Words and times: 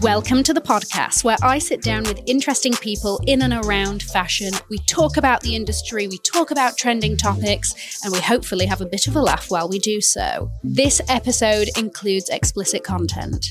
Welcome 0.00 0.42
to 0.44 0.52
the 0.52 0.60
podcast 0.60 1.24
where 1.24 1.38
I 1.42 1.58
sit 1.58 1.82
down 1.82 2.04
with 2.04 2.20
interesting 2.26 2.74
people 2.74 3.20
in 3.26 3.42
and 3.42 3.52
around 3.52 4.02
fashion. 4.02 4.52
We 4.68 4.78
talk 4.86 5.16
about 5.16 5.40
the 5.40 5.56
industry, 5.56 6.06
we 6.06 6.18
talk 6.18 6.50
about 6.50 6.76
trending 6.76 7.16
topics, 7.16 7.74
and 8.04 8.12
we 8.12 8.20
hopefully 8.20 8.66
have 8.66 8.80
a 8.80 8.86
bit 8.86 9.06
of 9.06 9.16
a 9.16 9.20
laugh 9.20 9.50
while 9.50 9.68
we 9.68 9.78
do 9.78 10.00
so. 10.00 10.50
This 10.62 11.00
episode 11.08 11.70
includes 11.76 12.28
explicit 12.28 12.84
content. 12.84 13.46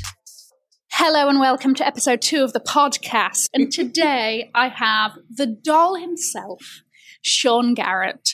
Hello 0.92 1.28
and 1.28 1.42
welcome 1.42 1.76
to 1.76 1.86
episode 1.86 2.22
two 2.22 2.42
of 2.44 2.54
the 2.54 2.62
podcast. 2.62 3.50
And 3.54 3.70
today 3.70 4.50
I 4.56 4.70
have 4.70 5.18
the 5.30 5.48
doll 5.48 5.96
himself, 5.96 6.84
Sean 7.22 7.76
Garrette, 7.76 8.34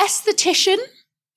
esthetician, 0.00 0.78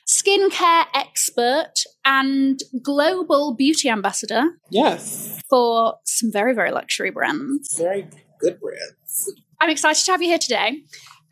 skincare 0.07 0.85
expert, 0.93 1.73
and 2.03 2.59
global 2.83 3.55
beauty 3.55 3.89
ambassador 3.89 4.43
Yes. 4.69 5.41
for 5.49 5.95
some 6.03 6.31
very, 6.31 6.53
very 6.53 6.71
luxury 6.71 7.09
brands. 7.09 7.77
Very 7.77 8.07
good 8.39 8.59
brands. 8.59 9.33
I'm 9.59 9.69
excited 9.69 10.03
to 10.05 10.11
have 10.11 10.21
you 10.21 10.27
here 10.29 10.37
today. 10.37 10.81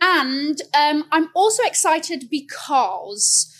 And 0.02 0.59
um, 0.73 1.05
I'm 1.12 1.30
also 1.36 1.64
excited 1.64 2.26
because 2.30 3.52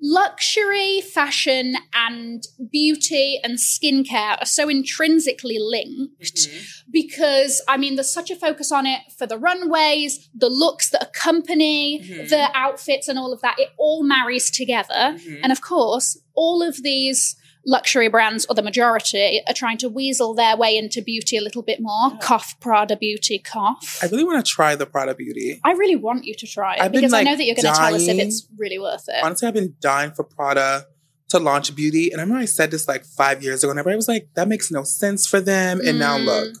luxury, 0.00 1.00
fashion, 1.00 1.74
and 1.94 2.44
beauty 2.70 3.40
and 3.42 3.58
skincare 3.58 4.40
are 4.40 4.46
so 4.46 4.68
intrinsically 4.68 5.58
linked 5.58 6.48
because, 6.90 7.62
I 7.68 7.76
mean, 7.76 7.96
there's 7.96 8.10
such 8.12 8.30
a 8.30 8.36
focus 8.36 8.70
on 8.72 8.86
it 8.86 9.00
for 9.16 9.26
the 9.26 9.38
runways, 9.38 10.28
the 10.34 10.48
looks 10.48 10.90
that 10.90 11.02
accompany 11.02 12.00
Mhm. 12.00 12.28
the 12.28 12.48
outfits, 12.56 13.08
and 13.08 13.18
all 13.18 13.32
of 13.32 13.40
that. 13.40 13.56
It 13.58 13.70
all 13.78 14.02
marries 14.02 14.50
together. 14.50 15.16
Mhm. 15.18 15.40
And 15.42 15.52
of 15.52 15.60
course, 15.60 16.18
all 16.34 16.62
of 16.62 16.82
these 16.82 17.36
luxury 17.66 18.08
brands, 18.08 18.46
or 18.48 18.54
the 18.54 18.62
majority, 18.62 19.42
are 19.46 19.54
trying 19.54 19.78
to 19.78 19.88
weasel 19.88 20.34
their 20.34 20.56
way 20.56 20.76
into 20.76 21.02
beauty 21.02 21.36
a 21.36 21.40
little 21.40 21.62
bit 21.62 21.78
more. 21.80 22.10
Yeah. 22.12 22.18
Cough, 22.20 22.58
Prada 22.60 22.96
beauty, 22.96 23.38
cough. 23.38 23.98
I 24.02 24.06
really 24.06 24.24
want 24.24 24.44
to 24.44 24.50
try 24.50 24.74
the 24.74 24.86
Prada 24.86 25.14
Beauty. 25.14 25.60
I 25.64 25.72
really 25.72 25.96
want 25.96 26.24
you 26.24 26.34
to 26.34 26.46
try 26.46 26.74
it 26.74 26.80
I've 26.80 26.92
been, 26.92 27.00
because 27.00 27.12
I 27.12 27.22
know 27.22 27.36
that 27.36 27.44
you're 27.44 27.54
going 27.54 27.72
to 27.72 27.78
tell 27.78 27.94
us 27.94 28.08
if 28.08 28.18
it's 28.18 28.46
really 28.56 28.78
worth 28.78 29.04
it. 29.08 29.22
Honestly, 29.22 29.48
I've 29.48 29.54
been 29.54 29.74
dying 29.80 30.12
for 30.12 30.24
Prada 30.24 30.86
to 31.30 31.38
launch 31.38 31.74
beauty. 31.74 32.10
And 32.10 32.20
I 32.20 32.24
remember 32.24 32.42
I 32.42 32.46
said 32.46 32.70
this 32.70 32.88
like 32.88 33.04
five 33.04 33.42
years 33.42 33.62
ago, 33.62 33.70
and 33.70 33.78
everybody 33.78 33.96
was 33.96 34.08
like, 34.08 34.28
that 34.34 34.48
makes 34.48 34.70
no 34.70 34.82
sense 34.82 35.26
for 35.26 35.40
them. 35.40 35.80
And 35.84 35.98
now 35.98 36.16
Mm. 36.16 36.24
look. 36.24 36.56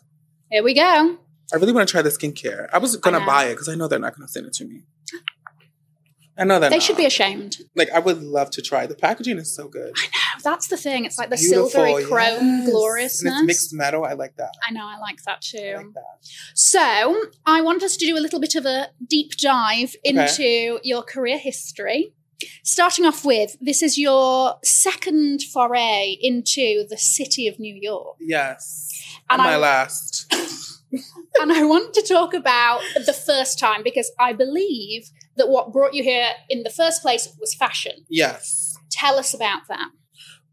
Here 0.50 0.62
we 0.62 0.74
go. 0.74 1.18
I 1.50 1.56
really 1.56 1.72
want 1.72 1.88
to 1.88 1.92
try 1.92 2.02
the 2.02 2.10
skincare. 2.10 2.68
I 2.72 2.78
was 2.78 2.96
going 2.96 3.18
to 3.18 3.24
buy 3.24 3.44
it 3.46 3.54
because 3.54 3.68
I 3.70 3.74
know 3.74 3.88
they're 3.88 3.98
not 3.98 4.14
going 4.14 4.26
to 4.26 4.30
send 4.30 4.46
it 4.46 4.52
to 4.54 4.66
me. 4.66 4.82
I 6.38 6.44
know 6.44 6.60
that 6.60 6.70
They 6.70 6.78
should 6.80 6.96
be 6.96 7.04
ashamed. 7.06 7.56
like. 7.74 7.90
I 7.90 7.98
would 7.98 8.22
love 8.22 8.50
to 8.50 8.62
try. 8.62 8.86
The 8.86 8.94
packaging 8.94 9.38
is 9.38 9.54
so 9.54 9.66
good. 9.68 9.92
I 9.96 10.06
know. 10.06 10.42
That's 10.44 10.68
the 10.68 10.76
thing. 10.76 11.04
It's 11.04 11.18
like 11.18 11.30
the 11.30 11.36
Beautiful, 11.36 11.68
silvery 11.70 12.04
chrome 12.04 12.58
yes. 12.60 12.70
gloriousness. 12.70 13.32
And 13.32 13.42
it's 13.42 13.46
mixed 13.46 13.74
metal. 13.74 14.04
I 14.04 14.12
like 14.12 14.36
that. 14.36 14.52
I 14.66 14.70
know. 14.72 14.86
I 14.86 14.98
like 14.98 15.22
that 15.24 15.40
too. 15.42 15.58
I 15.58 15.76
like 15.78 15.92
that. 15.94 16.18
So, 16.54 17.16
I 17.44 17.60
want 17.60 17.82
us 17.82 17.96
to 17.96 18.06
do 18.06 18.16
a 18.16 18.20
little 18.20 18.40
bit 18.40 18.54
of 18.54 18.64
a 18.66 18.88
deep 19.06 19.32
dive 19.36 19.94
into 20.04 20.78
your 20.82 21.02
career 21.02 21.38
history. 21.38 22.12
Starting 22.62 23.04
off 23.04 23.24
with, 23.24 23.56
this 23.60 23.82
is 23.82 23.98
your 23.98 24.58
second 24.62 25.42
foray 25.42 26.16
into 26.20 26.86
the 26.88 26.96
city 26.96 27.48
of 27.48 27.58
New 27.58 27.74
York. 27.74 28.16
Yes. 28.20 28.92
And 29.28 29.40
And 29.40 29.48
my 29.50 29.54
I- 29.54 29.58
last. 29.58 30.32
And 31.40 31.52
I 31.52 31.64
want 31.64 31.92
to 31.94 32.02
talk 32.02 32.32
about 32.32 32.80
the 33.06 33.12
first 33.12 33.58
time 33.58 33.82
because 33.84 34.10
I 34.18 34.32
believe 34.32 35.10
that 35.38 35.48
what 35.48 35.72
brought 35.72 35.94
you 35.94 36.02
here 36.02 36.28
in 36.50 36.62
the 36.62 36.70
first 36.70 37.02
place 37.02 37.28
was 37.40 37.54
fashion. 37.54 37.92
yes. 38.08 38.76
Tell 38.90 39.18
us 39.18 39.32
about 39.34 39.62
that. 39.68 39.88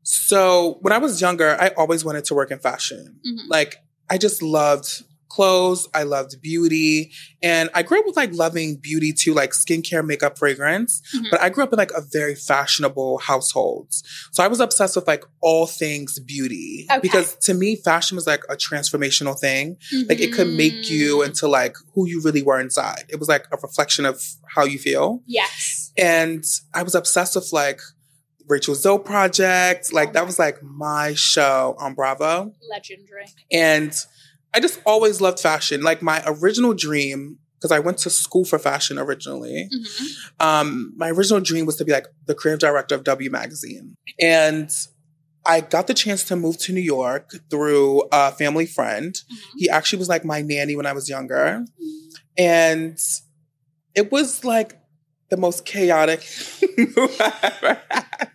So 0.04 0.78
when 0.82 0.94
I 0.94 0.98
was 1.00 1.20
younger, 1.22 1.58
I 1.60 1.70
always 1.78 2.06
wanted 2.06 2.26
to 2.26 2.36
work 2.36 2.52
in 2.52 2.60
fashion. 2.60 3.20
Mhm. 3.26 3.48
Like 3.50 3.78
I 4.10 4.18
just 4.18 4.42
loved 4.42 5.04
clothes. 5.30 5.88
I 5.94 6.04
loved 6.04 6.42
beauty. 6.42 7.12
And 7.42 7.70
I 7.74 7.84
grew 7.84 8.00
up 8.00 8.06
with 8.06 8.16
like 8.16 8.34
loving 8.34 8.78
beauty 8.78 9.12
too, 9.14 9.34
like 9.34 9.52
skincare, 9.52 10.06
makeup, 10.06 10.38
fragrance. 10.38 11.02
Mhm. 11.14 11.30
But 11.32 11.42
I 11.42 11.50
grew 11.50 11.64
up 11.64 11.74
in 11.74 11.78
like 11.78 11.92
a 11.92 12.02
very 12.02 12.36
fashionable 12.36 13.20
household. 13.20 13.88
So 14.32 14.44
I 14.44 14.48
was 14.48 14.60
obsessed 14.60 14.96
with 14.96 15.08
like 15.08 15.24
all 15.42 15.66
things 15.68 16.20
beauty. 16.20 16.86
Okay. 16.90 17.00
Because 17.02 17.36
to 17.44 17.54
me, 17.54 17.76
fashion 17.76 18.16
was 18.16 18.28
like 18.28 18.44
a 18.50 18.56
transformational 18.56 19.38
thing. 19.38 19.78
Like 20.08 20.20
it 20.22 20.32
could 20.34 20.48
make 20.50 20.90
you 20.90 21.18
Mhm. 21.18 21.28
into 21.28 21.48
like 21.48 21.76
who 21.94 22.08
you 22.08 22.22
really 22.22 22.42
were 22.44 22.60
inside. 22.60 23.06
It 23.10 23.20
was 23.20 23.28
like 23.28 23.46
a 23.52 23.58
reflection 23.58 24.06
of 24.06 24.24
how 24.56 24.64
you 24.66 24.80
feel. 24.80 25.22
Yes. 25.26 25.92
And 25.98 26.44
I 26.74 26.84
was 26.84 26.96
obsessed 26.96 27.36
with 27.36 27.52
like 27.52 27.82
Rachel 28.48 28.76
Zoe 28.76 29.00
Project. 29.00 29.92
Like 29.92 30.14
that 30.14 30.26
was 30.26 30.38
like 30.38 30.62
my 30.62 31.14
show 31.16 31.76
on 31.80 31.96
Bravo. 31.96 32.54
Legendary. 32.70 33.26
And 33.52 33.92
I 34.56 34.60
just 34.62 34.80
always 34.86 35.20
loved 35.22 35.40
fashion. 35.40 35.82
Like 35.82 36.02
my 36.02 36.24
original 36.26 36.74
dream, 36.74 37.38
because 37.60 37.72
I 37.72 37.80
went 37.80 37.98
to 38.00 38.10
school 38.10 38.46
for 38.46 38.58
fashion 38.58 38.98
originally. 38.98 39.70
Mhm. 39.74 40.16
Um, 40.40 40.94
my 40.96 41.10
original 41.10 41.42
dream 41.42 41.66
was 41.66 41.76
to 41.78 41.86
be 41.86 41.92
like 41.92 42.08
the 42.26 42.34
creative 42.36 42.60
director 42.60 42.96
of 42.96 43.04
W 43.04 43.30
Magazine. 43.30 43.96
And 44.20 44.70
I 45.46 45.62
got 45.62 45.88
the 45.88 45.94
chance 45.94 46.24
to 46.26 46.36
move 46.36 46.58
to 46.60 46.74
New 46.74 46.82
York 46.82 47.36
through 47.52 48.04
a 48.12 48.32
family 48.32 48.66
friend. 48.66 49.14
Mhm. 49.14 49.38
He 49.58 49.70
actually 49.70 50.00
was 50.00 50.10
like 50.10 50.24
my 50.26 50.42
nanny 50.42 50.76
when 50.76 50.86
I 50.86 50.94
was 50.94 51.10
younger. 51.10 51.66
And 52.38 52.98
it 53.94 54.12
was 54.12 54.44
like 54.44 54.80
the 55.30 55.38
most 55.38 55.66
chaotic 55.66 56.24
move 56.78 57.16
I 57.20 57.34
ever 57.44 57.82
had. 57.90 58.30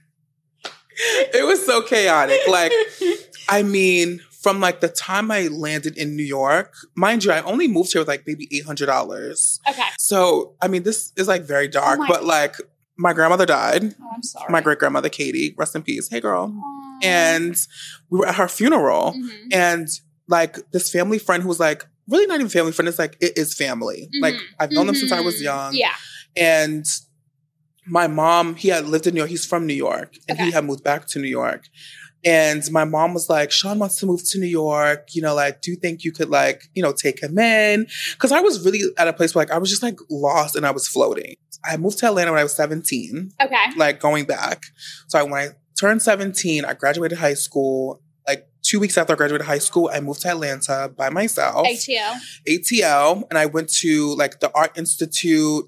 It 1.33 1.47
was 1.47 1.65
so 1.65 1.81
chaotic. 1.83 2.41
Like, 2.47 2.73
I 3.49 3.63
mean, 3.63 4.21
from 4.43 4.59
like 4.61 4.81
the 4.81 4.89
time 4.89 5.31
I 5.31 5.49
landed 5.49 5.97
in 5.99 6.17
New 6.17 6.23
York, 6.25 6.75
mind 6.97 7.25
you, 7.25 7.31
I 7.33 7.43
only 7.43 7.69
moved 7.69 7.93
here 7.93 8.01
with 8.01 8.09
like 8.09 8.25
maybe 8.27 8.47
$800. 8.67 9.59
okay. 9.69 9.83
So, 9.99 10.55
I 10.63 10.69
mean, 10.69 10.83
this 10.83 11.13
is 11.17 11.29
like 11.29 11.43
very 11.43 11.69
dark, 11.69 11.99
my- 11.99 12.09
but 12.09 12.25
like 12.25 12.57
my 12.97 13.13
grandmother 13.13 13.47
died. 13.47 13.95
Oh, 14.01 14.11
I'm 14.15 14.23
sorry. 14.23 14.51
My 14.51 14.61
great 14.61 14.79
grandmother, 14.79 15.09
Katie, 15.09 15.55
rest 15.59 15.75
in 15.77 15.83
peace. 15.83 16.09
Hey, 16.11 16.21
girl. 16.21 16.55
Aw. 16.55 16.99
And 17.03 17.55
we 18.11 18.19
were 18.19 18.27
at 18.29 18.35
her 18.37 18.49
funeral. 18.49 19.13
Mhm. 19.15 19.31
And 19.53 19.89
like 20.29 20.59
this 20.73 20.91
family 20.91 21.19
friend 21.19 21.43
who 21.43 21.49
was 21.49 21.61
like, 21.61 21.87
really 22.09 22.27
not 22.27 22.37
even 22.37 22.49
family 22.49 22.73
friend, 22.73 22.89
it's 22.89 22.99
like, 22.99 23.17
it 23.21 23.37
is 23.39 23.55
family. 23.55 24.09
Like, 24.21 24.35
Mhm. 24.35 24.41
I've 24.59 24.73
known 24.73 24.87
them 24.87 24.95
since 24.97 25.13
I 25.13 25.21
was 25.21 25.37
Mhm. 25.37 25.43
young. 25.43 25.75
Yeah. 25.75 25.95
And 26.37 26.85
my 27.87 28.07
mom, 28.07 28.55
he 28.57 28.69
had 28.69 28.87
lived 28.87 29.07
in 29.07 29.15
New 29.15 29.21
York. 29.21 29.31
He's 29.31 29.47
from 29.47 29.67
New 29.67 29.75
York 29.75 30.15
and 30.29 30.37
Okay. 30.39 30.47
he 30.47 30.51
had 30.53 30.65
moved 30.65 30.85
back 30.85 31.07
to 31.09 31.19
New 31.19 31.29
York. 31.29 31.65
And 32.25 32.63
my 32.71 32.85
mom 32.85 33.15
was 33.15 33.31
like, 33.31 33.51
Sean 33.51 33.79
wants 33.79 33.97
to 34.01 34.07
move 34.07 34.21
to 34.31 34.39
New 34.39 34.47
York. 34.47 35.09
You 35.15 35.23
know, 35.23 35.35
like, 35.35 35.63
do 35.63 35.71
you 35.71 35.77
think 35.77 36.05
you 36.05 36.13
could 36.13 36.29
like, 36.29 36.65
you 36.75 36.83
know, 36.83 36.93
take 36.93 37.23
him 37.23 37.39
in? 37.39 37.87
Cause 38.19 38.31
I 38.33 38.41
was 38.41 38.65
really 38.65 38.83
at 38.99 39.09
a 39.09 39.13
place 39.13 39.35
where 39.35 39.43
like 39.45 39.53
I 39.53 39.59
was 39.59 39.71
just 39.71 39.83
like 39.83 39.99
lost 40.11 40.55
and 40.57 40.67
I 40.67 40.71
was 40.71 40.87
floating. 40.87 41.35
I 41.65 41.77
moved 41.77 41.99
to 41.99 42.07
Atlanta 42.07 42.31
when 42.33 42.41
I 42.41 42.43
was 42.43 42.55
17, 42.55 43.33
Okay. 43.43 43.57
like 43.77 44.01
going 44.01 44.25
back. 44.25 44.63
So 45.09 45.19
I, 45.19 45.23
when 45.23 45.35
I 45.35 45.49
turned 45.79 46.03
17, 46.03 46.65
I 46.65 46.75
graduated 46.75 47.19
high 47.19 47.35
school. 47.35 48.03
Like 48.27 48.47
two 48.63 48.81
weeks 48.81 48.97
after 48.99 49.13
I 49.15 49.17
graduated 49.17 49.47
high 49.47 49.59
school, 49.59 49.91
I 49.93 50.01
moved 50.01 50.23
to 50.23 50.29
Atlanta 50.31 50.91
by 50.97 51.11
myself. 51.11 51.67
ATL. 51.67 52.19
ATL 52.49 53.23
and 53.31 53.39
I 53.39 53.47
went 53.47 53.69
to 53.81 54.15
like 54.17 54.41
the 54.41 54.51
Art 54.55 54.77
Institute 54.79 55.65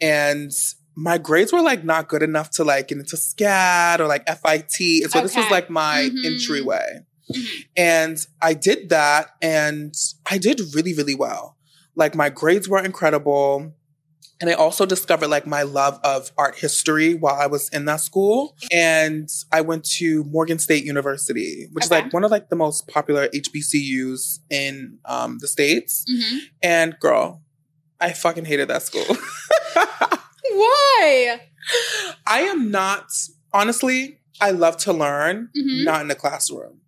and 0.00 0.50
my 0.96 1.18
grades 1.18 1.52
were 1.52 1.60
like 1.60 1.84
not 1.84 2.08
good 2.08 2.22
enough 2.22 2.50
to 2.52 2.64
like 2.64 2.88
get 2.88 2.98
into 2.98 3.16
SCAD 3.16 4.00
or 4.00 4.06
like 4.06 4.26
FIT. 4.26 5.02
And 5.02 5.10
so 5.12 5.20
this 5.20 5.36
was 5.36 5.50
like 5.50 5.68
my 5.68 6.10
Mhm. 6.10 6.24
entryway. 6.24 7.00
Mhm. 7.30 7.46
And 7.76 8.26
I 8.40 8.54
did 8.54 8.88
that 8.88 9.30
and 9.42 9.94
I 10.30 10.38
did 10.38 10.60
really, 10.74 10.94
really 10.94 11.14
well. 11.14 11.56
Like 11.96 12.14
my 12.14 12.30
grades 12.30 12.68
were 12.68 12.82
incredible. 12.82 13.74
And 14.40 14.50
I 14.50 14.52
also 14.54 14.84
discovered 14.86 15.28
like 15.28 15.46
my 15.46 15.62
love 15.62 15.98
of 16.04 16.30
art 16.38 16.56
history 16.56 17.14
while 17.14 17.34
I 17.34 17.46
was 17.46 17.68
in 17.70 17.84
that 17.86 18.00
school. 18.00 18.54
And 18.72 19.28
I 19.52 19.60
went 19.62 19.84
to 19.96 20.24
Morgan 20.24 20.58
State 20.58 20.84
University, 20.84 21.68
which 21.72 21.86
Okay. 21.86 21.98
is 21.98 22.02
like 22.04 22.12
one 22.12 22.22
of 22.24 22.30
like 22.30 22.48
the 22.48 22.56
most 22.56 22.86
popular 22.88 23.28
HBCUs 23.34 24.40
in 24.50 24.98
um, 25.04 25.38
the 25.40 25.48
States. 25.48 26.04
Mhm. 26.10 26.38
And 26.62 26.96
girl, 27.00 27.42
I 28.00 28.12
fucking 28.12 28.44
hated 28.46 28.68
that 28.68 28.82
school. 28.82 29.04
Why? 30.56 31.40
I 32.26 32.40
am 32.40 32.70
not, 32.70 33.06
honestly, 33.52 34.20
I 34.40 34.50
love 34.50 34.76
to 34.78 34.92
learn, 34.92 35.50
Mhm. 35.56 35.84
not 35.84 36.00
in 36.02 36.08
the 36.08 36.14
classroom. 36.14 36.80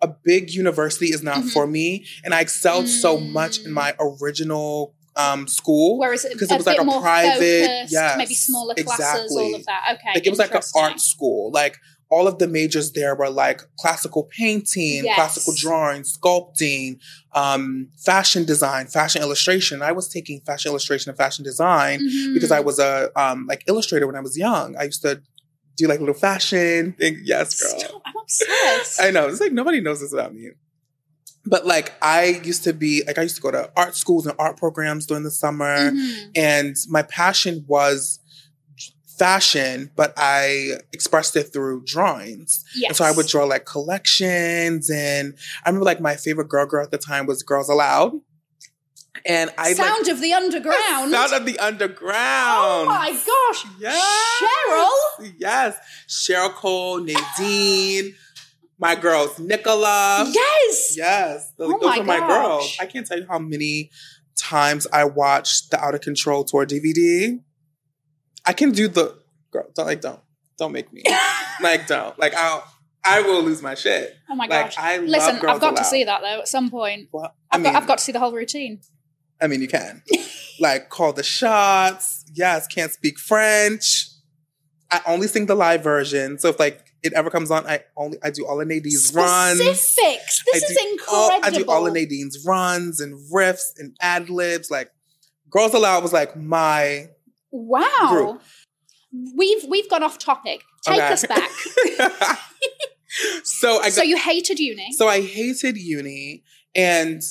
A 0.00 0.08
big 0.08 0.50
university 0.50 1.06
is 1.06 1.22
not 1.22 1.38
Mhm. 1.44 1.50
for 1.52 1.66
me. 1.66 2.06
And 2.24 2.32
I 2.34 2.40
excelled 2.40 2.88
so 2.88 3.18
much 3.18 3.58
in 3.58 3.70
Mm. 3.70 3.74
my 3.74 3.94
original 4.00 4.94
um, 5.18 5.48
school. 5.48 5.98
Whereas 5.98 6.26
it, 6.26 6.32
Because 6.34 6.50
it 6.50 6.56
was 6.58 6.66
like 6.66 6.78
a 6.78 6.84
private- 6.84 7.64
focused, 7.64 7.90
yes, 7.94 8.18
maybe 8.18 8.34
smaller 8.34 8.74
classes, 8.74 8.98
exactly. 9.24 9.44
all 9.44 9.54
of 9.54 9.64
that. 9.64 9.82
Okay. 9.94 10.10
Like 10.14 10.26
it 10.26 10.28
was 10.28 10.38
like 10.38 10.54
an 10.54 10.60
art 10.74 11.00
school. 11.00 11.50
Like 11.52 11.78
all 12.08 12.28
of 12.28 12.38
the 12.38 12.46
majors 12.46 12.92
there 12.92 13.14
were 13.16 13.28
like 13.30 13.62
classical 13.78 14.28
painting, 14.38 15.04
Yes. 15.04 15.14
classical 15.16 15.54
drawing, 15.56 16.02
sculpting, 16.02 16.98
um, 17.34 17.88
fashion 18.04 18.44
design, 18.44 18.86
fashion 18.86 19.22
illustration. 19.22 19.82
I 19.82 19.92
was 19.92 20.08
taking 20.08 20.40
fashion 20.42 20.70
illustration 20.70 21.10
and 21.10 21.18
fashion 21.18 21.44
design 21.44 21.98
because 22.32 22.52
I 22.52 22.60
was 22.60 22.78
a 22.78 23.10
um, 23.20 23.46
like 23.48 23.64
illustrator 23.66 24.06
when 24.06 24.16
I 24.16 24.20
was 24.20 24.36
young. 24.38 24.76
I 24.76 24.84
used 24.84 25.02
to 25.02 25.20
do 25.76 25.88
like 25.88 26.00
little 26.00 26.14
fashion 26.14 26.92
thing. 26.98 27.20
Yes, 27.24 27.60
girl. 27.60 27.78
Stop. 27.80 28.02
I 28.06 28.10
want 28.14 28.24
obsessed. 28.24 29.00
I 29.06 29.10
know. 29.10 29.26
It's 29.28 29.40
like 29.40 29.52
nobody 29.52 29.80
knows 29.80 30.00
this 30.00 30.12
about 30.12 30.32
me. 30.34 30.50
But 31.48 31.66
like 31.66 31.92
I 32.02 32.40
used 32.44 32.64
to 32.64 32.72
be 32.72 33.02
like 33.06 33.18
I 33.18 33.22
used 33.22 33.36
to 33.36 33.42
go 33.42 33.50
to 33.50 33.70
art 33.76 33.94
schools 33.94 34.26
and 34.26 34.34
art 34.38 34.56
programs 34.56 35.06
during 35.06 35.22
the 35.22 35.30
summer 35.30 35.92
Mhm. 35.92 36.30
and 36.34 36.76
my 36.88 37.02
passion 37.02 37.64
was 37.68 38.18
fashion, 39.18 39.90
but 39.96 40.12
I 40.16 40.78
expressed 40.92 41.36
it 41.36 41.44
through 41.52 41.84
drawings. 41.84 42.64
Yes. 42.74 42.90
And 42.90 42.96
so 42.96 43.04
I 43.04 43.10
would 43.12 43.26
draw 43.26 43.44
like 43.44 43.64
collections 43.66 44.90
and 44.90 45.34
I 45.64 45.68
remember 45.70 45.84
like 45.84 46.00
my 46.00 46.16
favorite 46.16 46.48
girl 46.48 46.66
girl 46.66 46.84
at 46.84 46.90
the 46.90 46.98
time 46.98 47.26
was 47.26 47.42
Girls 47.42 47.68
Aloud. 47.68 48.12
And 49.24 49.50
I 49.58 49.68
like 49.68 49.76
Sound 49.76 50.08
of 50.08 50.20
the 50.20 50.32
underground. 50.34 51.10
Sound 51.10 51.32
of 51.32 51.46
the 51.46 51.58
Underground. 51.58 52.06
oh 52.14 52.84
my 52.86 53.10
gosh. 53.10 53.66
Yes. 53.80 54.40
Cheryl? 55.18 55.32
Yes. 55.38 55.76
Cheryl 56.08 56.50
Cole, 56.52 56.98
Nadine, 57.00 58.14
my 58.78 58.94
girls, 58.94 59.38
Nicola. 59.38 60.30
Yes. 60.32 60.94
Yes. 60.96 61.52
Those, 61.56 61.72
Oh 61.74 61.78
those 61.80 61.88
my 61.88 61.98
are 61.98 62.04
my 62.04 62.18
gosh. 62.18 62.28
girls. 62.28 62.76
I 62.80 62.86
can't 62.86 63.06
tell 63.06 63.18
you 63.18 63.26
how 63.28 63.38
many 63.38 63.90
times 64.38 64.86
I 64.92 65.04
watched 65.04 65.70
the 65.70 65.82
Out 65.82 65.94
of 65.94 66.02
Control 66.02 66.44
tour 66.44 66.66
DVD. 66.66 67.40
I 68.46 68.52
can 68.52 68.70
do 68.72 68.88
the 68.88 69.16
girl, 69.50 69.66
don't 69.74 69.86
like 69.86 70.00
don't. 70.00 70.20
Don't 70.58 70.72
make 70.72 70.92
me. 70.92 71.02
like 71.62 71.86
don't. 71.86 72.18
Like 72.18 72.34
I'll 72.34 72.64
I 73.04 73.20
will 73.22 73.42
lose 73.42 73.62
my 73.62 73.74
shit. 73.74 74.14
Oh 74.30 74.34
my 74.34 74.46
like 74.46 74.66
gosh. 74.66 74.78
I 74.78 74.96
love 74.98 75.08
Listen, 75.08 75.36
I've 75.36 75.60
got 75.60 75.62
Aloud. 75.62 75.76
to 75.76 75.84
see 75.84 76.04
that 76.04 76.22
though 76.22 76.40
at 76.40 76.48
some 76.48 76.70
point. 76.70 77.08
Well, 77.12 77.34
I 77.50 77.56
I've, 77.56 77.62
mean, 77.62 77.72
got, 77.72 77.82
I've 77.82 77.88
got 77.88 77.98
to 77.98 78.04
see 78.04 78.12
the 78.12 78.18
whole 78.18 78.32
routine. 78.32 78.80
I 79.40 79.46
mean, 79.48 79.60
you 79.60 79.68
can. 79.68 80.02
like, 80.60 80.88
call 80.88 81.12
the 81.12 81.22
shots. 81.22 82.24
Yes, 82.34 82.66
can't 82.66 82.90
speak 82.90 83.18
French. 83.18 84.08
I 84.90 85.00
only 85.06 85.28
sing 85.28 85.46
the 85.46 85.54
live 85.54 85.82
version. 85.84 86.38
So 86.38 86.48
if 86.48 86.58
like 86.58 86.84
it 87.02 87.12
ever 87.12 87.28
comes 87.30 87.50
on, 87.50 87.66
I 87.66 87.80
only 87.96 88.18
I 88.24 88.30
do 88.30 88.46
all 88.46 88.60
of 88.60 88.66
Nadine's 88.66 89.12
runs. 89.14 89.60
Specifics. 89.60 90.42
This 90.52 90.64
I 90.64 90.66
is 90.66 90.76
do 90.76 90.98
all- 91.12 91.30
incredible. 91.30 91.46
I 91.46 91.50
do 91.50 91.64
all 91.70 91.86
of 91.86 91.92
Nadine's 91.92 92.44
runs 92.46 93.00
and 93.00 93.14
riffs 93.32 93.72
and 93.78 93.96
ad 94.00 94.30
libs. 94.30 94.70
Like, 94.70 94.90
Girls 95.50 95.74
Aloud 95.74 96.02
was 96.02 96.12
like 96.12 96.34
my. 96.36 97.10
Wow. 97.50 98.08
group. 98.08 98.42
We've 99.34 99.64
we've 99.68 99.88
gone 99.88 100.02
off 100.02 100.18
topic. 100.18 100.62
Take 100.84 100.98
Okay. 100.98 101.12
us 101.12 101.26
back. 101.26 101.50
so 103.44 103.78
I 103.78 103.84
got, 103.84 103.92
so 103.92 104.02
you 104.02 104.18
hated 104.18 104.58
uni. 104.58 104.92
So 104.92 105.08
I 105.08 105.22
hated 105.22 105.76
uni 105.76 106.42
and 106.74 107.22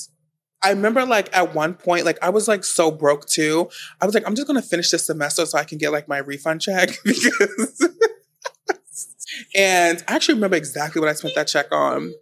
I 0.62 0.70
remember 0.70 1.04
like 1.04 1.34
at 1.36 1.54
one 1.54 1.74
point, 1.74 2.04
like 2.04 2.18
I 2.22 2.30
was 2.30 2.48
like 2.48 2.64
so 2.64 2.90
broke 2.90 3.26
too. 3.26 3.68
I 4.00 4.06
was 4.06 4.14
like, 4.14 4.26
I'm 4.26 4.34
just 4.34 4.46
gonna 4.46 4.62
finish 4.62 4.90
this 4.90 5.06
semester 5.06 5.46
so 5.46 5.58
I 5.58 5.64
can 5.64 5.78
get 5.78 5.92
like 5.92 6.08
my 6.08 6.18
refund 6.18 6.60
check 6.60 6.98
because 7.04 7.88
and 9.54 10.02
I 10.08 10.14
actually 10.14 10.34
remember 10.34 10.56
exactly 10.56 11.00
what 11.00 11.08
I 11.08 11.12
spent 11.12 11.34
that 11.36 11.46
check 11.46 11.66
on. 11.70 12.12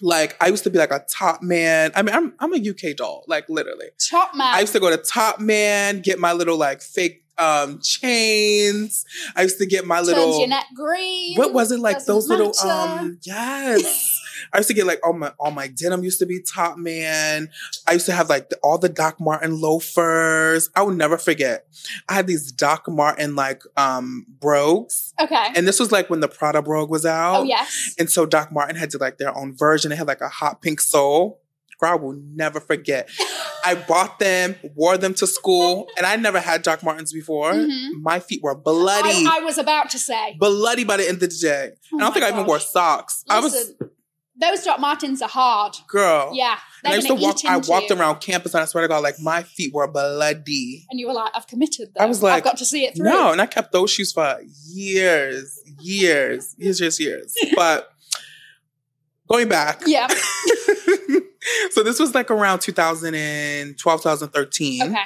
Like 0.00 0.36
I 0.40 0.48
used 0.48 0.64
to 0.64 0.70
be 0.70 0.78
like 0.78 0.92
a 0.92 1.00
Topman. 1.00 1.92
I 1.94 2.02
mean, 2.02 2.14
I'm 2.14 2.34
I'm 2.38 2.52
a 2.54 2.56
UK 2.56 2.96
doll, 2.96 3.24
like 3.26 3.48
literally. 3.48 3.86
Topman. 4.12 4.40
I 4.40 4.60
used 4.60 4.72
to 4.72 4.80
go 4.80 4.90
to 4.90 4.98
Topman, 4.98 6.02
get 6.02 6.18
my 6.18 6.32
little 6.32 6.56
like 6.56 6.80
fake 6.82 7.24
um 7.38 7.80
chains. 7.82 9.04
I 9.36 9.42
used 9.42 9.58
to 9.58 9.66
get 9.66 9.86
my 9.86 9.96
Turns 9.96 10.08
little 10.08 10.38
your 10.38 10.48
neck 10.48 10.66
green. 10.74 11.36
what 11.36 11.52
was 11.52 11.70
it 11.70 11.80
like 11.80 11.96
Doesn't 11.96 12.12
those 12.14 12.28
little 12.28 12.52
um 12.68 13.18
yes 13.22 14.17
i 14.52 14.58
used 14.58 14.68
to 14.68 14.74
get 14.74 14.86
like 14.86 15.00
all 15.04 15.12
my 15.12 15.32
all 15.38 15.50
my 15.50 15.66
denim 15.68 16.02
used 16.04 16.18
to 16.18 16.26
be 16.26 16.40
topman 16.40 17.48
i 17.86 17.92
used 17.92 18.06
to 18.06 18.12
have 18.12 18.28
like 18.28 18.48
the, 18.50 18.56
all 18.62 18.78
the 18.78 18.88
doc 18.88 19.20
martin 19.20 19.60
loafers 19.60 20.70
i 20.74 20.82
will 20.82 20.92
never 20.94 21.16
forget 21.18 21.66
i 22.08 22.14
had 22.14 22.26
these 22.26 22.50
doc 22.52 22.84
martin 22.88 23.34
like 23.34 23.62
um 23.76 24.26
brogues 24.40 25.12
Okay. 25.20 25.48
and 25.56 25.66
this 25.66 25.80
was 25.80 25.90
like 25.92 26.08
when 26.10 26.20
the 26.20 26.28
prada 26.28 26.62
brogue 26.62 26.90
was 26.90 27.04
out 27.06 27.40
oh 27.40 27.42
yes. 27.44 27.94
and 27.98 28.10
so 28.10 28.26
doc 28.26 28.52
martin 28.52 28.76
had 28.76 28.90
to 28.90 28.98
like 28.98 29.18
their 29.18 29.36
own 29.36 29.56
version 29.56 29.90
they 29.90 29.96
had 29.96 30.06
like 30.08 30.20
a 30.20 30.28
hot 30.28 30.62
pink 30.62 30.80
sole 30.80 31.40
Girl, 31.80 31.92
I 31.92 31.94
will 31.94 32.18
never 32.34 32.58
forget. 32.58 33.08
I 33.64 33.76
bought 33.76 34.18
them, 34.18 34.56
wore 34.74 34.98
them 34.98 35.14
to 35.14 35.28
school, 35.28 35.86
and 35.96 36.04
I 36.04 36.16
never 36.16 36.40
had 36.40 36.62
Doc 36.62 36.82
Martens 36.82 37.12
before. 37.12 37.52
Mhm. 37.52 38.02
My 38.02 38.18
feet 38.18 38.42
were 38.42 38.56
bloody 38.56 39.24
I, 39.24 39.36
I 39.36 39.40
was 39.44 39.58
about 39.58 39.88
to 39.90 39.98
say. 40.00 40.34
bloody 40.40 40.82
by 40.82 40.96
the 40.96 41.04
end 41.08 41.22
of 41.22 41.30
the 41.30 41.36
day. 41.40 41.70
Oh 41.92 41.98
I 41.98 42.00
don't 42.00 42.12
think 42.14 42.24
I 42.24 42.30
even 42.30 42.46
wore 42.46 42.56
gosh. 42.56 42.66
socks. 42.66 43.24
I 43.30 43.38
was 43.38 43.52
Listen, 43.52 43.90
those 44.40 44.62
Doc 44.64 44.78
Martens 44.80 45.20
are 45.22 45.28
hard. 45.28 45.74
girl. 45.88 46.30
Yeah. 46.34 46.56
And 46.84 46.92
I 46.92 46.96
used 46.96 47.08
to 47.08 47.14
walk. 47.14 47.44
I 47.44 47.56
walked 47.56 47.90
you. 47.90 47.96
around 47.96 48.20
campus, 48.20 48.54
and 48.54 48.62
I 48.62 48.66
swear 48.66 48.82
to 48.82 48.88
God, 48.88 49.02
like 49.02 49.18
my 49.20 49.42
feet 49.42 49.74
were 49.74 49.88
bloody. 49.88 50.86
And 50.90 51.00
you 51.00 51.08
were 51.08 51.12
like, 51.12 51.32
I've 51.34 51.46
committed 51.48 51.88
though. 51.96 52.04
I 52.04 52.06
was 52.06 52.22
like, 52.22 52.34
I've 52.38 52.44
got 52.44 52.58
to 52.58 52.64
see 52.64 52.84
it 52.84 52.94
through. 52.96 53.06
No, 53.10 53.32
and 53.32 53.40
I 53.40 53.46
kept 53.46 53.72
those 53.72 53.90
shoes 53.90 54.12
for 54.12 54.40
years, 54.68 55.60
years, 55.80 56.54
years, 56.56 56.80
years, 56.80 57.00
years. 57.00 57.34
But 57.56 57.90
going 59.28 59.48
back, 59.48 59.82
Yeah. 59.86 60.06
so 61.70 61.82
this 61.82 61.98
was 61.98 62.14
like 62.14 62.30
around 62.30 62.60
2012, 62.60 64.02
2013. 64.02 64.82
Okay. 64.82 64.96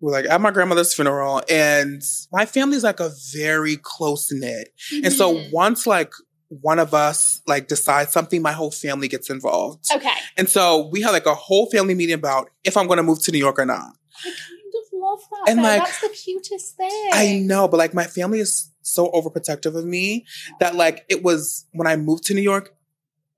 We're 0.00 0.12
like 0.12 0.26
at 0.26 0.40
my 0.40 0.50
grandmother's 0.50 0.94
funeral, 0.94 1.42
and 1.48 2.02
my 2.32 2.46
family's 2.46 2.84
like 2.84 3.00
a 3.00 3.10
very 3.32 3.76
close 3.76 4.30
knit. 4.30 4.68
And 4.92 5.12
so 5.12 5.34
Mhm. 5.36 5.52
once 5.52 5.86
like 5.86 6.12
one 6.60 6.78
of 6.78 6.94
us 6.94 7.40
like 7.46 7.68
decides 7.68 8.12
something, 8.12 8.42
my 8.42 8.52
whole 8.52 8.70
family 8.70 9.08
gets 9.08 9.30
involved. 9.30 9.86
Okay. 9.94 10.08
And 10.36 10.48
so 10.48 10.88
we 10.88 11.02
had 11.02 11.10
like 11.10 11.26
a 11.26 11.34
whole 11.34 11.70
family 11.70 11.94
meeting 11.94 12.14
about 12.14 12.50
if 12.64 12.76
I'm 12.76 12.86
going 12.86 12.98
to 12.98 13.02
move 13.02 13.22
to 13.24 13.32
New 13.32 13.38
York 13.38 13.58
or 13.58 13.66
not. 13.66 13.92
I 14.24 14.28
kind 14.28 14.36
of 14.74 15.00
love 15.00 15.20
that. 15.30 15.50
And, 15.50 15.58
though. 15.58 15.62
like, 15.62 15.82
That's 15.82 16.00
the 16.00 16.08
cutest 16.08 16.76
thing. 16.76 17.10
I 17.12 17.42
know, 17.44 17.68
but 17.68 17.78
like 17.78 17.94
my 17.94 18.04
family 18.04 18.40
is 18.40 18.70
so 18.82 19.10
overprotective 19.12 19.76
of 19.76 19.84
me 19.84 20.26
that 20.60 20.74
like 20.74 21.04
it 21.08 21.22
was 21.22 21.66
when 21.72 21.86
I 21.86 21.96
moved 21.96 22.24
to 22.24 22.34
New 22.34 22.42
York. 22.42 22.74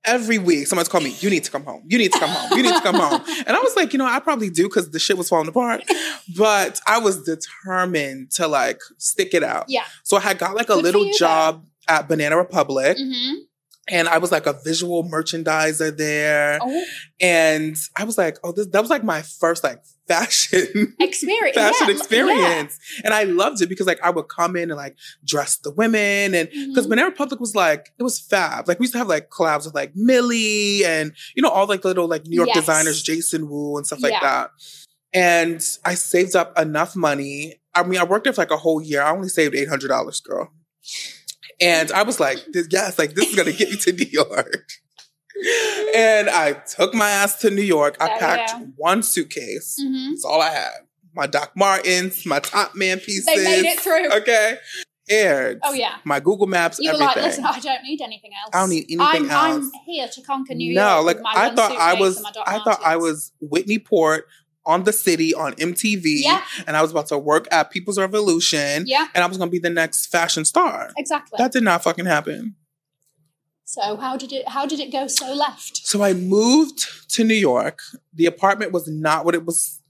Every 0.05 0.37
week, 0.37 0.67
someone's 0.67 0.87
called 0.87 1.03
me, 1.03 1.15
you 1.19 1.29
need 1.29 1.43
to 1.43 1.51
come 1.51 1.65
home. 1.65 1.83
You 1.85 1.97
need 1.97 2.13
to 2.13 2.19
come 2.19 2.29
home. 2.29 2.57
You 2.57 2.63
need 2.63 2.73
to 2.73 2.81
come 2.81 2.95
home. 2.95 3.21
And 3.45 3.57
I 3.57 3.59
was 3.59 3.75
like, 3.75 3.91
you 3.91 3.99
know, 3.99 4.05
I 4.05 4.21
probably 4.21 4.49
do 4.49 4.63
because 4.63 4.91
the 4.91 4.99
shit 4.99 5.17
was 5.17 5.27
falling 5.27 5.49
apart. 5.49 5.83
But 6.37 6.79
I 6.87 6.99
was 6.99 7.23
determined 7.23 8.31
to 8.31 8.47
like 8.47 8.79
stick 8.97 9.33
it 9.33 9.43
out. 9.43 9.65
Yeah. 9.67 9.83
So 10.03 10.15
I 10.15 10.21
had 10.21 10.37
got 10.37 10.55
like 10.55 10.69
a 10.69 10.75
Good 10.75 10.83
little 10.83 11.05
you, 11.07 11.17
job 11.17 11.65
at 11.87 12.07
Banana 12.07 12.37
Republic 12.37 12.97
hmm 12.99 13.33
and 13.89 14.09
I 14.09 14.17
was 14.17 14.33
like 14.33 14.45
a 14.47 14.51
visual 14.65 15.05
merchandiser 15.09 15.95
there. 15.95 16.59
Oh, 16.61 16.83
And 17.21 17.77
I 17.95 18.03
was 18.03 18.17
like, 18.17 18.37
oh, 18.43 18.51
this 18.51 18.67
that 18.67 18.81
was 18.81 18.89
like 18.89 19.01
my 19.05 19.21
first 19.21 19.63
like 19.63 19.81
fashion 20.09 20.93
experience. 20.99 21.55
fashion 21.55 21.87
yeah, 21.87 21.95
experience. 21.95 22.77
And 23.05 23.13
I 23.13 23.23
loved 23.23 23.61
it 23.61 23.69
because 23.69 23.87
like 23.87 24.01
I 24.03 24.09
would 24.09 24.27
come 24.27 24.57
in 24.57 24.71
and 24.71 24.75
like 24.77 24.97
dress 25.23 25.55
the 25.55 25.71
women 25.71 26.35
and 26.35 26.49
Yeah. 26.51 26.65
because 26.67 26.85
Mhm. 26.85 26.89
Banana 26.89 27.07
Republic 27.11 27.39
was 27.39 27.55
like, 27.55 27.93
it 27.97 28.03
was 28.03 28.19
fab. 28.19 28.67
Like 28.67 28.77
we 28.79 28.83
used 28.83 28.91
to 28.91 28.97
have 28.99 29.07
like 29.07 29.29
collabs 29.29 29.63
with 29.63 29.73
like 29.75 29.93
Milly 29.95 30.83
and 30.83 31.13
you 31.37 31.41
know, 31.41 31.47
all 31.49 31.65
like 31.65 31.85
little 31.85 32.09
like 32.09 32.25
New 32.25 32.35
York 32.35 32.49
Yes. 32.49 32.57
designers, 32.65 33.01
Jason 33.01 33.47
Wu 33.49 33.77
and 33.77 33.87
stuff 33.87 34.01
like 34.03 34.19
that. 34.21 34.49
And 35.13 35.65
I 35.85 35.93
saved 35.93 36.35
up 36.35 36.59
enough 36.59 36.93
money. 36.93 37.61
I 37.73 37.83
mean, 37.83 38.01
I 38.01 38.03
worked 38.03 38.25
there 38.25 38.33
for 38.33 38.41
like 38.41 38.51
a 38.51 38.57
whole 38.57 38.81
year. 38.81 39.01
I 39.01 39.11
only 39.11 39.29
saved 39.29 39.55
eight 39.55 39.69
hundred 39.69 39.87
dollars, 39.87 40.19
girl. 40.19 40.51
And 41.59 41.91
I 41.91 42.03
was 42.03 42.19
like, 42.19 42.37
this, 42.51 42.67
yes, 42.69 42.99
like 42.99 43.13
this 43.13 43.29
is 43.29 43.35
gonna 43.35 43.51
get 43.51 43.69
me 43.71 43.77
to 43.77 43.91
New 43.93 44.05
York. 44.05 44.69
and 45.95 46.29
I 46.29 46.53
took 46.53 46.93
my 46.93 47.09
ass 47.09 47.39
to 47.41 47.49
New 47.49 47.61
York. 47.61 47.97
I 47.99 48.17
packed 48.17 48.51
go. 48.51 48.67
one 48.75 49.03
suitcase. 49.03 49.79
Mhm. 49.83 50.09
That's 50.11 50.25
all 50.25 50.41
I 50.41 50.49
had. 50.49 50.71
My 51.13 51.27
Doc 51.27 51.51
Martens, 51.55 52.25
my 52.25 52.39
Topman 52.39 53.03
pieces. 53.03 53.25
They 53.25 53.43
made 53.43 53.65
it 53.65 53.79
through. 53.79 54.11
Okay. 54.13 54.57
Aired. 55.09 55.59
Oh 55.63 55.73
yeah. 55.73 55.95
My 56.03 56.19
Google 56.19 56.47
Maps, 56.47 56.79
You 56.79 56.89
were 56.91 56.95
everything. 56.95 57.07
like, 57.07 57.25
listen, 57.25 57.45
I 57.45 57.59
don't 57.59 57.83
need 57.83 58.01
anything 58.01 58.31
else. 58.43 58.51
I 58.53 58.59
don't 58.59 58.69
need 58.69 58.85
anything 58.89 59.31
I'm, 59.31 59.63
I'm 59.63 59.71
here 59.85 60.07
to 60.07 60.21
conquer 60.21 60.53
New 60.53 60.73
no, 60.75 61.01
York. 61.01 61.17
No, 61.17 61.23
like 61.23 61.37
I 61.37 61.55
thought 61.55 61.71
I 61.77 61.93
was 61.93 62.23
I 62.45 62.59
thought 62.59 62.79
I 62.83 62.97
was 62.97 63.31
Whitney 63.39 63.79
Port 63.79 64.27
on 64.67 64.83
the 64.83 64.93
city 64.93 65.33
on 65.33 65.53
MTV. 65.53 66.03
Yeah. 66.03 66.43
And 66.67 66.77
I 66.77 66.81
was 66.83 66.91
about 66.91 67.07
to 67.07 67.17
work 67.17 67.47
at 67.51 67.71
People's 67.71 67.97
Revolution. 67.97 68.83
Yeah, 68.85 69.07
And 69.15 69.23
I 69.23 69.27
was 69.27 69.37
gonna 69.37 69.49
be 69.49 69.57
the 69.59 69.69
next 69.71 70.07
fashion 70.07 70.45
star. 70.45 70.91
exactly. 70.97 71.37
That 71.37 71.51
did 71.51 71.63
not 71.63 71.81
fucking 71.83 72.05
happen. 72.05 72.55
so 73.65 73.97
how 73.97 74.15
did 74.17 74.31
it? 74.31 74.47
How 74.49 74.65
did 74.65 74.79
it 74.79 74.91
go 74.91 75.07
so 75.07 75.33
left? 75.33 75.77
So 75.77 76.03
I 76.03 76.13
moved 76.13 76.85
to 77.15 77.23
New 77.23 77.33
York. 77.33 77.79
The 78.13 78.25
apartment 78.25 78.71
was 78.71 78.87
not 78.87 79.25
what 79.25 79.33
it 79.35 79.45
was 79.45 79.81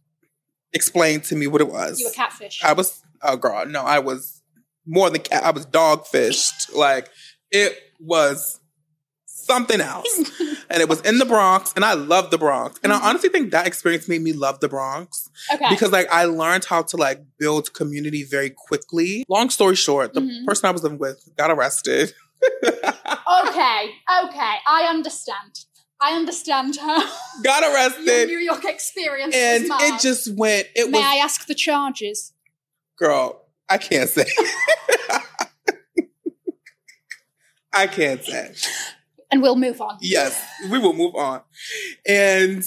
explained 0.74 1.24
to 1.26 1.36
me 1.36 1.48
what 1.48 1.62
it 1.62 1.70
was. 1.70 2.00
You 2.00 2.08
were 2.08 2.12
catfish. 2.14 2.64
I 2.64 2.74
was 2.74 3.02
oh 3.24 3.36
girl, 3.38 3.66
no, 3.66 3.82
I 3.82 4.00
was 4.00 4.42
more 4.86 5.10
than 5.10 5.22
cat. 5.22 5.44
I 5.44 5.52
was 5.52 5.66
dogfished. 5.66 6.74
like 6.76 7.10
it 7.52 7.78
was 8.00 8.60
something 9.48 9.82
else, 9.82 10.32
and 10.70 10.82
it 10.82 10.88
was 10.90 11.02
in 11.02 11.18
the 11.18 11.26
Bronx, 11.26 11.74
and 11.76 11.84
I 11.86 11.94
love 11.94 12.30
the 12.32 12.38
Bronx. 12.38 12.80
And. 12.84 12.94
I 12.94 13.00
honestly 13.10 13.30
think 13.30 13.52
that 13.52 13.66
experience 13.68 14.08
made 14.08 14.22
me 14.22 14.34
love 14.34 14.60
the 14.60 14.68
Bronx 14.70 15.30
okay. 15.54 15.66
because 15.70 15.92
like 15.92 16.08
I 16.12 16.26
learned 16.26 16.66
how 16.66 16.82
to 16.84 16.98
like 16.98 17.20
build 17.40 17.74
community 17.74 18.24
very 18.24 18.50
quickly. 18.50 19.24
Long 19.30 19.50
story 19.50 19.76
short, 19.76 20.14
the 20.14 20.22
Mhm. 20.22 20.46
person 20.46 20.66
I 20.68 20.72
was 20.72 20.84
living 20.84 20.98
with 21.00 21.28
got 21.38 21.50
arrested. 21.52 22.14
okay. 22.66 23.82
Okay. 24.24 24.56
I 24.68 24.88
understand. 24.90 25.54
I 26.02 26.14
understand 26.16 26.76
her. 26.78 27.00
got 27.44 27.62
Your 27.64 27.74
arrested, 27.74 28.28
New 28.28 28.38
York 28.40 28.66
experience. 28.66 29.36
and 29.36 29.66
it 29.66 30.00
just 30.02 30.34
went. 30.36 30.68
It 30.76 30.90
May 30.90 30.98
was 31.00 31.06
I 31.08 31.16
ask 31.18 31.46
the 31.48 31.56
charges? 31.56 32.34
girl. 32.98 33.44
I 33.70 33.78
can't 33.78 34.10
say. 34.10 34.26
I 37.74 37.86
can't 37.88 38.24
say. 38.24 38.54
And 39.32 39.42
we'll 39.42 39.56
move 39.58 39.82
on. 39.82 39.98
Yes, 40.02 40.42
we 40.72 40.80
will 40.80 40.94
move 40.94 41.16
on. 41.16 41.42
And 42.08 42.64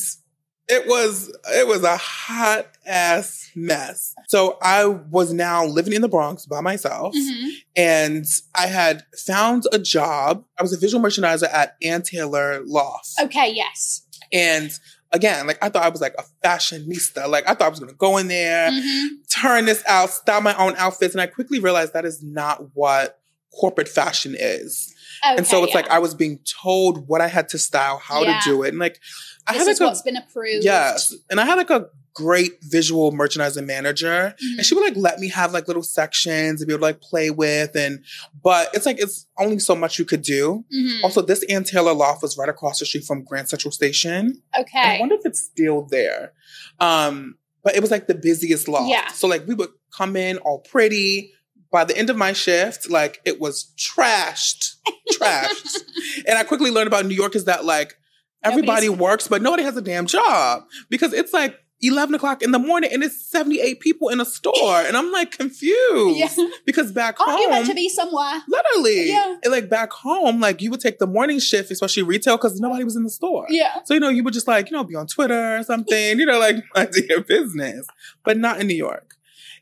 it 0.68 0.86
was 0.86 1.36
it 1.48 1.66
was 1.66 1.82
a 1.82 1.96
hot 1.96 2.66
ass 2.86 3.50
mess. 3.56 4.14
So 4.28 4.58
I 4.62 4.84
was 4.86 5.32
now 5.32 5.64
living 5.64 5.92
in 5.94 6.02
the 6.02 6.08
Bronx 6.08 6.46
by 6.46 6.60
myself 6.60 7.14
Mhm. 7.14 7.48
and 7.76 8.24
I 8.54 8.66
had 8.68 9.04
found 9.26 9.64
a 9.72 9.78
job. 9.78 10.44
I 10.58 10.62
was 10.62 10.72
a 10.72 10.76
visual 10.78 11.02
merchandiser 11.02 11.52
at 11.52 11.76
Ann 11.82 12.02
Taylor 12.02 12.62
Loft. 12.64 13.10
Okay, 13.20 13.52
yes. 13.52 14.02
And 14.32 14.70
again, 15.12 15.46
like 15.48 15.58
I 15.60 15.70
thought 15.70 15.82
I 15.82 15.88
was 15.88 16.00
like 16.00 16.14
a 16.18 16.24
fashionista. 16.46 17.26
Like 17.28 17.48
I 17.48 17.54
thought 17.54 17.66
I 17.66 17.70
was 17.70 17.80
gonna 17.80 17.92
go 17.94 18.18
in 18.18 18.28
there, 18.28 18.70
Mhm. 18.70 19.08
turn 19.28 19.64
this 19.64 19.82
out, 19.88 20.10
style 20.10 20.40
my 20.40 20.54
own 20.56 20.74
outfits. 20.76 21.14
And 21.14 21.20
I 21.20 21.26
quickly 21.26 21.58
realized 21.58 21.94
that 21.94 22.04
is 22.04 22.22
not 22.22 22.76
what 22.76 23.18
corporate 23.58 23.88
fashion 23.88 24.36
is. 24.38 24.94
And 25.22 25.46
so 25.46 25.62
it's 25.64 25.72
yeah. 25.72 25.80
like 25.80 25.88
I 25.90 25.98
was 25.98 26.14
being 26.14 26.38
told 26.62 27.06
what 27.08 27.20
I 27.20 27.28
had 27.28 27.48
to 27.50 27.58
style, 27.58 27.98
how 27.98 28.22
Yeah. 28.22 28.40
to 28.40 28.50
do 28.50 28.62
it. 28.62 28.68
And 28.70 28.78
like 28.78 29.00
I 29.46 29.52
this 29.52 29.60
had 29.66 29.66
like 29.68 29.80
a 29.80 29.84
what's 29.84 30.02
been 30.02 30.16
approved. 30.16 30.64
Yes. 30.64 31.14
And 31.30 31.40
I 31.40 31.44
had 31.44 31.56
like 31.56 31.70
a 31.70 31.86
great 32.12 32.52
visual 32.62 33.12
merchandising 33.12 33.64
manager. 33.66 34.34
Mhm. 34.42 34.56
And 34.58 34.66
she 34.66 34.74
would 34.74 34.82
like 34.84 34.96
let 34.96 35.18
me 35.20 35.28
have 35.28 35.52
like 35.52 35.68
little 35.68 35.82
sections 35.82 36.60
and 36.60 36.66
be 36.68 36.74
able 36.74 36.80
to 36.80 36.86
like 36.86 37.00
play 37.00 37.30
with. 37.30 37.76
And 37.76 38.04
but 38.42 38.70
it's 38.74 38.84
like 38.86 39.00
it's 39.00 39.26
only 39.38 39.58
so 39.58 39.74
much 39.76 39.98
you 39.98 40.04
could 40.04 40.22
do. 40.22 40.64
Mhm. 40.74 41.02
Also, 41.04 41.22
this 41.22 41.42
Ann 41.44 41.64
Taylor 41.64 41.94
loft 41.94 42.22
was 42.22 42.36
right 42.36 42.48
across 42.48 42.78
the 42.80 42.86
street 42.86 43.04
from 43.04 43.22
Grand 43.24 43.48
Central 43.48 43.70
Station. 43.72 44.42
And 44.54 44.66
I 44.74 44.98
wonder 45.00 45.14
if 45.14 45.22
it's 45.24 45.40
still 45.40 45.86
there. 45.90 46.32
Um, 46.80 47.36
but 47.62 47.76
it 47.76 47.80
was 47.80 47.90
like 47.90 48.06
the 48.06 48.14
busiest 48.14 48.68
loft. 48.68 48.88
Yeah. 48.88 49.08
So 49.12 49.28
like 49.28 49.46
we 49.46 49.54
would 49.54 49.70
come 49.96 50.16
in 50.16 50.38
all 50.38 50.58
pretty. 50.60 51.32
By 51.72 51.84
the 51.84 51.96
end 51.96 52.10
of 52.10 52.16
my 52.16 52.32
shift, 52.32 52.90
like 52.90 53.20
it 53.24 53.40
was 53.40 53.72
trashed, 53.78 54.74
trashed. 55.14 55.78
and 56.26 56.36
I 56.38 56.42
quickly 56.42 56.70
learned 56.70 56.88
about 56.88 57.06
New 57.06 57.14
York 57.14 57.36
is 57.36 57.44
that 57.44 57.64
like 57.64 57.94
everybody 58.42 58.86
Nobody's- 58.88 58.98
works, 59.00 59.28
but 59.28 59.42
nobody 59.42 59.62
has 59.62 59.76
a 59.76 59.82
damn 59.82 60.06
job 60.06 60.64
because 60.88 61.12
it's 61.12 61.32
like 61.32 61.56
11 61.82 62.14
o'clock 62.14 62.42
in 62.42 62.50
the 62.50 62.58
morning 62.58 62.90
and 62.92 63.02
it's 63.02 63.24
78 63.30 63.80
people 63.80 64.08
in 64.10 64.20
a 64.20 64.24
store. 64.24 64.80
And 64.82 64.96
I'm 64.96 65.10
like 65.12 65.30
confused 65.38 66.18
Yeah. 66.18 66.28
because 66.66 66.92
back 66.92 67.18
Aren't 67.20 67.38
you 67.38 67.44
home, 67.46 67.52
meant 67.54 67.66
to 67.68 67.74
be 67.74 67.88
somewhere? 67.88 68.42
literally, 68.48 69.08
Yeah. 69.08 69.36
and 69.42 69.50
like 69.52 69.70
back 69.70 69.90
home, 69.92 70.40
like 70.40 70.60
you 70.60 70.70
would 70.70 70.80
take 70.80 70.98
the 70.98 71.06
morning 71.06 71.38
shift, 71.38 71.70
especially 71.70 72.02
retail, 72.02 72.36
because 72.36 72.60
nobody 72.60 72.84
was 72.84 72.96
in 72.96 73.04
the 73.04 73.10
store. 73.10 73.46
Yeah. 73.48 73.76
So, 73.84 73.94
you 73.94 74.00
know, 74.00 74.10
you 74.10 74.22
would 74.24 74.34
just 74.34 74.46
like, 74.48 74.70
you 74.70 74.76
know, 74.76 74.84
be 74.84 74.94
on 74.96 75.06
Twitter 75.06 75.56
or 75.58 75.62
something, 75.62 76.18
you 76.18 76.26
know, 76.26 76.38
like 76.38 76.56
mind 76.74 76.94
your 77.08 77.22
business, 77.22 77.86
but 78.24 78.36
not 78.36 78.60
in 78.60 78.66
New 78.66 78.74
York. 78.76 79.14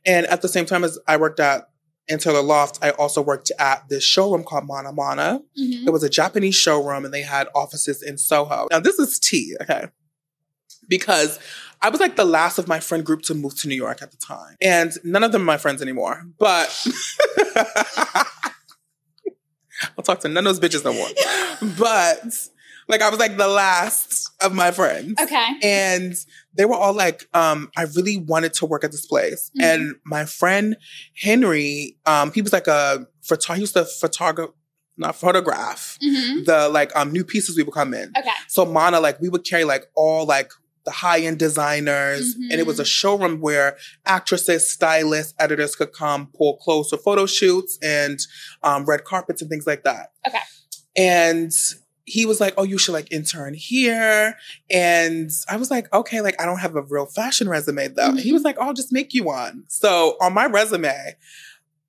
And 0.07 0.27
at 0.27 0.43
the 0.43 0.49
same 0.49 0.65
time 0.67 0.83
as 0.85 0.99
I 1.07 1.19
worked 1.19 1.39
at 1.39 1.68
Taylor 2.17 2.41
Loft, 2.43 2.79
I 2.81 2.91
also 2.91 3.21
worked 3.21 3.53
at 3.59 3.87
this 3.91 4.03
showroom 4.03 4.43
called 4.45 4.65
Mana 4.67 4.93
Mana. 4.93 5.43
Mhm. 5.61 5.87
It 5.87 5.91
was 5.91 6.03
a 6.03 6.09
Japanese 6.09 6.55
showroom 6.55 7.05
and 7.05 7.13
they 7.13 7.21
had 7.21 7.49
offices 7.55 8.03
in 8.03 8.17
Soho. 8.17 8.67
Now, 8.71 8.81
this 8.81 8.99
is 8.99 9.19
tea, 9.19 9.55
okay? 9.61 9.89
Because 10.89 11.39
I 11.83 11.91
was 11.91 12.01
like 12.01 12.17
the 12.17 12.25
last 12.25 12.59
of 12.59 12.67
my 12.67 12.81
friend 12.81 13.05
group 13.05 13.21
to 13.23 13.35
move 13.35 13.55
to 13.61 13.69
New 13.69 13.75
York 13.77 14.01
at 14.01 14.11
the 14.11 14.17
time. 14.17 14.57
And 14.63 14.93
none 15.05 15.23
of 15.23 15.33
them 15.33 15.43
are 15.43 15.45
my 15.45 15.59
friends 15.59 15.83
anymore. 15.83 16.25
But 16.39 16.69
I'll 19.97 20.03
talk 20.03 20.21
to 20.21 20.29
none 20.29 20.47
of 20.47 20.59
those 20.59 20.71
bitches 20.71 20.85
no 20.85 20.93
more. 20.93 21.09
But 21.79 22.23
like 22.89 23.03
I 23.03 23.11
was 23.11 23.19
like 23.19 23.37
the 23.37 23.49
last 23.49 24.31
of 24.41 24.55
my 24.55 24.71
friends. 24.71 25.15
Okay. 25.21 25.47
And 25.63 26.15
they 26.59 26.67
were 26.67 26.75
all 26.75 26.93
like, 26.93 27.27
um, 27.33 27.71
I 27.77 27.85
really 27.97 28.19
wanted 28.19 28.53
to 28.55 28.67
work 28.67 28.85
at 28.85 28.91
this 28.91 29.07
place. 29.07 29.51
Mhm. 29.59 29.65
And 29.65 29.95
my 30.05 30.27
friend 30.27 30.77
Henry, 31.17 31.97
um, 32.05 32.33
he 32.33 32.43
was 32.43 32.53
like 32.53 32.67
a 32.67 33.07
photo, 33.23 33.55
he 33.55 33.61
used 33.61 33.75
to 33.75 33.85
photograph, 33.87 34.51
not 34.99 35.15
photograph 35.15 35.97
hmm 36.03 36.43
the 36.45 36.69
like 36.69 36.95
um 36.97 37.13
new 37.13 37.25
pieces 37.25 37.57
we 37.57 37.63
would 37.63 37.75
come 37.75 37.95
in. 37.95 38.13
Okay. 38.19 38.31
So 38.49 38.67
Mana, 38.67 39.01
like 39.01 39.21
we 39.21 39.29
would 39.29 39.45
carry 39.45 39.65
like 39.65 39.85
all 39.95 40.27
like 40.27 40.51
the 40.85 40.91
high 40.91 41.21
end 41.21 41.39
designers, 41.39 42.35
and 42.35 42.53
it 42.53 42.67
was 42.67 42.81
a 42.81 42.85
showroom 42.85 43.41
where 43.41 43.77
actresses, 44.07 44.69
stylists, 44.71 45.35
editors 45.39 45.77
could 45.77 45.93
come 45.93 46.29
pull 46.35 46.57
clothes 46.57 46.89
for 46.89 46.97
photo 46.97 47.27
shoots 47.27 47.79
and 47.83 48.19
um, 48.63 48.85
red 48.87 49.05
carpets 49.05 49.43
and 49.43 49.51
things 49.51 49.67
like 49.67 49.85
that. 49.85 50.13
Okay. 50.27 50.39
And 50.97 51.53
he 52.09 52.27
was 52.27 52.41
like, 52.41 52.55
"Oh, 52.57 52.65
you 52.65 52.79
should 52.79 52.93
like 52.93 53.13
intern 53.13 53.55
here," 53.55 54.35
and 54.71 55.31
I 55.49 55.57
was 55.57 55.71
like, 55.71 55.93
"Okay, 55.93 56.21
like 56.21 56.41
I 56.41 56.47
don't 56.47 56.59
have 56.59 56.75
a 56.77 56.83
real 56.83 57.07
fashion 57.07 57.49
resume 57.49 57.89
though." 57.89 58.11
And 58.11 58.21
he 58.21 58.33
was 58.33 58.43
like, 58.43 58.57
"Oh, 58.59 58.67
I'll 58.69 58.75
just 58.75 58.93
make 58.93 59.15
you 59.15 59.25
one." 59.25 59.65
So 59.69 60.17
on 60.21 60.33
my 60.35 60.47
resume, 60.47 61.17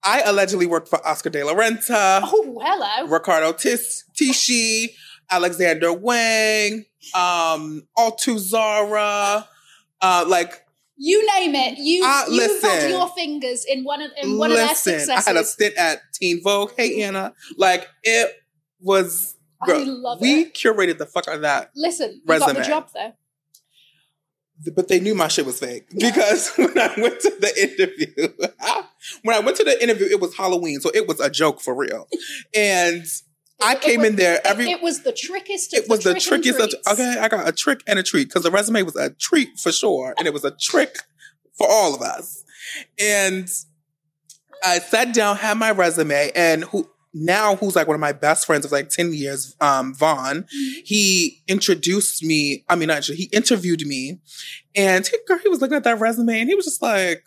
I 0.03 0.21
allegedly 0.21 0.65
worked 0.65 0.87
for 0.87 1.05
Oscar 1.07 1.29
De 1.29 1.43
La 1.43 1.53
Renta. 1.53 2.21
Oh, 2.23 2.59
hello. 2.63 3.07
Riccardo 3.09 3.53
Tis- 3.53 4.03
Tisci, 4.19 4.89
Alexander 5.31 5.91
Wang, 5.93 6.85
um, 7.15 7.83
Altuzarra, 7.97 9.45
uh, 10.01 10.25
like 10.27 10.65
You 11.01 11.25
name 11.35 11.55
it. 11.55 11.77
You 11.77 12.03
Uh, 12.05 12.25
you 12.29 12.41
had 12.41 12.51
listen. 12.61 12.89
your 12.89 13.07
fingers 13.09 13.65
in 13.65 13.83
one 13.85 14.01
of 14.01 14.11
in 14.21 14.37
one 14.37 14.51
of 14.51 14.57
their 14.57 14.67
listen, 14.67 15.09
I 15.09 15.21
had 15.21 15.37
a 15.37 15.43
stint 15.45 15.75
at 15.77 16.01
Teen 16.13 16.41
Vogue. 16.43 16.71
Hey 16.75 17.01
Anna, 17.03 17.33
like 17.57 17.87
it 18.03 18.35
was. 18.81 19.35
Girl, 19.65 19.79
I 19.81 19.83
love 19.83 20.21
we 20.21 20.41
it. 20.41 20.53
curated 20.53 20.97
the 20.97 21.05
fuck 21.05 21.27
out 21.27 21.35
of 21.35 21.41
that, 21.41 21.71
Listen, 21.75 22.21
you 22.27 22.39
got 22.39 22.55
the 22.55 22.61
job 22.63 22.89
there. 22.93 23.13
but 24.75 24.87
they 24.87 24.99
knew 24.99 25.15
my 25.15 25.27
shit 25.27 25.45
was 25.45 25.59
fake 25.59 25.85
because 25.97 26.51
when 26.57 26.77
I 26.77 26.93
went 26.97 27.19
to 27.21 27.33
the 27.39 27.61
interview, 27.61 28.47
when 29.23 29.35
I 29.35 29.39
went 29.39 29.57
to 29.57 29.63
the 29.63 29.81
interview, 29.81 30.07
it 30.07 30.19
was 30.19 30.35
Halloween, 30.35 30.79
so 30.81 30.89
it 30.93 31.07
was 31.07 31.19
a 31.19 31.29
joke 31.29 31.61
for 31.61 31.75
real, 31.75 32.07
and 32.55 33.03
I 33.61 33.73
It 33.73 33.81
came 33.81 33.99
was- 34.01 34.09
in 34.11 34.15
there 34.15 34.39
every. 34.47 34.69
it 34.71 34.81
was 34.81 35.03
the 35.03 35.11
trickiest. 35.11 35.73
It 35.73 35.89
was 35.89 36.03
the 36.05 36.11
and 36.11 36.21
trickiest. 36.21 36.59
Of, 36.59 36.73
okay, 36.93 37.17
I 37.19 37.27
got 37.27 37.47
a 37.47 37.51
trick 37.51 37.81
and 37.87 37.99
a 37.99 38.03
treat 38.03 38.29
because 38.29 38.43
the 38.43 38.51
resume 38.51 38.83
was 38.83 38.95
a 38.95 39.09
treat 39.09 39.59
for 39.59 39.71
sure, 39.73 40.13
and 40.17 40.25
it 40.27 40.33
was 40.33 40.45
a 40.45 40.51
trick 40.51 40.95
for 41.57 41.67
all 41.69 41.93
of 41.93 42.01
us. 42.01 42.43
And 42.97 43.49
I 44.63 44.79
sat 44.79 45.13
down, 45.13 45.35
had 45.37 45.57
my 45.57 45.71
resume, 45.71 46.31
and 46.35 46.63
who 46.65 46.89
now 47.19 47.55
who's 47.55 47.75
like 47.75 47.87
one 47.87 47.95
of 47.95 47.99
my 48.01 48.11
best 48.13 48.45
friends 48.45 48.65
of 48.65 48.71
like 48.71 48.89
ten 48.89 49.13
years, 49.13 49.55
um, 49.61 49.93
Vaughn. 49.93 50.45
He 50.83 51.41
introduced 51.47 52.23
me. 52.23 52.63
I 52.69 52.75
mean, 52.75 52.89
actually, 52.89 53.17
he 53.17 53.25
interviewed 53.33 53.85
me, 53.85 54.19
and 54.75 55.05
he, 55.05 55.17
girl, 55.27 55.37
he 55.39 55.49
was 55.49 55.61
looking 55.61 55.77
at 55.77 55.83
that 55.83 55.99
resume, 55.99 56.39
and 56.39 56.49
he 56.49 56.55
was 56.55 56.65
just 56.65 56.81
like. 56.81 57.23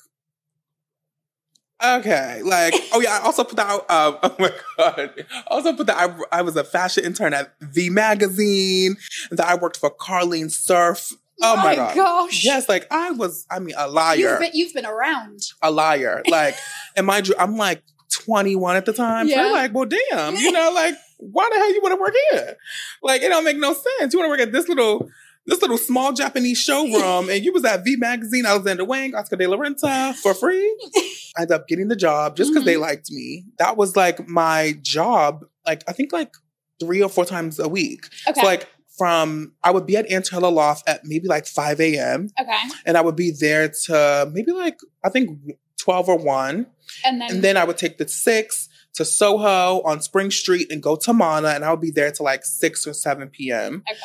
Okay, 1.84 2.42
like 2.44 2.74
oh 2.92 3.00
yeah, 3.00 3.18
I 3.20 3.24
also 3.24 3.42
put 3.44 3.56
that. 3.56 3.66
out- 3.68 3.90
Um, 3.90 4.18
oh 4.22 4.36
my 4.38 4.52
god, 4.78 5.10
I 5.18 5.42
also 5.48 5.72
put 5.74 5.88
that 5.88 5.96
I, 5.98 6.38
I 6.38 6.42
was 6.42 6.56
a 6.56 6.62
fashion 6.64 7.04
intern 7.04 7.34
at 7.34 7.54
V 7.60 7.90
Magazine. 7.90 8.96
That 9.32 9.48
I 9.48 9.56
worked 9.56 9.78
for 9.78 9.90
Carlyne 9.90 10.50
Cerf. 10.50 11.12
Oh 11.44 11.56
my, 11.56 11.74
god, 11.74 11.96
gosh. 11.96 12.44
yes, 12.44 12.68
like 12.68 12.86
I 12.92 13.10
was. 13.10 13.46
I 13.50 13.58
mean, 13.58 13.74
a 13.76 13.88
liar, 13.88 14.16
You've 14.16 14.38
been, 14.38 14.50
you've 14.54 14.74
been 14.74 14.86
around. 14.86 15.40
a 15.60 15.72
liar. 15.72 16.22
Like, 16.28 16.54
and 16.96 17.04
mind 17.04 17.26
you, 17.26 17.34
I'm 17.36 17.56
like 17.56 17.82
21 18.12 18.76
at 18.76 18.84
the 18.86 18.92
time. 18.92 19.28
So 19.28 19.34
they're 19.34 19.52
like, 19.52 19.74
well, 19.74 19.86
damn, 19.86 20.36
you 20.36 20.52
know, 20.52 20.70
like 20.74 20.94
why 21.18 21.48
the 21.52 21.56
hell 21.58 21.72
you 21.72 21.80
want 21.82 21.94
to 21.96 22.00
work 22.00 22.14
here? 22.32 22.56
Like, 23.02 23.22
it 23.22 23.28
don't 23.28 23.44
make 23.44 23.56
no 23.56 23.72
sense. 23.72 24.12
You 24.12 24.18
want 24.20 24.26
to 24.26 24.30
work 24.30 24.40
at 24.40 24.52
this 24.52 24.68
little. 24.68 25.08
This 25.44 25.60
little 25.60 25.76
small 25.76 26.12
Japanese 26.12 26.58
showroom, 26.58 27.28
and 27.28 27.44
you 27.44 27.52
was 27.52 27.64
at 27.64 27.84
V 27.84 27.96
Magazine, 27.96 28.46
Alexander 28.46 28.84
Wang, 28.84 29.12
Oscar 29.16 29.34
De 29.34 29.48
La 29.48 29.56
Renta 29.56 30.14
for 30.14 30.34
free. 30.34 30.62
I 31.36 31.40
ended 31.40 31.50
up 31.56 31.66
getting 31.66 31.88
the 31.88 31.96
job 31.96 32.36
just 32.36 32.52
because 32.52 32.62
Mhm. 32.62 32.66
they 32.66 32.76
liked 32.76 33.10
me. 33.10 33.46
That 33.58 33.76
was 33.76 33.96
like 33.96 34.28
my 34.28 34.78
job, 34.82 35.44
like 35.66 35.82
I 35.88 35.92
think 35.94 36.12
like 36.12 36.32
three 36.78 37.02
or 37.02 37.08
four 37.08 37.24
times 37.24 37.58
a 37.58 37.68
week. 37.68 38.06
Okay. 38.28 38.40
So 38.40 38.46
like 38.46 38.68
from 38.96 39.52
I 39.64 39.72
would 39.72 39.84
be 39.84 39.96
at 39.96 40.08
Ann 40.12 40.22
Taylor 40.22 40.48
Loft 40.48 40.88
at 40.88 41.00
maybe 41.04 41.26
like 41.26 41.48
5 41.48 41.80
a.m. 41.80 42.28
okay. 42.40 42.56
and 42.86 42.96
I 42.96 43.00
would 43.00 43.16
be 43.16 43.32
there 43.32 43.68
to 43.86 44.30
maybe 44.32 44.52
like 44.52 44.78
I 45.04 45.08
think 45.08 45.40
12 45.82 46.08
or 46.08 46.16
1. 46.18 46.66
And 47.04 47.20
then, 47.20 47.30
And 47.30 47.42
then 47.44 47.56
I 47.56 47.64
would 47.64 47.78
take 47.78 47.98
the 47.98 48.06
six 48.08 48.68
to 48.94 49.04
Soho 49.04 49.80
on 49.82 50.00
Spring 50.02 50.30
Street 50.30 50.70
and 50.70 50.82
go 50.82 50.96
to 50.96 51.12
Mana 51.12 51.48
and 51.48 51.64
I 51.64 51.70
would 51.70 51.80
be 51.80 51.90
there 51.90 52.10
till 52.10 52.24
like 52.24 52.44
6 52.44 52.86
or 52.86 52.92
7 52.92 53.28
p.m. 53.30 53.82
Okay. 53.90 53.98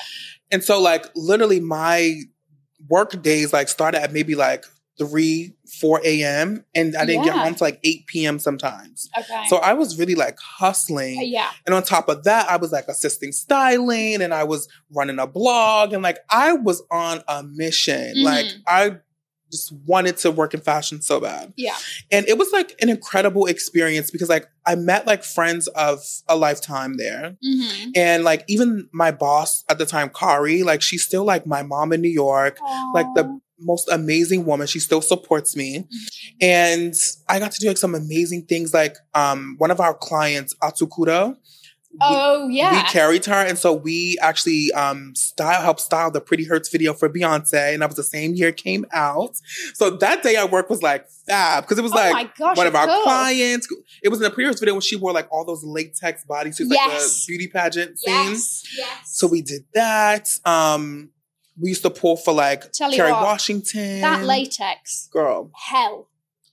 And 0.51 0.63
so 0.63 0.81
like 0.81 1.05
literally 1.15 1.59
my 1.59 2.21
work 2.89 3.21
days 3.21 3.51
like 3.53 3.67
started 3.69 4.01
at 4.01 4.13
maybe 4.13 4.33
like 4.35 4.63
3, 4.99 5.53
4 5.79 6.01
a.m. 6.05 6.65
and 6.73 6.95
I 6.95 7.05
didn't 7.05 7.25
get 7.25 7.35
home 7.35 7.53
till 7.53 7.67
like 7.67 7.79
8 7.83 8.07
p.m. 8.07 8.39
sometimes. 8.39 9.07
okay. 9.19 9.43
So 9.47 9.57
I 9.57 9.73
was 9.73 9.99
really 9.99 10.15
like 10.15 10.39
hustling. 10.39 11.19
Uh, 11.19 11.23
yeah. 11.23 11.49
And 11.67 11.75
on 11.75 11.83
top 11.83 12.07
of 12.09 12.23
that, 12.23 12.49
I 12.49 12.55
was 12.57 12.71
like 12.71 12.87
assisting 12.87 13.31
styling 13.31 14.21
and 14.23 14.33
I 14.33 14.43
was 14.45 14.67
running 14.95 15.19
a 15.19 15.27
blog 15.27 15.93
and 15.93 16.01
like 16.01 16.17
I 16.31 16.53
was 16.53 16.81
on 16.89 17.21
a 17.27 17.43
mission. 17.43 18.15
Mhm. 18.15 18.23
Like 18.23 18.45
I 18.65 18.97
just 19.51 19.71
wanted 19.85 20.17
to 20.17 20.31
work 20.31 20.53
in 20.53 20.59
fashion 20.59 21.01
so 21.01 21.19
bad. 21.19 21.53
Yeah. 21.55 21.75
And 22.11 22.27
it 22.27 22.37
was 22.37 22.51
like 22.51 22.75
an 22.81 22.89
incredible 22.89 23.45
experience 23.45 24.11
because 24.11 24.29
like 24.29 24.47
I 24.65 24.75
met 24.75 25.07
like 25.07 25.23
friends 25.23 25.67
of 25.67 25.99
a 26.27 26.35
lifetime 26.35 26.97
there. 26.97 27.37
Mm-hmm. 27.45 27.91
And 27.95 28.23
like 28.23 28.43
even 28.47 28.89
my 28.91 29.11
boss 29.11 29.63
at 29.69 29.77
the 29.77 29.85
time, 29.85 30.09
Kari, 30.09 30.63
like 30.63 30.81
she's 30.81 31.03
still 31.03 31.23
like 31.23 31.45
my 31.45 31.63
mom 31.63 31.93
in 31.93 32.01
New 32.01 32.09
York, 32.09 32.59
like 32.93 33.07
the 33.15 33.39
most 33.59 33.89
amazing 33.89 34.45
woman. 34.45 34.67
She 34.67 34.79
still 34.79 35.01
supports 35.01 35.55
me. 35.55 35.87
And 36.41 36.93
I 37.27 37.39
got 37.39 37.51
to 37.51 37.59
do 37.59 37.67
like 37.67 37.77
some 37.77 37.95
amazing 37.95 38.45
things. 38.45 38.73
Like 38.73 38.97
um 39.13 39.55
one 39.57 39.71
of 39.71 39.79
our 39.79 39.93
clients, 39.93 40.53
Atsuko 40.61 40.89
Kudo, 40.89 41.37
Oh 42.01 42.47
yeah. 42.47 42.71
we 42.83 42.89
carried 42.89 43.25
her, 43.25 43.33
and 43.45 43.57
so 43.57 43.73
we 43.73 44.17
actually 44.21 44.71
um 44.73 45.15
style 45.15 45.61
helped 45.61 45.79
style 45.81 46.11
the 46.11 46.21
Pretty 46.21 46.43
Hurts 46.45 46.69
video 46.69 46.93
for 46.93 47.09
Beyonce, 47.09 47.73
and 47.73 47.81
that 47.81 47.89
was 47.89 47.95
the 47.95 48.03
same 48.03 48.35
year 48.35 48.49
it 48.49 48.57
came 48.57 48.85
out. 48.91 49.35
So 49.73 49.89
that 49.89 50.23
day 50.23 50.35
at 50.35 50.51
work 50.51 50.69
was 50.69 50.81
like 50.83 51.07
fab 51.27 51.63
because 51.63 51.77
it 51.77 51.81
was 51.83 51.91
oh 51.91 51.95
like 51.95 52.35
gosh, 52.37 52.57
one 52.57 52.67
of 52.67 52.75
our 52.75 52.85
course. 52.85 53.03
clients. 53.03 53.67
It 54.03 54.09
was 54.09 54.19
in 54.19 54.23
the 54.23 54.29
Pretty 54.31 54.47
Hurts 54.47 54.59
video 54.59 54.73
when 54.73 54.81
she 54.81 54.95
wore 54.95 55.11
like 55.13 55.27
all 55.31 55.45
those 55.45 55.63
latex 55.63 56.23
bodysuits, 56.29 56.69
like 56.69 56.91
the 56.99 57.23
beauty 57.27 57.47
pageant. 57.47 57.99
Yes. 58.05 58.63
Yes. 58.77 58.89
So 59.05 59.27
we 59.27 59.41
did 59.41 59.65
that. 59.73 60.29
Um, 60.45 61.09
we 61.59 61.69
used 61.69 61.81
to 61.83 61.89
pull 61.89 62.17
for 62.17 62.33
like 62.33 62.71
Tell 62.71 62.91
you 62.91 62.97
Kerry 62.97 63.11
what, 63.11 63.23
Washington. 63.23 64.01
that 64.01 64.23
latex 64.23 65.09
girl, 65.11 65.51
hell. 65.55 66.09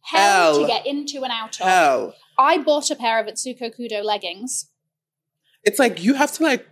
Hell, 0.07 0.21
Hell. 0.53 0.61
to 0.61 0.67
get 0.67 0.87
into 0.87 1.23
and 1.23 1.33
out 1.33 1.59
of. 1.61 1.67
hell. 1.67 2.15
I 2.39 2.59
bought 2.59 2.91
a 2.91 2.95
pair 2.97 3.19
of 3.21 3.27
Atsuko 3.27 3.71
Kudo 3.75 4.05
leggings. 4.05 4.67
It's 5.65 5.79
like 5.79 6.03
you 6.03 6.15
have 6.15 6.33
to 6.33 6.43
like 6.43 6.67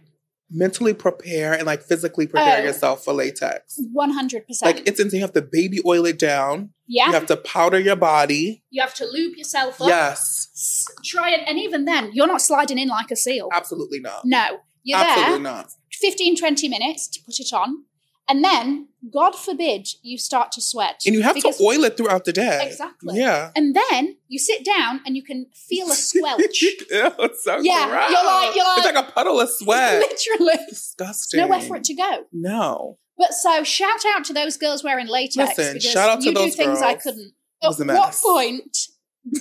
mentally 0.54 0.92
prepare 0.92 1.54
and 1.54 1.64
like 1.64 1.82
physically 1.82 2.26
prepare 2.26 2.60
Oh. 2.60 2.64
yourself 2.64 3.04
for 3.04 3.14
latex. 3.14 3.78
100%. 3.96 4.42
Like 4.62 4.86
it's 4.86 5.00
insane. 5.00 5.18
You 5.20 5.24
have 5.24 5.32
to 5.32 5.40
baby 5.42 5.78
oil 5.86 6.04
it 6.04 6.18
down. 6.18 6.70
yeah. 6.86 7.06
You 7.06 7.12
have 7.14 7.26
to 7.26 7.36
powder 7.38 7.78
your 7.80 7.96
body. 7.96 8.62
You 8.70 8.82
have 8.82 8.92
to 8.94 9.06
lube 9.06 9.36
yourself 9.36 9.80
up. 9.80 9.88
Yes, 9.88 10.86
Try 11.04 11.30
it. 11.30 11.40
And 11.46 11.58
even 11.58 11.86
then, 11.86 12.10
you're 12.12 12.26
not 12.26 12.42
sliding 12.42 12.78
in 12.78 12.88
like 12.88 13.10
a 13.10 13.16
seal. 13.16 13.48
absolutely 13.52 14.00
not. 14.00 14.24
No. 14.24 14.58
You're 14.84 14.98
absolutely 14.98 15.32
there 15.44 15.52
not. 15.54 15.70
15, 15.92 16.36
20 16.36 16.68
minutes 16.68 17.08
to 17.08 17.20
put 17.24 17.38
it 17.40 17.52
on. 17.54 17.84
And 18.28 18.42
then, 18.44 18.88
God 19.12 19.34
forbid, 19.34 19.88
you 20.02 20.16
start 20.16 20.52
to 20.52 20.60
sweat. 20.60 21.02
And 21.04 21.14
you 21.14 21.22
have 21.22 21.36
to 21.36 21.52
oil 21.60 21.84
it 21.84 21.96
throughout 21.96 22.24
the 22.24 22.32
day. 22.32 22.66
Exactly. 22.66 23.18
Yeah. 23.18 23.50
And 23.56 23.74
then 23.74 24.16
you 24.28 24.38
sit 24.38 24.64
down 24.64 25.00
and 25.04 25.16
you 25.16 25.22
can 25.24 25.46
feel 25.54 25.90
a 25.90 25.94
squelch. 25.94 26.62
Ew, 26.62 26.76
it's 26.90 27.42
so 27.44 27.58
Yeah, 27.60 27.88
gross. 27.88 28.10
you're 28.10 28.24
like- 28.24 28.54
you're 28.56 28.64
like, 28.64 28.78
it's 28.78 28.94
like- 28.94 29.08
a 29.08 29.12
puddle 29.12 29.40
of 29.40 29.50
sweat. 29.58 30.00
Literally. 30.00 30.64
Disgusting. 30.68 31.40
Nowhere 31.40 31.60
for 31.60 31.76
it 31.76 31.84
to 31.84 31.94
go. 31.94 32.24
No. 32.32 32.98
But 33.18 33.34
so 33.34 33.64
shout 33.64 34.04
out 34.14 34.24
to 34.26 34.32
those 34.32 34.56
girls 34.56 34.82
wearing 34.84 35.08
latex. 35.08 35.58
Listen, 35.58 35.74
because 35.74 35.90
shout 35.90 36.08
out 36.08 36.20
to 36.20 36.28
you 36.28 36.34
those 36.34 36.54
do 36.56 36.62
things 36.64 36.80
I 36.80 36.94
couldn't. 36.94 37.32
At 37.62 37.76
what 37.78 38.14
point 38.22 38.76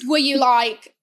were 0.07 0.17
you 0.17 0.37
like, 0.37 0.95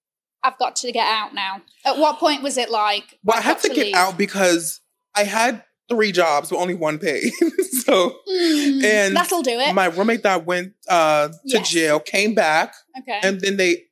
I've 0.43 0.57
got 0.57 0.75
to 0.77 0.91
get 0.91 1.05
out 1.07 1.33
now? 1.33 1.61
At 1.85 1.97
what 1.97 2.19
point 2.19 2.43
was 2.43 2.57
it 2.57 2.69
like, 2.69 3.17
Well, 3.23 3.35
I 3.35 3.39
I've 3.39 3.43
had 3.45 3.59
to 3.61 3.69
get 3.69 3.87
leave? 3.87 3.95
out 3.95 4.17
because 4.17 4.79
I 5.15 5.23
had 5.23 5.63
three 5.89 6.11
jobs, 6.11 6.49
but 6.49 6.57
only 6.57 6.75
one 6.75 6.99
paid. 6.99 7.31
so 7.85 8.15
Mm, 8.27 8.83
And 8.83 9.15
that'll 9.15 9.41
do 9.41 9.59
it. 9.59 9.73
my 9.73 9.85
roommate 9.87 10.23
that 10.23 10.45
went 10.45 10.73
uh, 10.87 11.29
to 11.29 11.33
Yes. 11.45 11.69
jail 11.69 11.99
came 11.99 12.33
back, 12.35 12.73
okay. 12.99 13.19
and 13.23 13.41
then 13.41 13.57
they 13.57 13.83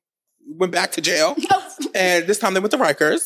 went 0.48 0.72
back 0.72 0.92
to 0.94 1.02
jail. 1.02 1.36
And 1.94 2.26
this 2.28 2.38
time 2.40 2.54
they 2.54 2.60
went 2.60 2.72
to 2.72 2.78
Rikers. 2.78 3.22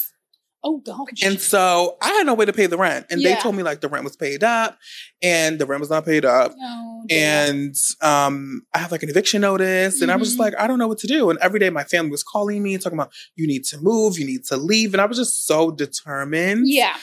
oh 0.63 0.77
gosh. 0.85 1.23
And 1.23 1.39
so 1.39 1.97
I 2.01 2.09
had 2.11 2.25
no 2.25 2.33
way 2.33 2.45
to 2.45 2.53
pay 2.53 2.67
the 2.67 2.77
rent. 2.77 3.05
And 3.09 3.21
they 3.21 3.35
told 3.35 3.55
me 3.55 3.63
like 3.63 3.81
the 3.81 3.87
rent 3.89 4.03
was 4.03 4.15
paid 4.15 4.43
up 4.43 4.77
and 5.21 5.57
the 5.59 5.65
rent 5.65 5.79
was 5.81 5.89
not 5.89 6.05
paid 6.05 6.23
up. 6.25 6.53
oh. 6.59 7.03
And 7.09 7.75
um, 8.01 8.61
I 8.73 8.77
have 8.79 8.91
like 8.91 9.03
an 9.03 9.09
eviction 9.09 9.41
notice. 9.41 10.01
And 10.01 10.11
I 10.11 10.15
was 10.15 10.29
just 10.29 10.37
Mhm. 10.37 10.41
like, 10.43 10.53
I 10.59 10.67
don't 10.67 10.79
know 10.79 10.87
what 10.87 10.99
to 10.99 11.07
do. 11.07 11.29
And 11.29 11.39
every 11.39 11.59
day 11.59 11.69
my 11.69 11.83
family 11.83 12.11
was 12.11 12.23
calling 12.23 12.61
me 12.61 12.73
and 12.75 12.83
talking 12.83 12.97
about, 12.99 13.11
you 13.35 13.47
need 13.47 13.63
to 13.65 13.77
move, 13.79 14.19
you 14.19 14.25
need 14.25 14.43
to 14.45 14.57
leave. 14.57 14.93
And 14.93 15.01
I 15.01 15.05
was 15.05 15.17
just 15.17 15.45
so 15.45 15.71
determined. 15.71 16.67
yeah. 16.69 16.95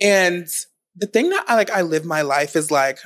And 0.00 0.46
the 1.00 1.06
thing 1.06 1.30
that 1.30 1.44
I 1.48 1.56
like, 1.56 1.70
I 1.70 1.82
live 1.82 2.04
my 2.04 2.22
life 2.22 2.54
is 2.54 2.70
like, 2.70 2.98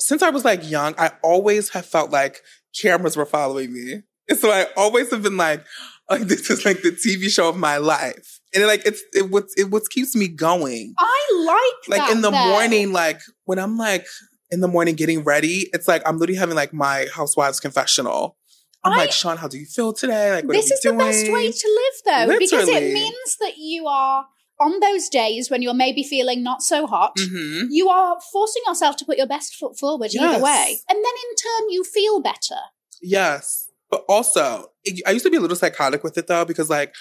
since 0.00 0.20
I 0.22 0.30
was 0.30 0.44
like 0.44 0.68
young, 0.68 0.94
I 0.98 1.12
always 1.22 1.70
have 1.70 1.86
felt 1.86 2.10
like 2.10 2.42
cameras 2.78 3.16
were 3.16 3.26
following 3.26 3.72
me. 3.72 4.02
And 4.28 4.38
so 4.38 4.50
I 4.50 4.66
always 4.76 5.10
have 5.10 5.22
been 5.22 5.36
like, 5.36 5.64
oh, 6.08 6.18
this 6.18 6.50
is 6.50 6.64
like 6.64 6.82
the 6.82 6.90
TV 6.90 7.30
show 7.30 7.48
of 7.48 7.56
my 7.56 7.76
life. 7.78 8.40
And 8.54 8.62
it, 8.64 8.66
like 8.66 8.84
it's 8.84 9.02
it 9.14 9.30
what 9.30 9.44
it 9.56 9.70
what 9.70 9.84
keeps 9.90 10.14
me 10.14 10.28
going. 10.28 10.94
I 10.98 11.28
like 11.46 11.98
Like 11.98 12.08
that, 12.08 12.16
in 12.16 12.20
the 12.22 12.30
morning, 12.30 12.92
like 12.92 13.20
when 13.44 13.58
I'm 13.58 13.78
like 13.78 14.06
in 14.50 14.60
the 14.60 14.68
morning 14.68 14.94
getting 14.94 15.24
ready, 15.24 15.70
it's 15.72 15.88
like 15.88 16.02
I'm 16.04 16.18
literally 16.18 16.38
having 16.38 16.56
like 16.56 16.74
my 16.74 17.06
housewives 17.14 17.60
confessional. 17.60 18.36
I'm 18.84 18.92
I- 18.92 18.96
like, 18.96 19.12
Sean, 19.12 19.36
how 19.36 19.48
do 19.48 19.58
you 19.58 19.66
feel 19.66 19.92
today? 19.92 20.32
Like, 20.32 20.44
what 20.44 20.54
This 20.54 20.70
is 20.70 20.84
we 20.84 20.90
the 20.90 20.96
best 20.98 21.30
way 21.30 21.52
to 21.52 21.68
live, 21.68 22.28
though, 22.28 22.38
because 22.38 22.68
it 22.68 22.92
means 22.92 23.36
that 23.40 23.56
you 23.56 23.86
are 23.86 24.26
on 24.62 24.80
those 24.80 25.08
days 25.08 25.50
when 25.50 25.62
you're 25.62 25.74
maybe 25.74 26.02
feeling 26.02 26.42
not 26.42 26.62
so 26.62 26.86
hot. 26.86 27.16
Mhm. 27.18 27.66
You 27.70 27.88
are 27.88 28.18
forcing 28.32 28.62
yourself 28.66 28.96
to 28.96 29.04
put 29.04 29.18
your 29.18 29.26
best 29.26 29.54
foot 29.56 29.78
forward 29.78 30.10
Yes. 30.12 30.22
either 30.22 30.42
way, 30.44 30.80
and 30.88 30.96
then 30.96 31.04
in 31.04 31.36
turn 31.36 31.70
you 31.70 31.84
feel 31.84 32.20
better. 32.20 32.60
Yes. 33.00 33.68
But 33.90 34.04
also, 34.08 34.72
I 35.06 35.10
used 35.10 35.24
to 35.24 35.30
be 35.30 35.36
a 35.36 35.40
little 35.40 35.56
psychotic 35.56 36.02
with 36.02 36.16
it 36.16 36.26
though, 36.26 36.44
because 36.44 36.70
like 36.70 36.94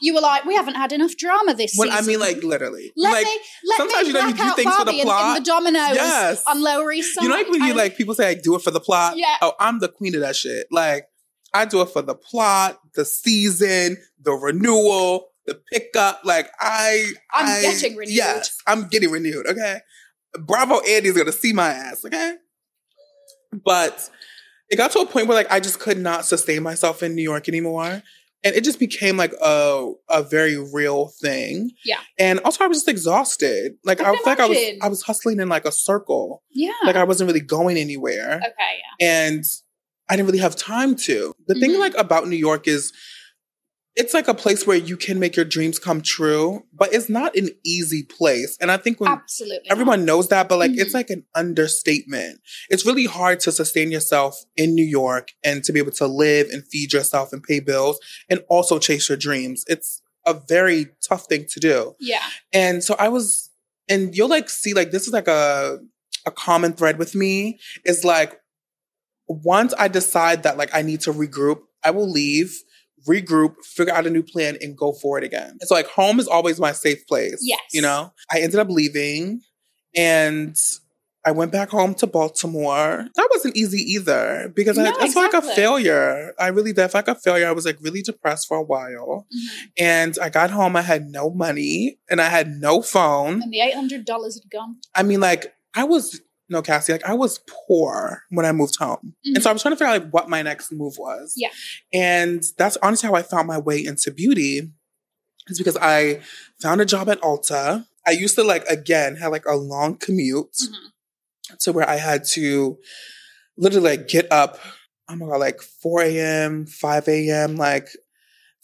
You 0.00 0.12
were 0.14 0.20
like, 0.20 0.44
we 0.44 0.54
haven't 0.54 0.74
had 0.74 0.92
enough 0.92 1.16
drama 1.16 1.54
this 1.54 1.72
season. 1.72 1.88
when 1.88 1.96
I 1.98 2.02
mean 2.02 2.20
like 2.20 2.42
literally. 2.42 2.92
let 2.96 3.12
like 3.14 3.24
me 3.26 3.38
let 3.64 3.76
sometimes 3.78 4.02
me 4.02 4.08
you 4.08 4.12
know 4.12 4.26
you 4.28 4.34
do 4.34 4.50
things 4.52 4.74
for 4.74 4.84
the 4.84 4.84
Barbie 4.84 4.90
in- 4.92 4.98
in, 5.00 5.04
plot. 5.06 5.38
the 5.38 5.44
dominoes 5.44 5.94
Yes. 5.94 6.42
on 6.46 6.62
Lower 6.62 6.92
East 6.92 7.14
Side. 7.14 7.22
you 7.22 7.28
know 7.30 7.34
like 7.36 7.48
when 7.48 7.62
you 7.62 7.72
I- 7.72 7.76
like 7.76 7.96
people 7.96 8.14
say 8.14 8.28
I 8.28 8.34
do 8.34 8.54
it 8.56 8.62
for 8.62 8.70
the 8.70 8.80
plot? 8.80 9.16
Yeah. 9.16 9.36
Oh, 9.40 9.54
I'm 9.58 9.78
the 9.78 9.88
queen 9.88 10.14
of 10.14 10.20
that 10.20 10.36
shit. 10.36 10.66
Like 10.70 11.08
I 11.54 11.64
do 11.64 11.80
it 11.80 11.86
for 11.88 12.02
the 12.02 12.14
plot, 12.14 12.78
the 12.94 13.06
season, 13.06 13.96
the 14.20 14.32
renewal, 14.32 15.28
the 15.46 15.60
pickup. 15.72 16.20
Like 16.24 16.50
I 16.60 17.10
I'm 17.32 17.46
I- 17.46 17.62
getting 17.62 17.96
renewed. 17.96 18.14
Yes, 18.14 18.58
I'm 18.66 18.88
getting 18.88 19.10
renewed. 19.10 19.46
Okay. 19.46 19.80
Bravo 20.40 20.80
Andy's 20.80 21.16
gonna 21.16 21.32
see 21.32 21.52
my 21.52 21.68
ass, 21.70 22.04
okay? 22.04 22.34
But 23.64 24.10
it 24.68 24.76
got 24.76 24.90
to 24.92 24.98
a 25.00 25.06
point 25.06 25.28
where 25.28 25.36
like 25.36 25.50
I 25.50 25.60
just 25.60 25.78
could 25.80 25.98
not 25.98 26.24
sustain 26.26 26.62
myself 26.62 27.02
in 27.02 27.14
New 27.14 27.22
York 27.22 27.48
anymore. 27.48 28.02
And 28.44 28.54
it 28.54 28.62
just 28.64 28.78
became 28.78 29.16
like 29.16 29.32
a 29.42 29.92
a 30.08 30.22
very 30.22 30.56
real 30.72 31.08
thing. 31.20 31.70
Yeah. 31.84 31.98
And 32.18 32.38
also 32.40 32.64
I 32.64 32.68
was 32.68 32.78
just 32.78 32.88
exhausted. 32.88 33.72
Like 33.84 34.00
I 34.00 34.10
I, 34.10 34.14
felt 34.14 34.26
like 34.26 34.40
I 34.40 34.46
was. 34.46 34.58
I 34.82 34.88
was 34.88 35.02
hustling 35.02 35.40
in 35.40 35.48
like 35.48 35.64
a 35.64 35.72
circle. 35.72 36.42
yeah. 36.50 36.72
Like 36.84 36.96
I 36.96 37.04
wasn't 37.04 37.28
really 37.28 37.40
going 37.40 37.76
anywhere. 37.76 38.36
okay, 38.36 38.78
yeah. 39.00 39.06
And 39.26 39.44
I 40.08 40.14
didn't 40.16 40.26
really 40.26 40.38
have 40.38 40.54
time 40.54 40.94
to. 40.96 41.34
The 41.48 41.54
thing 41.54 41.72
Mhm. 41.72 41.78
like 41.80 41.94
about 41.96 42.28
New 42.28 42.36
York 42.36 42.68
is 42.68 42.92
it's 43.96 44.12
like 44.12 44.28
a 44.28 44.34
place 44.34 44.66
where 44.66 44.76
you 44.76 44.96
can 44.96 45.18
make 45.18 45.36
your 45.36 45.44
dreams 45.46 45.78
come 45.78 46.02
true, 46.02 46.62
but 46.72 46.92
it's 46.92 47.08
not 47.08 47.34
an 47.34 47.48
easy 47.64 48.02
place. 48.02 48.56
And 48.60 48.70
I 48.70 48.76
think 48.76 49.00
when 49.00 49.10
Absolutely. 49.10 49.60
not. 49.64 49.72
everyone 49.72 50.04
knows 50.04 50.28
that, 50.28 50.48
but 50.48 50.58
like 50.58 50.72
it's 50.72 50.90
Mhm. 50.90 50.94
like 50.94 51.10
an 51.10 51.24
understatement. 51.34 52.40
It's 52.68 52.84
really 52.84 53.06
hard 53.06 53.40
to 53.40 53.52
sustain 53.52 53.90
yourself 53.90 54.44
in 54.56 54.74
New 54.74 54.84
York 54.84 55.30
and 55.42 55.64
to 55.64 55.72
be 55.72 55.78
able 55.78 55.92
to 55.92 56.06
live 56.06 56.48
and 56.50 56.66
feed 56.68 56.92
yourself 56.92 57.32
and 57.32 57.42
pay 57.42 57.58
bills 57.60 57.98
and 58.28 58.40
also 58.48 58.78
chase 58.78 59.08
your 59.08 59.16
dreams. 59.16 59.64
It's 59.66 60.02
a 60.26 60.34
very 60.34 60.88
tough 61.08 61.26
thing 61.26 61.46
to 61.50 61.60
do. 61.60 61.94
Yeah. 61.98 62.22
And 62.52 62.84
so 62.84 62.96
I 62.98 63.08
was, 63.08 63.50
and 63.88 64.14
you'll 64.16 64.28
like 64.28 64.50
see 64.50 64.74
like 64.74 64.90
this 64.90 65.06
is 65.06 65.12
like 65.12 65.28
a 65.28 65.78
a 66.26 66.30
common 66.32 66.72
thread 66.72 66.98
with 66.98 67.14
me 67.14 67.58
is 67.84 68.04
like 68.04 68.40
once 69.28 69.72
I 69.78 69.88
decide 69.88 70.42
that 70.42 70.56
like 70.56 70.74
I 70.74 70.82
need 70.82 71.00
to 71.02 71.12
regroup, 71.12 71.60
I 71.84 71.90
will 71.92 72.10
leave, 72.10 72.62
regroup, 73.08 73.56
figure 73.64 73.94
out 73.94 74.06
a 74.06 74.10
new 74.10 74.22
plan, 74.22 74.56
and 74.60 74.76
go 74.76 74.92
for 74.92 75.18
it 75.18 75.24
again. 75.24 75.58
So 75.62 75.74
like 75.74 75.86
home 75.88 76.18
is 76.20 76.28
always 76.28 76.58
my 76.60 76.72
safe 76.72 77.06
place. 77.06 77.38
Yes. 77.42 77.60
You 77.72 77.82
know? 77.82 78.12
I 78.30 78.40
ended 78.40 78.58
up 78.60 78.68
leaving 78.68 79.40
and 79.94 80.56
I 81.24 81.32
went 81.32 81.50
back 81.50 81.70
home 81.70 81.94
to 81.96 82.06
Baltimore. 82.06 83.06
That 83.16 83.28
wasn't 83.32 83.56
easy 83.56 83.78
either 83.78 84.52
because 84.54 84.78
I, 84.78 84.84
No, 84.84 84.96
I 85.00 85.08
felt 85.08 85.32
like 85.32 85.42
a 85.42 85.54
failure. 85.54 86.32
I 86.38 86.48
really 86.48 86.72
did. 86.72 86.84
I 86.84 86.88
felt 86.88 87.08
like 87.08 87.16
a 87.16 87.20
failure. 87.20 87.48
I 87.48 87.52
was 87.52 87.66
like 87.66 87.78
really 87.80 88.02
depressed 88.02 88.46
for 88.46 88.56
a 88.58 88.62
while. 88.62 89.26
Mhm. 89.34 89.68
And 89.76 90.18
I 90.22 90.28
got 90.28 90.50
home, 90.52 90.76
I 90.76 90.82
had 90.82 91.06
no 91.10 91.30
money 91.30 91.98
and 92.08 92.20
I 92.20 92.28
had 92.28 92.48
no 92.48 92.80
phone. 92.80 93.42
And 93.42 93.52
the 93.52 93.60
eight 93.60 93.74
hundred 93.74 94.04
dollars 94.04 94.40
had 94.40 94.48
gone. 94.50 94.76
I 94.94 95.02
mean, 95.02 95.18
like, 95.20 95.52
I 95.74 95.82
was, 95.84 96.20
no, 96.48 96.62
Cassie, 96.62 96.92
like, 96.92 97.04
I 97.04 97.14
was 97.14 97.40
poor 97.66 98.22
when 98.30 98.46
I 98.46 98.52
moved 98.52 98.76
home. 98.76 99.14
And 99.24 99.42
so 99.42 99.50
I 99.50 99.52
was 99.52 99.62
trying 99.62 99.74
to 99.74 99.76
figure 99.76 99.92
out 99.92 100.02
like, 100.02 100.10
what 100.12 100.28
my 100.28 100.42
next 100.42 100.70
move 100.72 100.94
was. 100.98 101.34
Yeah. 101.36 101.48
And 101.92 102.42
that's 102.56 102.76
honestly 102.82 103.08
how 103.08 103.14
I 103.16 103.22
found 103.22 103.48
my 103.48 103.58
way 103.58 103.84
into 103.84 104.10
beauty, 104.12 104.70
is 105.48 105.58
because 105.58 105.76
I 105.80 106.20
found 106.62 106.80
a 106.80 106.84
job 106.86 107.08
at 107.08 107.20
Ulta. 107.20 107.86
I 108.06 108.12
used 108.12 108.36
to, 108.36 108.44
like, 108.44 108.64
again, 108.66 109.16
have 109.16 109.32
like 109.32 109.46
a 109.46 109.56
long 109.56 109.96
commute 109.96 110.52
Mhm. 110.52 111.58
to 111.60 111.72
where 111.72 111.88
I 111.88 111.96
had 111.96 112.24
to 112.34 112.78
literally 113.56 113.90
like 113.96 114.08
get 114.08 114.30
up, 114.30 114.58
oh 115.08 115.16
my 115.16 115.26
God, 115.26 115.40
like 115.40 115.60
4 115.62 116.02
a.m., 116.02 116.66
5 116.66 117.08
a.m., 117.08 117.56
like 117.56 117.88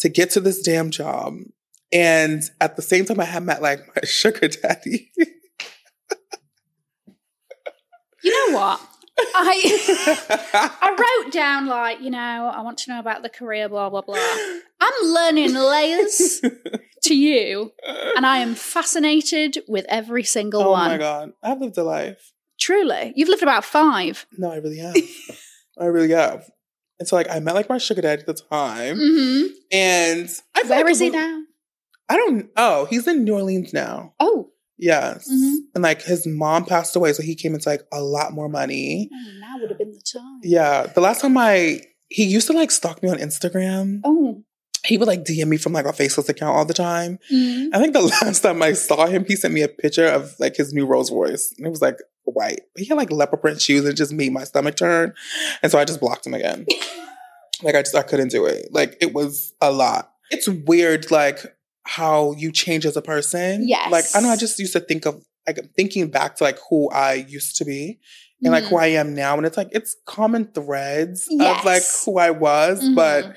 to 0.01 0.09
get 0.09 0.31
to 0.31 0.41
this 0.41 0.63
damn 0.63 0.91
job. 0.91 1.35
And 1.93 2.43
at 2.61 2.77
the 2.77 2.83
same 2.83 3.05
time, 3.05 3.21
I 3.21 3.25
had 3.25 3.43
met 3.43 3.61
like 3.63 3.81
my 3.89 4.03
sugar 4.05 4.49
daddy. 4.49 5.11
You 8.23 8.51
know 8.53 8.59
what? 8.59 8.81
I 9.35 10.79
I 10.83 11.21
wrote 11.25 11.33
down 11.33 11.67
like, 11.67 12.01
you 12.01 12.11
know, 12.11 12.19
I 12.55 12.63
want 12.63 12.79
to 12.79 12.91
know 12.91 12.99
about 12.99 13.23
the 13.23 13.29
career, 13.29 13.69
blah 13.69 13.91
blah 13.91 14.01
blah. 14.03 14.17
I'm 14.81 15.09
learning 15.09 15.55
layers 15.55 16.41
to 17.03 17.15
you, 17.15 17.73
and 18.17 18.25
I 18.27 18.39
am 18.39 18.55
fascinated 18.55 19.59
with 19.69 19.85
every 19.89 20.25
single 20.25 20.63
oh 20.63 20.71
one. 20.71 20.91
my 20.91 20.99
God. 20.99 21.33
I've 21.43 21.61
lived 21.61 21.77
a 21.79 21.85
life. 21.85 22.33
Truly, 22.59 23.13
you've 23.15 23.29
lived 23.29 23.43
about 23.43 23.65
five. 23.65 24.27
No, 24.39 24.51
I 24.51 24.57
really 24.57 24.79
have. 24.79 24.97
I 25.79 25.85
really 25.87 26.11
have. 26.11 26.49
And 26.99 27.09
so 27.09 27.17
like 27.17 27.29
I 27.31 27.41
met 27.41 27.55
like 27.55 27.69
my 27.69 27.79
sugar 27.79 28.01
daddy 28.03 28.21
at 28.21 28.27
the 28.27 28.35
time. 28.35 28.97
hmm 28.99 29.47
And 29.73 30.29
I 30.57 30.63
Where 30.63 30.85
like 30.85 30.91
is 30.91 31.01
it 31.01 31.05
he 31.05 31.11
now? 31.11 31.43
I 32.09 32.17
don't. 32.17 32.51
Oh, 32.57 32.85
he's 32.87 33.07
in 33.07 33.25
New 33.25 33.35
Orleans 33.35 33.73
now. 33.73 34.15
Oh, 34.21 34.51
Yes, 34.83 35.29
Mhm. 35.31 35.57
and 35.77 35.83
like 35.85 36.03
his 36.03 36.27
mom 36.27 36.65
passed 36.65 36.97
away, 36.97 37.13
so 37.13 37.23
he 37.23 37.37
came 37.37 37.55
into 37.55 37.69
like 37.69 37.83
a 37.93 38.03
lot 38.03 38.33
more 38.33 38.49
money. 38.49 39.09
oh, 39.13 39.39
now 39.41 39.55
would 39.61 39.71
have 39.71 39.79
been 39.79 39.93
the 39.93 40.01
time. 40.01 40.41
Yeah, 40.43 40.87
the 40.87 41.01
last 41.01 41.21
time 41.21 41.37
I 41.39 41.83
he 42.09 42.25
used 42.25 42.49
to 42.49 42.53
like 42.53 42.71
stalk 42.71 43.03
me 43.03 43.09
on 43.09 43.19
Instagram. 43.19 44.01
Oh. 44.05 44.43
He 44.85 44.99
would 44.99 45.07
like 45.07 45.23
DM 45.25 45.47
me 45.47 45.57
from 45.59 45.73
like 45.73 45.87
a 45.87 45.93
faceless 45.93 46.29
account 46.29 46.57
all 46.57 46.65
the 46.65 46.75
time. 46.75 47.21
Mm. 47.33 47.69
I 47.73 47.79
think 47.81 47.93
the 47.93 48.01
last 48.23 48.41
time 48.41 48.61
I 48.61 48.73
saw 48.73 49.07
him, 49.07 49.25
he 49.25 49.37
sent 49.37 49.55
me 49.55 49.63
a 49.63 49.69
picture 49.69 50.07
of 50.09 50.35
like 50.41 50.57
his 50.57 50.73
new 50.75 50.85
Rolls 50.87 51.13
Royce, 51.13 51.55
and 51.57 51.65
it 51.65 51.71
was 51.71 51.81
like 51.81 51.99
white. 52.25 52.63
But 52.75 52.83
he 52.83 52.87
had 52.89 52.97
like 52.99 53.13
leopard 53.13 53.41
print 53.41 53.63
shoes, 53.63 53.85
and 53.85 53.97
just 53.97 54.13
made 54.13 54.33
my 54.33 54.43
stomach 54.43 54.75
turn, 54.75 55.15
and 55.63 55.71
so 55.71 55.79
I 55.79 55.85
just 55.85 56.01
blocked 56.01 56.27
him 56.27 56.35
again. 56.35 56.67
like 57.63 57.77
I 57.77 57.83
just 57.83 57.95
I 57.95 58.03
couldn't 58.03 58.33
do 58.33 58.45
it. 58.47 58.69
Like 58.73 58.97
it 59.01 59.15
was 59.15 59.55
a 59.61 59.71
lot. 59.71 60.11
It's 60.33 60.49
weird, 60.49 61.11
like 61.13 61.39
how 61.85 62.33
you 62.33 62.53
change 62.53 62.87
as 62.87 62.97
a 62.97 63.03
person. 63.03 63.67
Yes. 63.69 63.91
Like 63.91 64.05
I 64.15 64.21
know 64.21 64.31
I 64.31 64.37
just 64.37 64.59
used 64.59 64.73
to 64.75 64.81
think 64.81 65.07
of 65.07 65.23
like 65.47 65.59
thinking 65.77 66.09
back 66.09 66.37
to 66.37 66.45
like 66.45 66.59
who 66.71 66.89
I 66.91 67.15
used 67.15 67.57
to 67.57 67.65
be 67.65 67.99
and 68.43 68.53
like 68.53 68.65
Mhm. 68.65 68.69
who 68.69 68.77
I 68.77 68.87
am 68.89 69.15
now, 69.15 69.37
and 69.37 69.47
it's 69.47 69.57
like 69.57 69.69
it's 69.73 69.97
common 70.07 70.47
threads 70.53 71.27
of 71.31 71.65
like 71.65 71.83
who 72.05 72.19
I 72.19 72.31
was, 72.31 72.89
but 72.95 73.25
Mhm. 73.25 73.35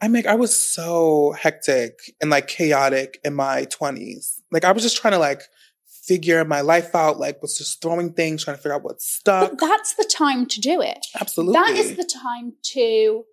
I 0.00 0.08
mean, 0.08 0.26
I 0.26 0.34
was 0.34 0.56
so 0.58 1.32
hectic 1.38 1.92
and 2.20 2.28
like 2.30 2.48
chaotic 2.48 3.20
in 3.24 3.34
my 3.34 3.66
20s. 3.66 4.40
Like, 4.50 4.64
I 4.64 4.72
was 4.72 4.82
just 4.82 4.96
trying 4.96 5.12
to 5.12 5.18
like 5.18 5.42
figure 5.86 6.44
my 6.44 6.60
life 6.60 6.94
out, 6.96 7.20
like, 7.20 7.40
was 7.40 7.56
just 7.56 7.80
throwing 7.80 8.12
things, 8.12 8.42
trying 8.42 8.56
to 8.56 8.62
figure 8.62 8.74
out 8.74 8.82
what's 8.82 9.06
stuck. 9.06 9.50
But 9.56 9.60
that's 9.60 9.94
the 9.94 10.04
time 10.04 10.46
to 10.46 10.60
do 10.60 10.80
it. 10.80 11.06
Absolutely. 11.20 11.52
That 11.52 11.76
is 11.76 11.96
the 11.96 12.02
time 12.04 12.54
to 12.74 13.24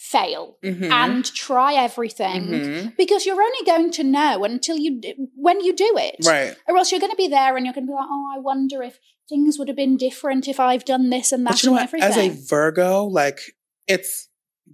fail 0.00 0.56
Mhm. 0.64 0.90
and 0.92 1.24
try 1.34 1.74
everything 1.74 2.42
Mhm. 2.46 2.96
because 2.96 3.26
you're 3.26 3.42
only 3.42 3.64
going 3.66 3.90
to 3.90 4.04
know 4.04 4.44
until 4.44 4.76
you 4.78 5.00
when 5.34 5.60
you 5.60 5.74
do 5.74 5.92
it. 5.98 6.16
Right. 6.24 6.54
Or 6.68 6.76
else 6.76 6.92
you're 6.92 7.00
going 7.00 7.10
to 7.10 7.16
be 7.16 7.26
there 7.28 7.56
and 7.56 7.66
you're 7.66 7.74
going 7.74 7.86
to 7.86 7.90
be 7.90 7.94
like, 7.94 8.06
oh, 8.08 8.32
I 8.34 8.38
wonder 8.38 8.82
if 8.82 8.98
things 9.28 9.58
would 9.58 9.66
have 9.68 9.76
been 9.76 9.96
different 9.96 10.46
if 10.46 10.60
I've 10.60 10.84
done 10.84 11.10
this 11.10 11.32
and 11.32 11.44
that 11.46 11.50
But 11.54 11.62
you 11.64 11.70
know 11.70 11.76
what? 11.76 11.92
As 12.00 12.16
a. 12.16 12.28
Virgo, 12.28 13.04
like, 13.04 13.40
it's 13.88 14.28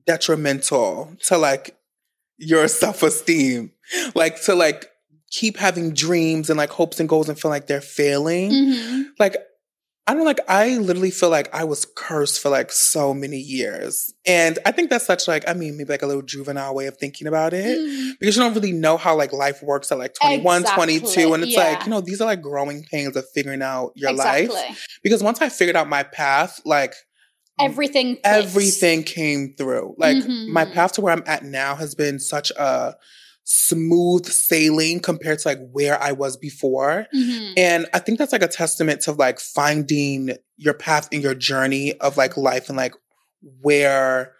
detrimental 0.06 1.16
to 1.26 1.38
like 1.38 1.76
your 2.36 2.68
self 2.68 3.02
esteem. 3.02 3.72
Like, 4.14 4.40
to 4.42 4.54
like 4.54 4.90
keep 5.30 5.56
having 5.56 5.92
dreams 5.94 6.48
and 6.50 6.58
like 6.58 6.70
hopes 6.70 7.00
and 7.00 7.08
goals 7.08 7.28
and 7.28 7.38
feel 7.40 7.50
like 7.50 7.66
they're 7.66 7.80
failing. 7.80 8.50
Mhm. 8.52 9.04
like 9.18 9.36
I 10.06 10.12
don't 10.12 10.26
like 10.26 10.40
I 10.48 10.76
literally 10.76 11.10
feel 11.10 11.30
like 11.30 11.52
I 11.54 11.64
was 11.64 11.86
cursed 11.96 12.40
for 12.40 12.50
like 12.50 12.70
so 12.70 13.14
many 13.14 13.38
years. 13.38 14.12
And 14.26 14.58
I 14.66 14.70
think 14.72 14.90
that's 14.90 15.06
such 15.06 15.26
like 15.26 15.48
I 15.48 15.54
mean 15.54 15.78
maybe 15.78 15.88
like 15.90 16.02
a 16.02 16.06
little 16.06 16.22
juvenile 16.22 16.74
way 16.74 16.86
of 16.86 16.98
thinking 16.98 17.26
about 17.26 17.54
it 17.54 17.78
Mm. 17.78 18.18
because 18.20 18.36
you 18.36 18.42
don't 18.42 18.52
really 18.54 18.72
know 18.72 18.98
how 18.98 19.16
like 19.16 19.32
life 19.32 19.62
works 19.62 19.90
at 19.90 19.98
like 19.98 20.14
21, 20.14 20.60
Exactly, 20.62 20.98
22 21.00 21.32
and 21.34 21.42
it's 21.44 21.56
like, 21.56 21.84
you 21.84 21.90
know, 21.90 22.02
these 22.02 22.20
are 22.20 22.26
like 22.26 22.42
growing 22.42 22.84
pains 22.84 23.16
of 23.16 23.24
figuring 23.34 23.62
out 23.62 23.92
your 23.94 24.12
life. 24.12 24.50
Because 25.02 25.22
once 25.22 25.40
I 25.40 25.48
figured 25.48 25.74
out 25.76 25.88
my 25.88 26.02
path, 26.02 26.60
like 26.66 26.94
Everything. 27.58 28.18
everything 28.24 29.04
came 29.04 29.54
through. 29.56 29.94
Like 29.96 30.16
my 30.48 30.64
Mhm. 30.66 30.72
path 30.74 30.92
to 30.94 31.00
where 31.00 31.12
I'm 31.12 31.22
at 31.24 31.44
now 31.44 31.76
has 31.76 31.94
been 31.94 32.18
such 32.18 32.50
a 32.58 32.96
smooth 33.44 34.26
sailing 34.26 35.00
compared 35.00 35.38
to 35.38 35.48
like 35.48 35.58
where 35.70 36.02
I 36.02 36.12
was 36.12 36.36
before. 36.36 37.06
Mhm. 37.14 37.52
And 37.56 37.86
I 37.92 37.98
think 37.98 38.18
that's 38.18 38.32
like 38.32 38.42
a 38.42 38.48
testament 38.48 39.02
to 39.02 39.12
like 39.12 39.38
finding 39.38 40.36
your 40.56 40.74
path 40.74 41.08
in 41.12 41.20
your 41.20 41.34
journey 41.34 41.92
of 42.00 42.16
like 42.16 42.36
life 42.36 42.68
and 42.68 42.76
like 42.76 42.94
where 43.60 44.32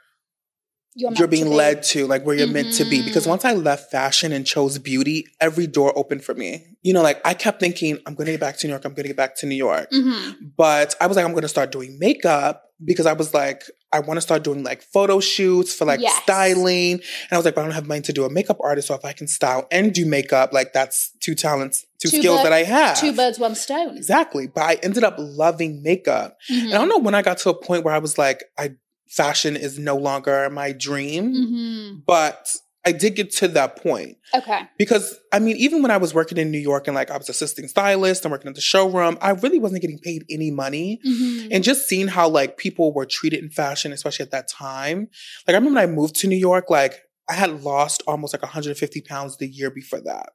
You're, 0.97 1.11
you're 1.13 1.27
to 1.27 1.29
being 1.29 1.45
be. 1.45 1.51
led 1.51 1.83
to, 1.85 2.07
like 2.07 2.25
where 2.25 2.37
you're 2.37 2.47
meant 2.47 2.73
to 2.75 2.85
be. 2.85 3.03
Because 3.03 3.25
Mhm. 3.25 3.31
once 3.31 3.45
I 3.45 3.53
left 3.55 3.91
fashion 3.91 4.33
and 4.33 4.47
chose 4.47 4.79
beauty, 4.79 5.27
every 5.41 5.67
door 5.67 5.93
opened 5.99 6.23
for 6.25 6.35
me. 6.35 6.67
You 6.83 6.93
know, 6.93 7.03
like 7.03 7.21
I 7.25 7.35
kept 7.35 7.59
thinking, 7.61 7.99
I'm 8.07 8.15
gonna 8.15 8.31
get 8.33 8.41
back 8.41 8.59
to 8.59 8.67
New 8.67 8.73
York, 8.73 8.85
I'm 8.85 8.95
gonna 8.95 9.09
get 9.09 9.17
back 9.17 9.37
to 9.37 9.47
New 9.47 9.57
York. 9.57 9.91
Mhm. 9.91 10.37
But 10.57 10.95
I 11.01 11.07
was 11.07 11.17
like, 11.17 11.27
I'm 11.27 11.35
gonna 11.35 11.49
start 11.49 11.73
doing 11.73 11.99
makeup 11.99 12.71
because 12.85 13.07
I 13.07 13.13
was 13.13 13.35
like, 13.35 13.65
I 13.93 14.01
wanna 14.01 14.21
start 14.21 14.43
doing 14.45 14.63
like 14.65 14.83
photo 14.83 15.19
shoots 15.21 15.75
for 15.75 15.85
like 15.85 16.01
Yes. 16.01 16.21
styling. 16.23 16.93
And 16.95 17.03
I 17.33 17.37
was 17.37 17.45
like, 17.45 17.55
but 17.55 17.63
I 17.63 17.65
don't 17.65 17.75
have 17.75 17.87
money 17.87 18.03
to 18.03 18.13
do 18.13 18.25
a 18.25 18.31
makeup 18.31 18.59
artist. 18.61 18.89
So 18.89 18.95
if 18.95 19.05
I 19.05 19.13
can 19.13 19.27
style 19.29 19.67
and 19.73 19.93
do 19.93 20.05
makeup, 20.07 20.53
like 20.53 20.73
that's 20.73 21.11
two 21.21 21.35
talents, 21.35 21.87
two, 22.03 22.11
Two 22.11 22.19
skills 22.19 22.43
that 22.43 22.53
I 22.53 22.65
have. 22.65 23.01
Two 23.01 23.13
birds, 23.13 23.39
one 23.39 23.55
stone. 23.55 23.97
Exactly. 23.97 24.47
But 24.47 24.63
I 24.65 24.75
ended 24.83 25.05
up 25.05 25.15
loving 25.19 25.83
makeup. 25.83 26.37
Mhm. 26.51 26.65
And 26.67 26.75
I 26.75 26.79
don't 26.79 26.89
know 26.89 26.99
when 26.99 27.15
I 27.15 27.23
got 27.23 27.39
to 27.39 27.51
a 27.51 27.55
point 27.55 27.85
where 27.85 27.95
I 27.95 27.99
was 27.99 28.19
like, 28.19 28.45
I 28.59 28.73
fashion 29.15 29.57
is 29.57 29.79
no 29.79 29.97
longer 29.97 30.49
my 30.51 30.73
dream. 30.73 31.33
Mhm. 31.33 32.03
But 32.07 32.49
I 32.87 32.93
did 32.93 33.15
get 33.17 33.33
to 33.37 33.49
that 33.49 33.77
point. 33.83 34.19
Okay. 34.35 34.61
Because 34.79 35.19
I 35.33 35.39
mean, 35.39 35.57
even 35.57 35.81
when 35.81 35.91
I 35.91 35.97
was 35.97 36.13
working 36.13 36.37
in 36.37 36.51
New 36.51 36.59
York 36.59 36.87
and 36.87 36.95
like 36.95 37.11
I 37.11 37.17
was 37.17 37.29
assisting 37.31 37.67
stylist 37.67 38.25
and 38.25 38.33
working 38.33 38.49
at 38.49 38.55
the 38.55 38.61
showroom, 38.61 39.17
I 39.23 39.31
really 39.31 39.59
wasn't 39.59 39.81
getting 39.81 39.99
paid 39.99 40.25
any 40.31 40.51
money. 40.51 41.01
Mhm. 41.07 41.49
And 41.51 41.65
just 41.65 41.89
seeing 41.89 42.09
how 42.09 42.29
like 42.29 42.59
people 42.59 42.93
were 42.93 43.07
treated 43.07 43.43
in 43.43 43.49
fashion, 43.51 43.93
especially 43.93 44.25
at 44.25 44.33
that 44.33 44.49
time. 44.49 45.09
Like 45.47 45.55
I 45.55 45.59
remember 45.59 45.81
when 45.81 45.89
I 45.89 45.93
moved 45.93 46.17
to 46.17 46.27
New 46.29 46.37
York, 46.37 46.69
like 46.69 47.01
I 47.29 47.35
had 47.35 47.63
lost 47.63 48.03
almost 48.07 48.35
like 48.35 48.43
150 48.43 49.01
pounds 49.01 49.39
the 49.39 49.49
year 49.49 49.71
before 49.71 50.01
that. 50.03 50.31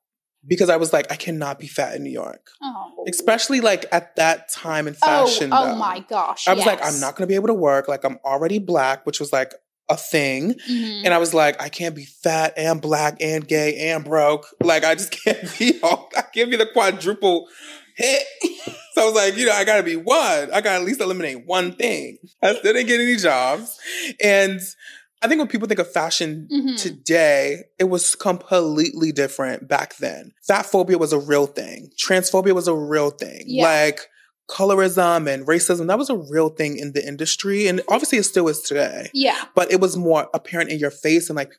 Because 0.48 0.70
I 0.70 0.78
was 0.78 0.94
like, 0.94 1.12
I 1.12 1.16
cannot 1.16 1.60
be 1.60 1.68
fat 1.68 1.96
in 1.96 2.04
New 2.04 2.12
York. 2.12 2.50
Oh. 2.62 3.06
Especially 3.08 3.62
like 3.62 3.86
at 3.92 4.16
that 4.16 4.50
time 4.50 4.88
in 4.88 4.94
fashion. 4.94 5.52
Oh, 5.52 5.74
oh 5.74 5.76
my 5.76 6.00
gosh. 6.10 6.48
I 6.48 6.54
was 6.54 6.66
like. 6.66 6.80
I'm 6.84 7.00
not 7.00 7.16
gonna 7.16 7.28
be 7.28 7.36
able 7.36 7.48
to 7.48 7.54
work. 7.54 7.88
Like 7.88 8.04
I'm 8.04 8.20
already 8.24 8.60
black, 8.60 9.06
which 9.06 9.20
was 9.20 9.34
like 9.34 9.54
a 9.90 9.98
thing. 9.98 10.54
Mhm. 10.70 11.02
And 11.06 11.14
I 11.14 11.18
was 11.18 11.34
like, 11.34 11.62
I 11.62 11.68
can't 11.70 11.96
be 11.96 12.06
fat 12.06 12.54
and 12.56 12.82
black 12.82 13.18
and 13.22 13.46
gay 13.48 13.90
and 13.90 14.06
broke. 14.06 14.46
Like 14.62 14.84
I 14.84 14.96
just 14.96 15.12
can't 15.24 15.58
be 15.58 15.80
all 15.82 16.10
I 16.16 16.22
can't 16.22 16.50
be 16.50 16.58
the 16.58 16.68
quadruple 16.68 17.48
hit. 17.98 18.24
so 18.94 19.02
I 19.02 19.06
was 19.06 19.16
like, 19.16 19.36
you 19.36 19.46
know, 19.46 19.54
I 19.54 19.66
gotta 19.66 19.84
be 19.84 19.96
one. 19.96 20.52
I 20.54 20.62
gotta 20.62 20.76
at 20.76 20.84
least 20.84 21.02
eliminate 21.02 21.46
one 21.46 21.74
thing. 21.74 22.18
I 22.42 22.54
still 22.56 22.74
didn't 22.74 22.88
get 22.88 23.02
any 23.02 23.18
jobs. 23.18 23.78
And 24.24 24.62
I 25.22 25.28
think 25.28 25.40
when 25.40 25.48
people 25.48 25.68
think 25.68 25.80
of 25.80 25.92
fashion 25.92 26.48
Mhm. 26.52 26.78
today, 26.82 27.64
it 27.78 27.86
was 27.86 28.16
completely 28.16 29.12
different 29.12 29.68
back 29.68 29.98
then. 29.98 30.32
Fat 30.48 30.66
phobia 30.66 30.98
was 30.98 31.12
a 31.12 31.20
real 31.20 31.46
thing. 31.46 31.90
Transphobia 32.02 32.54
was 32.56 32.68
a 32.68 32.76
real 32.76 33.10
thing. 33.10 33.44
Yeah. 33.46 33.64
Like 33.64 34.08
colorism 34.50 35.32
and 35.32 35.46
racism, 35.46 35.88
that 35.88 35.98
was 36.00 36.10
a 36.10 36.16
real 36.16 36.50
thing 36.50 36.78
in 36.78 36.94
the 36.94 37.06
industry. 37.08 37.68
And 37.68 37.82
obviously 37.88 38.18
it 38.18 38.24
still 38.24 38.48
is 38.48 38.62
today. 38.62 39.10
Yeah. 39.14 39.38
But 39.56 39.72
it 39.72 39.80
was 39.80 39.96
more 39.96 40.28
apparent 40.34 40.72
in 40.72 40.80
your 40.80 40.90
face 40.92 41.30
and 41.30 41.38
like 41.38 41.52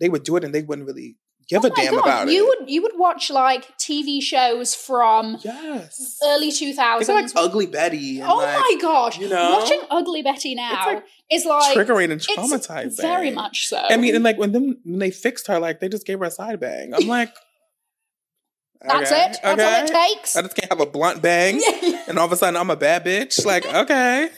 they 0.00 0.08
would 0.08 0.24
do 0.24 0.36
it 0.36 0.44
and 0.44 0.52
they 0.54 0.62
wouldn't 0.62 0.86
really 0.88 1.16
give 1.52 1.64
oh 1.64 1.68
a 1.68 1.70
damn 1.70 1.94
God. 1.94 2.02
about 2.02 2.28
you 2.28 2.44
it. 2.44 2.60
would 2.60 2.70
you 2.70 2.82
would 2.82 2.92
watch 2.96 3.30
like 3.30 3.76
TV 3.78 4.22
shows 4.22 4.74
from 4.74 5.38
yes. 5.42 6.18
early 6.24 6.50
two 6.50 6.74
It's 6.76 7.08
like 7.08 7.30
Ugly 7.36 7.66
Betty 7.66 8.20
and 8.20 8.30
oh 8.30 8.36
like 8.36 8.58
my 8.58 8.78
gosh! 8.80 9.18
you 9.18 9.28
know? 9.28 9.58
watching 9.58 9.80
Ugly 9.90 10.22
Betty 10.22 10.54
now 10.54 10.86
like 10.86 11.04
is 11.30 11.44
like 11.44 11.76
triggering 11.76 12.10
and 12.10 12.20
traumatizing. 12.20 13.00
very 13.00 13.30
much 13.30 13.68
so. 13.68 13.78
I 13.78 13.96
mean, 13.96 14.14
and 14.14 14.24
like 14.24 14.38
when 14.38 14.52
them 14.52 14.78
when 14.84 14.98
they 14.98 15.10
fixed 15.10 15.46
her, 15.48 15.58
like 15.58 15.80
they 15.80 15.88
just 15.88 16.06
gave 16.06 16.18
her 16.18 16.24
a 16.24 16.30
side 16.30 16.60
bang. 16.60 16.94
I'm 16.94 17.06
like, 17.06 17.34
that's 18.82 19.12
okay, 19.12 19.24
it. 19.24 19.38
That's 19.42 19.62
all 19.62 19.84
it 19.84 20.08
takes. 20.08 20.36
I 20.36 20.42
just 20.42 20.56
can't 20.56 20.70
have 20.70 20.80
a 20.80 20.86
blunt 20.90 21.22
bang, 21.22 21.60
and 22.08 22.18
all 22.18 22.26
of 22.26 22.32
a 22.32 22.36
sudden 22.36 22.56
I'm 22.56 22.70
a 22.70 22.76
bad 22.76 23.04
bitch. 23.04 23.44
Like, 23.44 23.66
okay, 23.74 24.30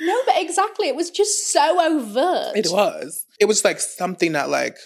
no, 0.00 0.20
but 0.26 0.34
exactly, 0.38 0.88
it 0.88 0.96
was 0.96 1.10
just 1.10 1.52
so 1.52 1.80
overt. 1.80 2.56
it 2.56 2.68
was. 2.70 3.26
It 3.40 3.46
was 3.46 3.64
like 3.64 3.80
something 3.80 4.32
that 4.32 4.48
like 4.48 4.76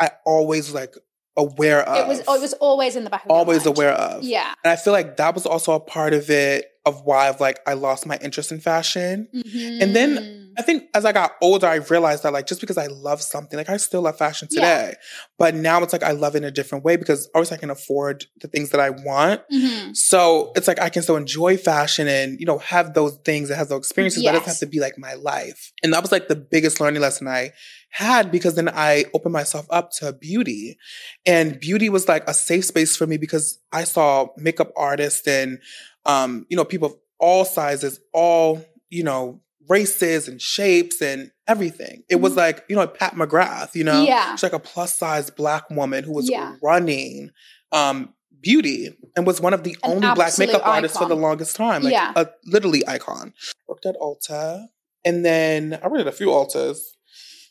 I 0.00 0.10
always 0.26 0.72
like 0.72 0.94
aware 1.36 1.80
of. 1.88 1.96
It 1.96 2.08
was. 2.08 2.20
It 2.20 2.26
was 2.40 2.52
always 2.54 2.96
in 2.96 3.04
the 3.04 3.10
back 3.10 3.24
of 3.24 3.30
always 3.30 3.66
aware 3.66 3.92
of. 3.92 4.22
Yeah. 4.22 4.54
And 4.64 4.72
I 4.72 4.76
feel 4.76 4.92
like 4.92 5.16
that 5.16 5.34
was 5.34 5.46
also 5.46 5.72
a 5.72 5.80
part 5.80 6.12
of 6.14 6.30
it 6.30 6.66
of 6.86 7.02
why 7.04 7.28
I've 7.28 7.40
like 7.40 7.60
I 7.66 7.72
lost 7.74 8.06
my 8.06 8.18
interest 8.22 8.52
in 8.52 8.60
fashion. 8.60 9.28
And 9.32 9.96
then 9.96 10.16
Mhm. 10.16 10.40
I 10.56 10.62
think 10.62 10.84
as 10.94 11.04
I 11.04 11.10
got 11.12 11.32
older, 11.40 11.66
I 11.66 11.76
realized 11.76 12.22
that 12.22 12.32
like 12.32 12.46
just 12.46 12.60
because 12.60 12.76
I 12.78 12.86
love 12.88 13.22
something, 13.22 13.56
like 13.56 13.70
I 13.70 13.78
still 13.78 14.02
love 14.02 14.18
fashion 14.18 14.48
Yeah. 14.50 14.60
today. 14.60 14.94
But 15.38 15.54
now 15.54 15.82
it's 15.82 15.92
like 15.94 16.02
I 16.04 16.12
love 16.12 16.34
it 16.36 16.38
in 16.38 16.44
a 16.44 16.50
different 16.50 16.84
way 16.84 16.96
because 16.96 17.28
obviously 17.34 17.56
I 17.56 17.60
can 17.60 17.70
afford 17.70 18.26
the 18.40 18.46
things 18.48 18.68
that 18.70 18.80
I 18.80 18.90
want. 18.90 19.40
Mhm. 19.52 19.96
So 19.96 20.52
it's 20.54 20.68
like 20.68 20.78
I 20.78 20.90
can 20.90 21.02
still 21.02 21.16
enjoy 21.16 21.56
fashion 21.56 22.06
and, 22.06 22.38
you 22.38 22.46
know, 22.46 22.58
have 22.58 22.92
those 22.94 23.16
things 23.24 23.48
and 23.50 23.58
have 23.58 23.68
those 23.68 23.78
experiences, 23.78 24.22
but 24.22 24.28
it 24.28 24.32
doesn't 24.34 24.48
have 24.48 24.58
to 24.58 24.66
be 24.66 24.78
like 24.78 24.98
my 24.98 25.14
life. 25.14 25.72
And 25.82 25.92
that 25.94 26.02
was 26.02 26.12
like 26.12 26.28
the 26.28 26.36
biggest 26.36 26.80
learning 26.80 27.00
lesson 27.00 27.26
I 27.26 27.52
had 27.94 28.30
because 28.32 28.56
then 28.56 28.68
I 28.68 29.04
opened 29.14 29.32
myself 29.32 29.66
up 29.70 29.90
to 29.98 30.12
beauty. 30.12 30.76
And 31.24 31.60
beauty 31.60 31.88
was 31.88 32.08
like 32.08 32.28
a 32.28 32.34
safe 32.34 32.64
space 32.64 32.96
for 32.96 33.06
me 33.06 33.16
because 33.18 33.58
I 33.72 33.84
saw 33.84 34.28
makeup 34.36 34.72
artists 34.76 35.26
and 35.28 35.60
um, 36.04 36.44
you 36.50 36.56
know, 36.56 36.64
people 36.64 36.86
of 36.88 36.94
all 37.18 37.44
sizes, 37.44 38.00
all, 38.12 38.62
you 38.90 39.02
know, 39.04 39.40
races 39.68 40.28
and 40.28 40.42
shapes 40.42 41.00
and 41.00 41.30
everything. 41.48 42.02
It 42.10 42.16
was 42.16 42.32
Mhm. 42.34 42.36
like, 42.36 42.64
you 42.68 42.76
know, 42.76 42.86
Pat 42.86 43.14
McGrath, 43.14 43.74
you 43.74 43.84
know? 43.84 44.02
Yeah. 44.02 44.32
She's 44.32 44.42
like 44.42 44.52
a 44.52 44.58
plus 44.58 44.98
size 44.98 45.30
black 45.30 45.70
woman 45.70 46.04
who 46.04 46.12
was 46.12 46.28
Yeah. 46.28 46.56
running 46.62 47.30
um 47.72 48.12
beauty 48.40 48.94
and 49.16 49.26
was 49.26 49.40
one 49.40 49.54
of 49.54 49.62
the 49.64 49.76
An 49.84 49.92
only 49.92 50.14
black 50.14 50.36
makeup 50.38 50.66
artists 50.66 50.98
for 50.98 51.06
the 51.08 51.14
longest 51.16 51.56
time. 51.56 51.82
Like 51.82 51.92
Yeah. 51.92 52.12
a 52.16 52.26
literally 52.44 52.86
icon. 52.86 53.32
Worked 53.68 53.86
at 53.86 53.96
Ulta. 53.96 54.66
And 55.06 55.24
then 55.24 55.78
I 55.82 55.88
worked 55.88 56.00
at 56.02 56.06
a 56.08 56.12
few 56.12 56.26
Ultas. 56.26 56.78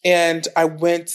And 0.03 0.47
I 0.55 0.65
went 0.65 1.11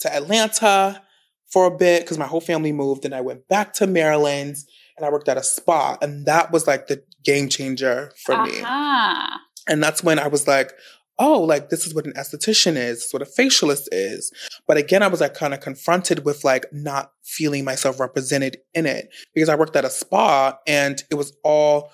to 0.00 0.14
Atlanta 0.14 1.02
for 1.50 1.66
a 1.66 1.70
bit 1.70 2.02
because 2.02 2.18
my 2.18 2.26
whole 2.26 2.40
family 2.40 2.72
moved. 2.72 3.04
And 3.04 3.14
I 3.14 3.20
went 3.20 3.48
back 3.48 3.72
to 3.74 3.86
Maryland 3.86 4.56
and 4.96 5.06
I 5.06 5.10
worked 5.10 5.28
at 5.28 5.36
a 5.36 5.42
spa. 5.42 5.96
And 6.02 6.26
that 6.26 6.52
was 6.52 6.66
like 6.66 6.86
the 6.86 7.02
game 7.24 7.48
changer 7.48 8.12
for 8.24 8.42
me. 8.44 8.60
Aha. 8.60 9.40
And 9.68 9.82
that's 9.82 10.02
when 10.02 10.18
I 10.18 10.28
was 10.28 10.46
like, 10.46 10.72
oh, 11.18 11.40
like 11.42 11.68
this 11.68 11.86
is 11.86 11.94
what 11.94 12.06
an 12.06 12.12
esthetician 12.12 12.76
is, 12.76 12.98
this 12.98 13.06
is 13.06 13.12
what 13.12 13.22
a 13.22 13.24
facialist 13.24 13.88
is. 13.90 14.32
But 14.66 14.76
again, 14.76 15.02
I 15.02 15.08
was 15.08 15.20
like 15.20 15.34
kind 15.34 15.52
of 15.52 15.60
confronted 15.60 16.24
with 16.24 16.44
like 16.44 16.66
not 16.72 17.12
feeling 17.24 17.64
myself 17.64 17.98
represented 17.98 18.58
in 18.72 18.86
it 18.86 19.08
because 19.34 19.48
I 19.48 19.56
worked 19.56 19.74
at 19.74 19.84
a 19.84 19.90
spa 19.90 20.56
and 20.66 21.02
it 21.10 21.16
was 21.16 21.36
all, 21.42 21.90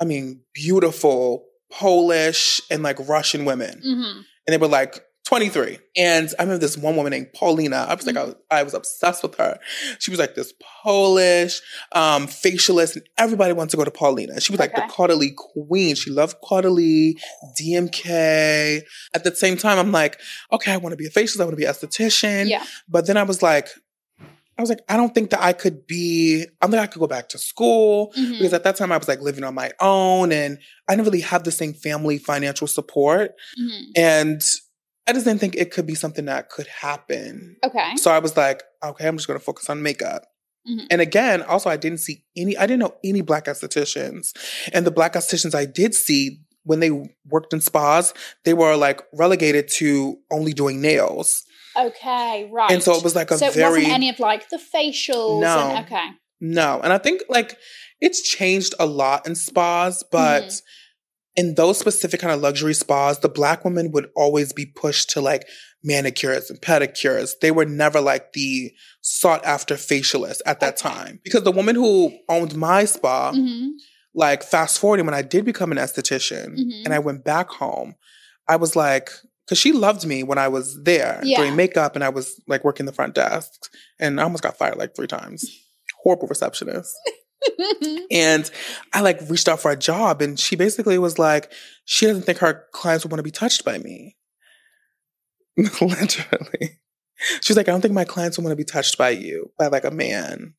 I 0.00 0.04
mean, 0.04 0.40
beautiful 0.54 1.44
Polish 1.70 2.60
and 2.70 2.82
like 2.82 2.98
Russian 3.08 3.44
women. 3.44 3.80
hmm 3.82 4.20
And 4.46 4.52
they 4.52 4.58
were 4.58 4.68
like 4.68 5.04
23. 5.24 5.78
And 5.96 6.28
I 6.38 6.42
remember 6.42 6.58
this 6.60 6.76
one 6.76 6.96
woman 6.96 7.10
named 7.10 7.32
Paulina. 7.34 7.86
I 7.88 7.94
was 7.94 8.06
like, 8.06 8.16
I 8.16 8.24
was, 8.24 8.34
I 8.50 8.62
was 8.62 8.74
obsessed 8.74 9.22
with 9.22 9.34
her. 9.36 9.58
She 9.98 10.10
was 10.10 10.20
like 10.20 10.34
this 10.34 10.52
Polish 10.82 11.60
um, 11.92 12.26
facialist, 12.26 12.96
and 12.96 13.08
everybody 13.16 13.54
wanted 13.54 13.70
to 13.70 13.76
go 13.78 13.84
to 13.84 13.90
Paulina. 13.90 14.38
She 14.40 14.52
was 14.52 14.60
like 14.60 14.74
the 14.74 14.82
Caudalie 14.82 15.34
queen. 15.34 15.94
She 15.94 16.10
loved 16.10 16.36
Caudalie, 16.44 17.14
DMK. 17.58 18.82
At 19.14 19.24
the 19.24 19.34
same 19.34 19.56
time, 19.56 19.78
I'm 19.78 19.92
like, 19.92 20.20
okay, 20.52 20.72
I 20.72 20.76
want 20.76 20.92
to 20.92 20.96
be 20.96 21.06
a 21.06 21.10
facialist. 21.10 21.40
I 21.40 21.44
want 21.44 21.52
to 21.52 21.56
be 21.56 21.64
an 21.64 21.72
esthetician. 21.72 22.48
Yeah. 22.48 22.62
But 22.88 23.06
then 23.06 23.16
I 23.16 23.22
was 23.22 23.40
like, 23.42 23.68
I 24.56 24.62
was 24.62 24.68
like, 24.68 24.80
I 24.88 24.96
don't 24.96 25.12
think 25.14 25.30
that 25.30 25.42
I 25.42 25.52
could 25.52 25.86
be, 25.86 26.44
I 26.60 26.66
don't 26.66 26.70
think 26.72 26.82
I 26.82 26.86
could 26.86 27.00
go 27.00 27.08
back 27.08 27.28
to 27.30 27.38
school 27.38 28.12
Mhm. 28.16 28.32
because 28.38 28.52
at 28.52 28.62
that 28.64 28.76
time 28.76 28.92
I 28.92 28.96
was 28.98 29.08
like 29.08 29.20
living 29.20 29.42
on 29.42 29.52
my 29.54 29.72
own 29.80 30.30
and 30.30 30.58
I 30.86 30.92
didn't 30.94 31.06
really 31.06 31.22
have 31.22 31.42
the 31.42 31.50
same 31.50 31.72
family 31.74 32.18
financial 32.18 32.68
support. 32.68 33.32
Mhm. 33.60 33.80
And 33.96 34.42
I 35.06 35.12
just 35.12 35.26
didn't 35.26 35.40
think 35.40 35.54
it 35.56 35.70
could 35.70 35.86
be 35.86 35.94
something 35.94 36.24
that 36.26 36.48
could 36.48 36.66
happen. 36.66 37.56
Okay. 37.64 37.96
So 37.96 38.10
I 38.10 38.18
was 38.18 38.36
like, 38.36 38.62
okay, 38.82 39.06
I'm 39.06 39.16
just 39.16 39.26
going 39.26 39.38
to 39.38 39.44
focus 39.44 39.68
on 39.68 39.82
makeup. 39.82 40.26
Mhm. 40.68 40.86
And 40.90 41.00
again, 41.02 41.42
also, 41.42 41.68
I 41.68 41.76
didn't 41.76 41.98
see 41.98 42.24
any, 42.36 42.56
I 42.56 42.66
didn't 42.66 42.80
know 42.80 42.94
any 43.04 43.20
black 43.20 43.44
estheticians. 43.44 44.32
And 44.72 44.86
the 44.86 44.90
black 44.90 45.12
estheticians 45.12 45.54
I 45.54 45.66
did 45.66 45.94
see 45.94 46.40
when 46.62 46.80
they 46.80 46.90
worked 47.28 47.52
in 47.52 47.60
spas, 47.60 48.14
they 48.44 48.54
were 48.54 48.74
like 48.76 49.02
relegated 49.12 49.68
to 49.68 50.16
only 50.32 50.54
doing 50.54 50.80
nails. 50.80 51.44
Okay. 51.76 52.48
Right. 52.50 52.70
And 52.70 52.82
so 52.82 52.94
it 52.94 53.04
was 53.04 53.14
like 53.14 53.30
a 53.30 53.36
so 53.36 53.48
it 53.48 53.54
very. 53.54 53.80
wasn't 53.80 53.92
any 53.92 54.08
of 54.08 54.18
like 54.18 54.48
the 54.48 54.56
facials. 54.74 55.42
No. 55.42 55.58
And, 55.58 55.84
okay. 55.84 56.06
No. 56.40 56.80
And 56.82 56.92
I 56.94 56.98
think 56.98 57.22
like 57.28 57.58
it's 58.00 58.22
changed 58.22 58.74
a 58.78 58.86
lot 58.86 59.26
in 59.26 59.34
spas, 59.34 60.02
but 60.10 60.44
Mhm. 60.44 60.62
In 61.36 61.54
those 61.54 61.78
specific 61.78 62.20
kind 62.20 62.32
of 62.32 62.40
luxury 62.40 62.74
spas, 62.74 63.18
the 63.20 63.28
black 63.28 63.64
women 63.64 63.90
would 63.92 64.08
always 64.14 64.52
be 64.52 64.66
pushed 64.66 65.10
to 65.10 65.20
like 65.20 65.46
manicures 65.82 66.48
and 66.50 66.60
pedicures. 66.60 67.32
They 67.40 67.50
were 67.50 67.64
never 67.64 68.00
like 68.00 68.32
the 68.32 68.72
sought 69.00 69.44
after 69.44 69.74
facialist 69.74 70.40
at 70.46 70.60
that 70.60 70.76
time. 70.76 71.20
Because 71.24 71.42
the 71.42 71.52
woman 71.52 71.74
who 71.76 72.16
owned 72.28 72.54
my 72.56 72.84
spa, 72.84 73.32
hmm 73.32 73.70
like 74.16 74.44
fast 74.44 74.78
forwarding 74.78 75.04
when 75.06 75.14
I 75.14 75.22
did 75.22 75.44
become 75.44 75.72
an 75.72 75.76
esthetician 75.78 76.56
Mhm. 76.56 76.84
and 76.84 76.94
I 76.94 77.00
went 77.00 77.24
back 77.24 77.48
home, 77.48 77.96
I 78.46 78.54
was 78.54 78.76
like, 78.76 79.10
because 79.44 79.58
she 79.58 79.72
loved 79.72 80.06
me 80.06 80.22
when 80.22 80.38
I 80.38 80.46
was 80.46 80.80
there 80.84 81.20
Yeah. 81.24 81.38
doing 81.38 81.56
makeup 81.56 81.96
and 81.96 82.04
I 82.04 82.10
was 82.10 82.40
like 82.46 82.62
working 82.62 82.86
the 82.86 82.92
front 82.92 83.16
desk 83.16 83.50
and 83.98 84.20
I 84.20 84.22
almost 84.22 84.44
got 84.44 84.56
fired 84.56 84.76
like 84.78 84.94
three 84.94 85.08
times. 85.08 85.44
Horrible 86.04 86.28
receptionist. 86.28 86.94
And 88.10 88.50
I 88.92 89.00
like 89.00 89.20
reached 89.28 89.48
out 89.48 89.60
for 89.60 89.70
a 89.70 89.76
job 89.76 90.22
and 90.22 90.38
she 90.38 90.56
basically 90.56 90.98
was 90.98 91.18
like, 91.18 91.52
she 91.84 92.06
doesn't 92.06 92.22
think 92.22 92.38
her 92.38 92.64
clients 92.72 93.04
would 93.04 93.10
want 93.12 93.18
to 93.18 93.24
be 93.24 93.30
touched 93.30 93.64
by 93.64 93.78
me. 93.78 94.16
Literally. 95.56 96.80
She's 97.42 97.56
like, 97.56 97.68
I 97.68 97.72
don't 97.72 97.80
think 97.80 97.94
my 97.94 98.04
clients 98.04 98.36
would 98.36 98.44
want 98.44 98.52
to 98.52 98.56
be 98.56 98.64
touched 98.64 98.98
by 98.98 99.10
you, 99.10 99.50
by 99.58 99.68
like 99.68 99.84
a 99.84 99.90
man. 99.90 100.54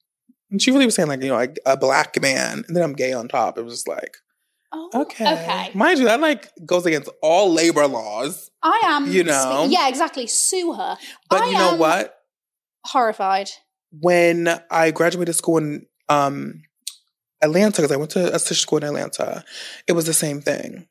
And 0.51 0.61
she 0.61 0.71
really 0.71 0.85
was 0.85 0.95
saying 0.95 1.09
like, 1.09 1.21
you 1.21 1.29
know, 1.29 1.35
like 1.35 1.59
a 1.65 1.77
black 1.77 2.19
man. 2.21 2.63
And 2.67 2.75
then 2.75 2.83
I'm 2.83 2.93
gay 2.93 3.13
on 3.13 3.27
top. 3.27 3.57
It 3.57 3.63
was 3.63 3.73
just 3.73 3.87
like, 3.87 4.17
oh, 4.71 4.89
okay. 4.93 5.31
Okay. 5.33 5.71
Mind 5.73 5.99
you, 5.99 6.05
that 6.05 6.21
like 6.21 6.49
goes 6.65 6.85
against 6.85 7.09
all 7.21 7.51
labor 7.51 7.87
laws. 7.87 8.49
I 8.63 8.81
am. 8.85 9.11
You 9.11 9.23
know. 9.23 9.67
Yeah, 9.69 9.87
exactly. 9.87 10.27
Sue 10.27 10.73
her. 10.73 10.97
But 11.29 11.41
I 11.41 11.45
you 11.47 11.53
know 11.53 11.75
what? 11.75 12.15
Horrified. 12.85 13.49
when 13.99 14.47
I 14.69 14.91
graduated 14.91 15.35
school 15.35 15.57
in 15.57 15.85
um, 16.07 16.61
Atlanta, 17.45 17.81
because 17.81 17.91
I 17.91 17.97
went 17.97 18.11
to 18.11 18.33
a 18.33 18.39
sister 18.39 18.55
school 18.55 18.79
in 18.79 18.83
Atlanta, 18.85 19.43
it 19.87 19.93
was 19.93 20.05
the 20.05 20.13
same 20.13 20.41
thing. 20.41 20.87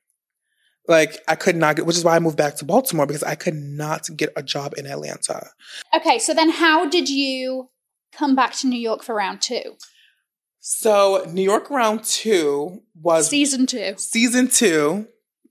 Like 0.89 1.19
I 1.29 1.35
could 1.35 1.57
not 1.57 1.77
get, 1.77 1.87
which 1.87 1.97
is 1.97 2.05
why 2.05 2.17
I 2.17 2.19
moved 2.19 2.37
back 2.37 2.57
to 2.57 2.65
Baltimore 2.65 3.07
because 3.07 3.23
I 3.23 3.35
could 3.37 3.55
not 3.55 4.03
get 4.17 4.31
a 4.37 4.43
job 4.43 4.75
in 4.77 4.87
Atlanta. 4.87 5.51
Okay, 5.97 6.19
so 6.19 6.35
then 6.35 6.51
how 6.51 6.89
did 6.89 7.09
you 7.09 7.71
come 8.13 8.35
back 8.37 8.53
to 8.57 8.67
New 8.67 8.79
York 8.79 9.03
for 9.03 9.15
round 9.15 9.41
two? 9.41 9.77
So 10.61 11.25
New 11.31 11.43
York 11.43 11.71
round 11.71 12.05
two 12.05 12.83
was 13.01 13.29
Season 13.29 13.67
two. 13.67 13.95
season 13.99 14.49
two 14.49 15.07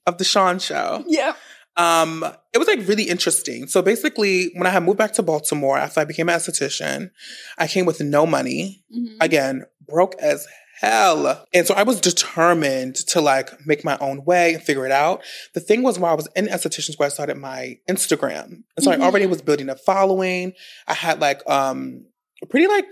of 0.06 0.18
the 0.18 0.24
Sean 0.24 0.60
Show. 0.60 1.04
Yeah. 1.08 1.34
Um, 1.78 2.24
it 2.54 2.60
was 2.60 2.68
like 2.68 2.88
really 2.88 3.04
interesting. 3.10 3.66
So 3.68 3.82
basically, 3.82 4.52
when 4.56 4.68
I 4.68 4.70
had 4.70 4.84
moved 4.84 5.00
back 5.00 5.14
to 5.14 5.24
Baltimore 5.24 5.78
after 5.78 6.00
I 6.02 6.06
became 6.06 6.30
an 6.30 6.36
esthetician, 6.38 7.10
I 7.58 7.66
came 7.68 7.86
with 7.86 8.00
no 8.02 8.26
money. 8.28 8.84
Mhm. 8.96 9.18
again, 9.22 9.66
broke 9.88 10.14
as 10.20 10.46
hell. 10.84 11.46
And 11.54 11.66
so 11.68 11.74
I 11.76 11.84
was 11.84 12.00
determined 12.02 12.96
to 13.08 13.22
like 13.22 13.50
make 13.66 13.84
my 13.84 13.98
own 14.00 14.26
way 14.26 14.54
and 14.54 14.62
figure 14.64 14.86
it 14.86 14.92
out. 14.92 15.24
The 15.54 15.60
thing 15.60 15.82
was 15.84 15.98
while 16.00 16.12
I 16.12 16.16
was 16.16 16.28
in 16.36 16.48
esthetician 16.48 16.92
school, 16.94 17.06
I 17.06 17.10
started 17.10 17.38
my 17.38 17.78
Instagram. 17.90 18.64
And 18.76 18.84
so 18.84 18.92
Mhm. 18.92 19.02
I 19.02 19.06
already 19.06 19.26
was 19.26 19.42
building 19.42 19.70
a 19.70 19.76
following. 19.76 20.54
I 20.88 20.94
had 20.94 21.20
like 21.22 21.42
um 21.50 22.06
a 22.42 22.46
pretty 22.46 22.68
like 22.68 22.86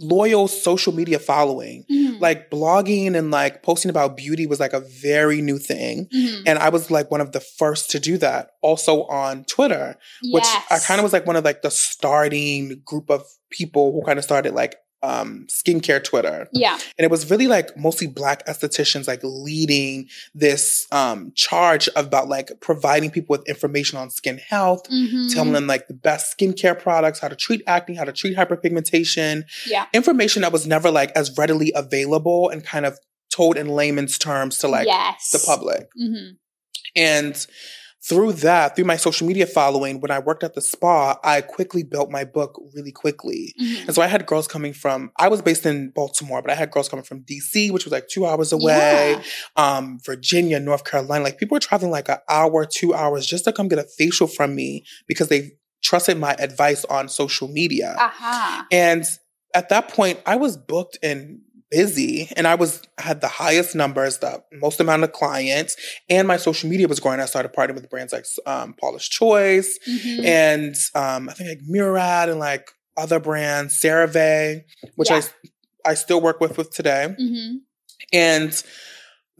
loyal 0.00 0.46
social 0.46 0.92
media 0.94 1.18
following. 1.18 1.84
Mhm. 1.90 2.20
Like 2.20 2.50
blogging 2.50 3.16
and 3.16 3.32
like 3.32 3.62
posting 3.64 3.90
about 3.90 4.16
beauty 4.16 4.46
was 4.46 4.60
like 4.60 4.72
a 4.72 4.80
very 4.80 5.42
new 5.42 5.58
thing. 5.58 6.06
Mhm. 6.14 6.42
And 6.46 6.58
I 6.58 6.68
was 6.68 6.88
like 6.90 7.10
one 7.10 7.20
of 7.20 7.32
the 7.32 7.40
first 7.40 7.90
to 7.90 7.98
do 8.00 8.16
that. 8.18 8.50
Also 8.62 9.04
on 9.04 9.44
Twitter 9.44 9.96
which 10.32 10.46
I 10.70 10.78
kind 10.78 11.00
of 11.00 11.04
was 11.04 11.12
like 11.12 11.26
one 11.26 11.36
of 11.36 11.44
like 11.44 11.62
the 11.62 11.70
starting 11.70 12.82
group 12.84 13.10
of 13.10 13.22
people 13.50 13.92
who 13.92 14.02
kind 14.04 14.18
of 14.18 14.24
started 14.24 14.54
like 14.54 14.76
um 15.02 15.46
skincare 15.48 16.02
Twitter. 16.02 16.48
Yeah. 16.52 16.74
And 16.74 17.04
it 17.04 17.10
was 17.10 17.30
really 17.30 17.46
like 17.46 17.76
mostly 17.76 18.06
black 18.08 18.44
estheticians 18.46 19.06
like 19.06 19.20
leading 19.22 20.08
this 20.34 20.86
um 20.90 21.32
charge 21.36 21.88
about 21.94 22.28
like 22.28 22.50
providing 22.60 23.10
people 23.10 23.34
with 23.36 23.48
information 23.48 23.98
on 23.98 24.10
skin 24.10 24.38
health, 24.38 24.82
Mhm. 24.90 25.32
telling 25.32 25.52
them 25.52 25.66
like 25.66 25.86
the 25.88 25.94
best 25.94 26.36
skincare 26.36 26.78
products, 26.78 27.20
how 27.20 27.28
to 27.28 27.36
treat 27.36 27.62
acne, 27.66 27.94
how 27.94 28.04
to 28.04 28.12
treat 28.12 28.36
hyperpigmentation, 28.36 29.44
Yeah. 29.66 29.86
information 29.92 30.42
that 30.42 30.52
was 30.52 30.66
never 30.66 30.90
like 30.90 31.12
as 31.12 31.36
readily 31.38 31.72
available 31.74 32.48
and 32.48 32.64
kind 32.64 32.84
of 32.86 32.98
told 33.30 33.56
in 33.56 33.68
layman's 33.68 34.18
terms 34.18 34.58
to 34.58 34.68
like 34.68 34.86
yes. 34.86 35.30
the 35.30 35.38
public. 35.38 35.88
hmm 35.96 36.30
And 36.96 37.46
through 38.04 38.32
that, 38.32 38.76
through 38.76 38.84
my 38.84 38.96
social 38.96 39.26
media 39.26 39.44
following, 39.46 40.00
when 40.00 40.10
I 40.10 40.18
worked 40.20 40.44
at 40.44 40.54
the 40.54 40.60
spa, 40.60 41.18
I 41.24 41.40
quickly 41.40 41.82
built 41.82 42.10
my 42.10 42.24
book 42.24 42.58
really 42.74 42.92
quickly. 42.92 43.54
hmm 43.58 43.74
And 43.86 43.94
so 43.94 44.02
I 44.02 44.06
had 44.06 44.24
girls 44.24 44.46
coming 44.46 44.72
from, 44.72 45.10
I 45.18 45.28
was 45.28 45.42
based 45.42 45.66
in 45.66 45.90
Baltimore, 45.90 46.40
but 46.40 46.50
I 46.50 46.54
had 46.54 46.70
girls 46.70 46.88
coming 46.88 47.04
from 47.04 47.22
DC, 47.22 47.72
which 47.72 47.84
was 47.84 47.92
like 47.92 48.06
two 48.08 48.24
hours 48.24 48.52
away, 48.52 49.16
Yeah. 49.16 49.22
um, 49.56 49.98
Virginia, 50.04 50.60
North 50.60 50.84
Carolina. 50.84 51.24
Like 51.24 51.38
people 51.38 51.56
were 51.56 51.60
traveling 51.60 51.90
like 51.90 52.08
an 52.08 52.18
hour, 52.28 52.64
two 52.64 52.94
hours 52.94 53.26
just 53.26 53.44
to 53.44 53.52
come 53.52 53.66
get 53.68 53.78
a 53.80 53.84
facial 53.84 54.28
from 54.28 54.54
me 54.54 54.84
because 55.08 55.28
they 55.28 55.52
trusted 55.82 56.18
my 56.18 56.34
advice 56.38 56.84
on 56.86 57.08
social 57.08 57.48
media. 57.48 57.96
Aha. 57.98 58.66
And 58.70 59.04
at 59.54 59.70
that 59.70 59.88
point, 59.88 60.20
I 60.26 60.36
was 60.36 60.56
booked 60.56 60.98
and 61.02 61.40
busy, 61.70 62.28
and 62.36 62.46
I 62.46 62.54
was 62.54 62.82
I 62.98 63.02
had 63.02 63.20
the 63.20 63.28
highest 63.28 63.74
numbers, 63.74 64.18
the 64.18 64.42
most 64.52 64.80
amount 64.80 65.04
of 65.04 65.12
clients, 65.12 65.76
and 66.08 66.26
my 66.28 66.36
social 66.36 66.68
media 66.68 66.88
was 66.88 67.00
growing. 67.00 67.20
I 67.20 67.26
started 67.26 67.52
partnering 67.52 67.74
with 67.74 67.90
brands 67.90 68.12
like 68.12 68.26
um, 68.46 68.74
Paula's 68.74 69.08
Choice 69.08 69.78
Mhm. 69.88 70.24
and 70.24 70.76
um, 70.94 71.28
I 71.28 71.32
think 71.34 71.48
like 71.48 71.60
Murad 71.66 72.28
and 72.28 72.38
like 72.40 72.70
other 72.96 73.20
brands, 73.20 73.80
CeraVe, 73.80 74.62
which 74.96 75.10
Yeah. 75.10 75.22
I 75.84 75.90
I 75.90 75.94
still 75.94 76.20
work 76.20 76.40
with 76.40 76.56
with 76.58 76.70
today, 76.70 77.14
Mhm. 77.20 77.56
and. 78.12 78.62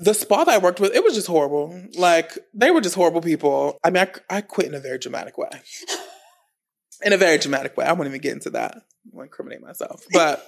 The 0.01 0.15
spa 0.15 0.45
that 0.45 0.55
I 0.55 0.59
worked 0.59 0.79
with, 0.79 0.95
it 0.95 1.03
was 1.03 1.17
just 1.17 1.27
horrible. 1.27 1.77
Like 1.97 2.39
they 2.55 2.71
were 2.71 2.81
just 2.81 2.95
horrible 2.95 3.21
people. 3.21 3.81
I 3.83 3.91
mean, 3.91 4.07
I, 4.31 4.37
I 4.37 4.41
quit 4.43 4.69
in 4.69 4.75
a 4.75 4.79
very 4.79 4.97
dramatic 4.97 5.37
way. 5.37 5.49
In 7.03 7.13
a 7.13 7.17
very 7.17 7.37
dramatic 7.39 7.77
way. 7.77 7.85
I 7.85 7.93
won't 7.93 8.07
even 8.09 8.21
get 8.21 8.33
into 8.33 8.51
that. 8.51 8.75
I 8.77 8.81
won't 9.13 9.27
incriminate 9.27 9.61
myself. 9.61 10.05
But 10.13 10.45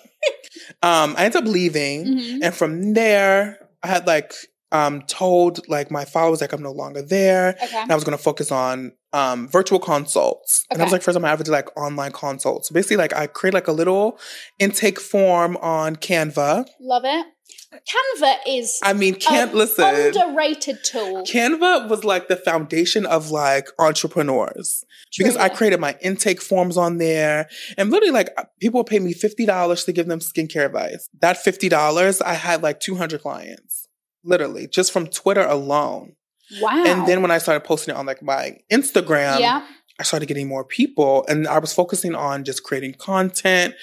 um, 0.82 1.14
I 1.16 1.24
ended 1.24 1.42
up 1.42 1.48
leaving. 1.48 2.06
Mhm. 2.06 2.38
And 2.42 2.54
from 2.54 2.94
there, 2.94 3.58
I 3.82 3.88
had 3.88 4.06
like 4.06 4.32
um, 4.72 5.02
told 5.02 5.66
like 5.68 5.90
my 5.90 6.04
followers 6.04 6.40
like 6.40 6.52
I'm 6.52 6.62
no 6.62 6.70
longer 6.72 7.02
there. 7.02 7.56
Okay. 7.62 7.76
And 7.76 7.90
I 7.90 7.94
was 7.94 8.04
going 8.04 8.16
to 8.16 8.22
focus 8.22 8.52
on 8.52 8.92
um, 9.12 9.48
virtual 9.48 9.80
consults. 9.80 10.64
And 10.70 10.80
I 10.80 10.84
was 10.84 10.92
like 10.92 11.02
first 11.02 11.16
time 11.16 11.24
I 11.24 11.32
ever 11.32 11.42
did 11.42 11.50
like 11.50 11.76
online 11.76 12.12
consults. 12.12 12.68
So 12.68 12.72
basically, 12.74 12.96
like 12.96 13.14
I 13.14 13.26
create 13.26 13.54
like 13.54 13.66
a 13.66 13.72
little 13.72 14.18
intake 14.58 15.00
form 15.00 15.56
on 15.56 15.96
Canva. 15.96 16.66
Love 16.80 17.02
it. 17.04 17.26
Canva 17.72 18.36
is 18.46 18.80
I 18.82 18.92
mean, 18.92 19.14
can't 19.14 19.54
listen. 19.54 19.84
underrated 19.84 20.82
tool. 20.82 21.24
Canva 21.24 21.88
was 21.88 22.04
like 22.04 22.28
the 22.28 22.36
foundation 22.36 23.06
of 23.06 23.30
like 23.30 23.68
entrepreneurs 23.78 24.84
because 25.16 25.36
I 25.36 25.48
created 25.48 25.78
my 25.80 25.96
intake 26.00 26.40
forms 26.40 26.76
on 26.76 26.98
there 26.98 27.48
and 27.76 27.90
literally 27.90 28.12
like 28.12 28.28
uh, 28.36 28.44
people 28.60 28.80
would 28.80 28.86
pay 28.86 28.98
me 28.98 29.14
$50 29.14 29.84
to 29.84 29.92
give 29.92 30.06
them 30.06 30.20
skincare 30.20 30.66
advice. 30.66 31.08
That 31.20 31.36
$50, 31.36 32.22
I 32.22 32.34
had 32.34 32.62
like 32.62 32.80
200 32.80 33.22
clients, 33.22 33.88
literally 34.24 34.66
just 34.66 34.92
from 34.92 35.06
Twitter 35.06 35.42
alone. 35.42 36.16
Wow. 36.60 36.84
And 36.84 37.06
then 37.06 37.22
when 37.22 37.30
I 37.30 37.38
started 37.38 37.64
posting 37.64 37.94
it 37.94 37.98
on 37.98 38.06
like 38.06 38.22
my 38.22 38.58
Instagram, 38.72 39.38
yeah. 39.38 39.64
I 40.00 40.02
started 40.02 40.26
getting 40.26 40.48
more 40.48 40.64
people 40.64 41.26
and 41.28 41.46
I 41.46 41.58
was 41.58 41.74
focusing 41.74 42.14
on 42.14 42.42
just 42.44 42.64
creating 42.64 42.94
content, 42.94 43.74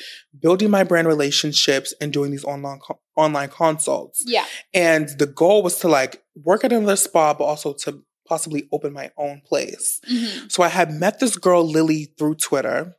building 0.41 0.71
my 0.71 0.84
brand 0.84 1.08
relationships 1.08 1.93
and 2.01 2.12
doing 2.12 2.32
these 2.32 2.43
online 2.43 2.80
co- 2.80 2.99
online 3.17 3.49
consults. 3.49 4.23
Yeah. 4.25 4.45
And 4.73 5.10
the 5.19 5.27
goal 5.27 5.63
was 5.63 5.80
to 5.80 5.88
like 5.88 6.23
work 6.36 6.63
at 6.63 6.71
another 6.71 6.95
spa 6.95 7.34
but 7.34 7.43
also 7.45 7.73
to 7.84 8.01
possibly 8.27 8.67
open 8.71 8.93
my 8.93 9.10
own 9.17 9.41
place. 9.45 9.99
Mhm. 10.10 10.51
So 10.51 10.63
I 10.63 10.67
had 10.69 10.91
met 10.91 11.19
this 11.19 11.36
girl 11.38 11.63
Lily 11.67 12.13
through 12.17 12.36
Twitter 12.36 12.93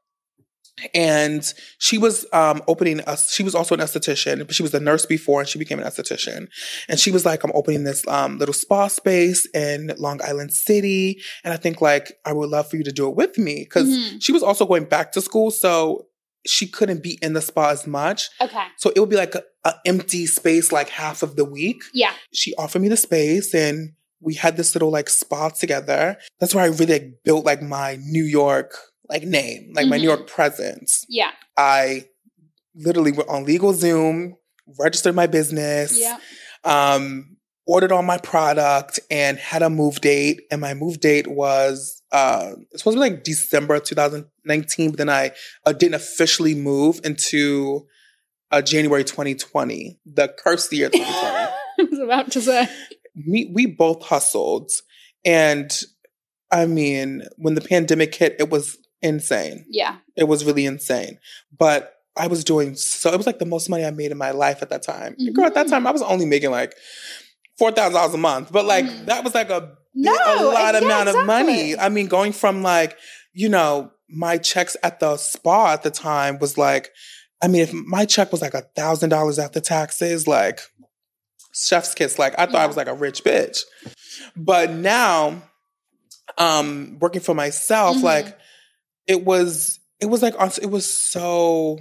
and 0.94 1.52
she 1.78 1.98
was 1.98 2.24
um, 2.32 2.62
opening 2.68 3.00
us 3.00 3.32
she 3.32 3.42
was 3.42 3.52
also 3.54 3.74
an 3.74 3.80
esthetician 3.80 4.38
but 4.46 4.54
she 4.54 4.62
was 4.62 4.72
a 4.74 4.78
nurse 4.78 5.04
before 5.06 5.40
and 5.40 5.48
she 5.48 5.58
became 5.58 5.80
an 5.80 5.84
esthetician 5.84 6.46
and 6.88 7.00
she 7.00 7.10
was 7.10 7.26
like 7.26 7.42
i'm 7.42 7.50
opening 7.54 7.82
this 7.82 8.06
um, 8.06 8.38
little 8.38 8.52
spa 8.52 8.86
space 8.86 9.44
in 9.54 9.92
long 9.98 10.20
island 10.22 10.52
city 10.52 11.20
and 11.42 11.52
i 11.52 11.56
think 11.56 11.80
like 11.80 12.12
i 12.24 12.32
would 12.32 12.48
love 12.48 12.70
for 12.70 12.76
you 12.76 12.84
to 12.84 12.92
do 12.92 13.08
it 13.08 13.16
with 13.16 13.36
me 13.38 13.64
because 13.64 13.88
Mhm. 13.88 14.22
she 14.22 14.30
was 14.30 14.42
also 14.44 14.64
going 14.66 14.84
back 14.84 15.10
to 15.12 15.20
school 15.20 15.50
so 15.50 16.06
she 16.48 16.66
couldn't 16.66 17.02
be 17.02 17.18
in 17.22 17.32
the 17.34 17.42
spa 17.42 17.70
as 17.70 17.86
much 17.86 18.28
Okay. 18.40 18.64
so 18.76 18.90
it 18.96 19.00
would 19.00 19.10
be 19.10 19.16
like 19.16 19.34
a, 19.34 19.42
a 19.64 19.74
empty 19.86 20.26
space 20.26 20.72
like 20.72 20.88
half 20.88 21.22
of 21.22 21.36
the 21.36 21.44
week 21.44 21.82
Yeah. 21.92 22.12
she 22.32 22.54
offered 22.56 22.82
me 22.82 22.88
the 22.88 22.96
space 22.96 23.54
and 23.54 23.92
we 24.20 24.34
had 24.34 24.56
this 24.56 24.74
little 24.74 24.90
like 24.90 25.08
spa 25.08 25.48
together. 25.50 26.16
That's 26.40 26.52
where 26.54 26.64
I 26.64 26.68
really 26.68 26.86
like, 26.94 27.22
built 27.24 27.44
like 27.44 27.62
my 27.62 27.98
New 28.02 28.24
York 28.24 28.72
like 29.08 29.22
name, 29.22 29.72
like 29.76 29.86
my 29.86 29.96
Mhm. 29.96 30.00
New 30.00 30.08
York 30.08 30.26
presence. 30.26 31.04
Yeah. 31.08 31.30
I 31.56 32.06
literally 32.74 33.12
went 33.12 33.28
on 33.28 33.46
LegalZoom, 33.46 34.32
registered 34.78 35.14
my 35.14 35.26
business, 35.28 35.96
Yeah. 35.98 36.18
um, 36.64 37.36
ordered 37.66 37.92
all 37.92 38.02
my 38.02 38.18
product 38.18 38.98
and 39.10 39.38
had 39.38 39.62
a 39.62 39.70
move 39.70 40.00
date. 40.00 40.40
And 40.50 40.60
my 40.60 40.74
move 40.74 41.00
date 41.00 41.26
was 41.28 41.97
uh 42.12 42.52
it's 42.70 42.82
supposed 42.82 42.96
to 42.96 43.02
be 43.02 43.10
like 43.10 43.24
December 43.24 43.78
2019, 43.80 44.90
but 44.90 44.98
then 44.98 45.08
I 45.10 45.32
uh, 45.66 45.72
didn't 45.72 45.94
officially 45.94 46.54
move 46.54 47.00
into 47.04 47.86
uh, 48.50 48.62
January 48.62 49.04
2020, 49.04 49.98
the 50.06 50.28
cursed 50.42 50.72
year 50.72 50.88
2020 50.88 51.36
I 51.80 51.82
was 51.90 51.98
about 51.98 52.30
to 52.32 52.40
say. 52.40 52.68
we 53.28 53.50
we 53.54 53.66
both 53.66 54.02
hustled 54.04 54.70
and 55.24 55.70
i 56.50 56.64
mean 56.66 57.22
when 57.36 57.54
the 57.54 57.60
pandemic 57.60 58.14
hit 58.14 58.36
it 58.38 58.48
was 58.48 58.78
insane 59.02 59.64
Yeah. 59.68 59.96
it 60.16 60.24
was 60.28 60.44
really 60.44 60.64
insane 60.66 61.18
but 61.58 61.94
i 62.16 62.26
was 62.28 62.42
doing 62.44 62.74
so 62.76 63.12
it 63.12 63.16
was 63.16 63.26
like 63.26 63.38
the 63.40 63.44
most 63.44 63.68
money 63.68 63.84
i 63.84 63.90
made 63.90 64.12
in 64.12 64.18
my 64.18 64.30
life 64.30 64.62
at 64.62 64.70
that 64.70 64.82
time 64.84 65.14
And 65.18 65.34
girl 65.34 65.46
at 65.46 65.54
that 65.54 65.66
Mhm. 65.66 65.70
time 65.70 65.86
i 65.86 65.90
was 65.90 66.02
only 66.02 66.26
making 66.26 66.50
like 66.52 66.74
$4000 67.60 68.14
a 68.14 68.18
month 68.18 68.52
but 68.52 68.64
like 68.64 68.84
Mm. 68.84 69.06
that 69.06 69.24
was 69.24 69.34
like 69.34 69.50
a 69.50 69.76
No. 70.00 70.12
a 70.12 70.44
lot 70.52 70.74
yeah, 70.74 70.80
amount 70.80 71.08
of 71.08 71.14
exactly. 71.16 71.26
money 71.26 71.78
i 71.78 71.88
mean 71.88 72.06
going 72.06 72.32
from 72.32 72.62
like 72.62 72.96
you 73.32 73.48
know 73.48 73.90
my 74.08 74.38
checks 74.38 74.76
at 74.82 75.00
the 75.00 75.16
spa 75.16 75.72
at 75.72 75.82
the 75.82 75.90
time 75.90 76.38
was 76.38 76.56
like 76.56 76.90
i 77.42 77.48
mean 77.48 77.62
if 77.62 77.72
my 77.72 78.04
check 78.04 78.30
was 78.32 78.40
like 78.40 78.54
a 78.54 78.62
thousand 78.76 79.10
dollars 79.10 79.38
after 79.38 79.60
taxes 79.60 80.26
like 80.26 80.60
chef's 81.54 81.94
kiss 81.94 82.18
like 82.18 82.34
i 82.38 82.46
thought 82.46 82.54
i 82.56 82.66
was 82.66 82.76
like 82.76 82.86
a 82.88 82.94
rich 82.94 83.24
bitch 83.24 83.58
but 84.36 84.70
now 84.70 85.42
um 86.38 86.96
working 87.00 87.20
for 87.20 87.34
myself 87.34 87.96
Mhm. 87.96 88.02
like 88.02 88.38
it 89.06 89.24
was 89.24 89.80
it 90.00 90.06
was 90.06 90.22
like 90.22 90.34
on- 90.40 90.52
it 90.62 90.70
was 90.70 90.86
so 90.92 91.78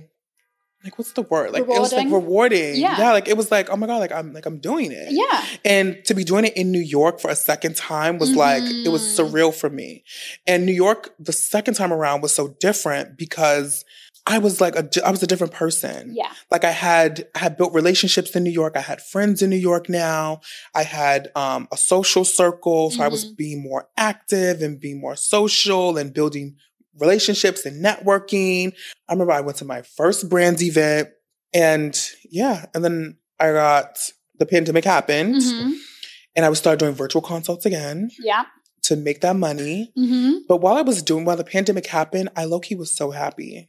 like 0.88 0.97
what's 0.97 1.12
the 1.13 1.21
word 1.23 1.52
like 1.52 1.62
it 1.63 1.67
was 1.67 1.91
like 1.93 2.06
Rewarding? 2.06 2.12
rewarding 2.13 2.76
Yeah. 2.78 2.97
yeah 2.97 3.12
like 3.12 3.28
it 3.28 3.36
was 3.38 3.52
like 3.52 3.69
oh 3.69 3.76
my 3.76 3.88
god 3.88 3.97
like 3.97 4.12
i'm 4.13 4.32
like 4.34 4.45
i'm 4.45 4.60
doing 4.60 4.91
it 4.91 5.10
Yeah. 5.12 5.43
and 5.65 5.97
to 6.06 6.13
be 6.13 6.23
doing 6.23 6.45
it 6.45 6.56
in 6.56 6.71
New 6.71 6.80
York 6.97 7.19
for 7.19 7.30
a 7.30 7.36
second 7.36 7.76
time 7.76 8.17
was 8.17 8.32
like, 8.36 8.63
it 8.63 8.89
was 8.89 9.02
Mhm. 9.04 9.15
surreal 9.17 9.54
for 9.54 9.69
me. 9.69 10.04
And 10.45 10.65
New 10.65 10.71
York, 10.86 11.13
the 11.19 11.34
second 11.34 11.73
time 11.76 11.91
around 11.93 12.21
was 12.21 12.34
so 12.34 12.56
different 12.67 13.17
because 13.17 13.84
I 14.26 14.38
was 14.39 14.60
like, 14.60 14.76
a, 14.76 14.86
I 15.06 15.12
was 15.12 15.23
a 15.23 15.28
different 15.28 15.54
person. 15.54 16.13
Yeah. 16.15 16.32
Like 16.52 16.63
I 16.65 16.71
had, 16.71 17.28
I 17.36 17.39
had 17.39 17.56
built 17.58 17.73
relationships 17.73 18.36
in 18.36 18.43
New 18.43 18.52
York. 18.52 18.73
I 18.76 18.82
had 18.82 19.02
friends 19.02 19.41
in 19.41 19.50
New 19.50 19.56
York 19.71 19.88
now. 19.89 20.41
I 20.76 20.84
had 20.84 21.30
um, 21.36 21.67
a 21.71 21.78
social 21.78 22.26
circle. 22.26 22.91
So 22.91 23.02
I 23.04 23.08
was 23.08 23.23
Mhm. 23.26 23.38
being 23.38 23.63
more 23.63 23.88
active 23.97 24.62
and 24.62 24.80
being 24.80 25.00
more 25.00 25.15
social 25.15 25.97
and 25.97 26.13
building 26.13 26.56
relationships 26.99 27.65
and 27.65 27.83
networking. 27.83 28.73
I 29.07 29.13
remember 29.13 29.33
I 29.33 29.41
went 29.41 29.57
to 29.57 29.65
my 29.65 29.81
first 29.81 30.29
brands 30.29 30.63
event 30.63 31.10
and 31.53 31.99
yeah, 32.29 32.65
and 32.73 32.83
then 32.83 33.17
I 33.39 33.51
got 33.51 33.97
the 34.39 34.45
pandemic 34.45 34.86
happened 34.86 35.36
Mhm. 35.36 35.73
and 36.36 36.45
I 36.45 36.49
would 36.49 36.57
start 36.57 36.79
doing 36.79 36.93
virtual 36.93 37.21
consults 37.21 37.65
again 37.65 38.10
Yeah. 38.19 38.43
to 38.83 38.95
make 38.95 39.21
that 39.21 39.36
money. 39.36 39.91
hmm 39.95 40.38
But 40.47 40.57
while 40.57 40.75
I 40.75 40.81
was 40.81 41.01
doing, 41.01 41.25
while 41.25 41.38
the 41.38 41.43
pandemic 41.43 41.88
happened, 41.88 42.29
I 42.36 42.45
low 42.45 42.60
key 42.60 42.75
was 42.75 42.91
so 42.91 43.12
happy. 43.12 43.67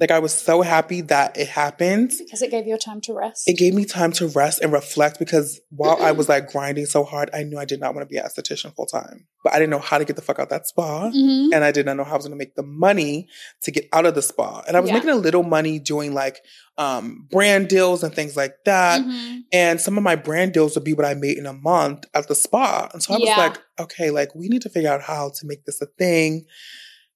Like 0.00 0.12
I 0.12 0.20
was 0.20 0.32
so 0.32 0.62
happy 0.62 1.00
that 1.02 1.36
it 1.36 1.48
happened. 1.48 2.12
Because 2.18 2.40
it 2.40 2.50
gave 2.52 2.66
you 2.68 2.78
time 2.78 3.00
to 3.02 3.12
rest. 3.14 3.42
It 3.48 3.58
gave 3.58 3.74
me 3.74 3.84
time 3.84 4.12
to 4.12 4.28
rest 4.28 4.60
and 4.62 4.72
reflect 4.72 5.18
because 5.18 5.60
while 5.70 6.00
I 6.00 6.12
was 6.12 6.28
like 6.28 6.52
grinding 6.52 6.86
so 6.86 7.02
hard, 7.02 7.30
I 7.34 7.42
knew 7.42 7.58
I 7.58 7.64
did 7.64 7.80
not 7.80 7.94
want 7.96 8.08
to 8.08 8.12
be 8.12 8.16
an 8.18 8.24
esthetician 8.24 8.74
full 8.76 8.86
time. 8.86 9.26
But 9.42 9.54
I 9.54 9.58
didn't 9.58 9.70
know 9.70 9.80
how 9.80 9.98
to 9.98 10.04
get 10.04 10.14
the 10.14 10.22
fuck 10.22 10.38
out 10.38 10.50
that 10.50 10.68
spa. 10.68 11.10
Mhm. 11.10 11.50
And 11.52 11.64
I 11.64 11.72
did 11.72 11.84
not 11.84 11.96
know 11.96 12.04
how 12.04 12.12
I 12.12 12.16
was 12.16 12.26
going 12.26 12.38
to 12.38 12.44
make 12.44 12.54
the 12.54 12.62
money 12.62 13.26
to 13.62 13.70
get 13.72 13.88
out 13.92 14.06
of 14.06 14.14
the 14.14 14.22
spa. 14.22 14.62
And 14.68 14.76
I 14.76 14.80
was 14.80 14.88
Yeah. 14.88 14.94
making 14.94 15.10
a 15.10 15.16
little 15.16 15.42
money 15.42 15.78
doing 15.80 16.14
like 16.14 16.40
um, 16.76 17.26
brand 17.32 17.66
deals 17.66 18.04
and 18.04 18.14
things 18.14 18.36
like 18.36 18.54
that. 18.64 19.00
Mhm. 19.00 19.40
And 19.52 19.80
some 19.80 19.98
of 19.98 20.04
my 20.04 20.14
brand 20.14 20.52
deals 20.52 20.76
would 20.76 20.84
be 20.84 20.94
what 20.94 21.04
I 21.06 21.14
made 21.14 21.36
in 21.36 21.44
a 21.46 21.52
month 21.52 22.04
at 22.14 22.28
the 22.28 22.36
spa. 22.36 22.88
And 22.92 23.02
so 23.02 23.14
I 23.14 23.18
was 23.18 23.26
Yeah. 23.28 23.36
like, 23.36 23.58
okay, 23.80 24.10
like 24.10 24.32
we 24.36 24.48
need 24.48 24.62
to 24.62 24.68
figure 24.68 24.88
out 24.90 25.02
how 25.02 25.30
to 25.40 25.46
make 25.46 25.64
this 25.64 25.82
a 25.82 25.86
thing. 25.86 26.44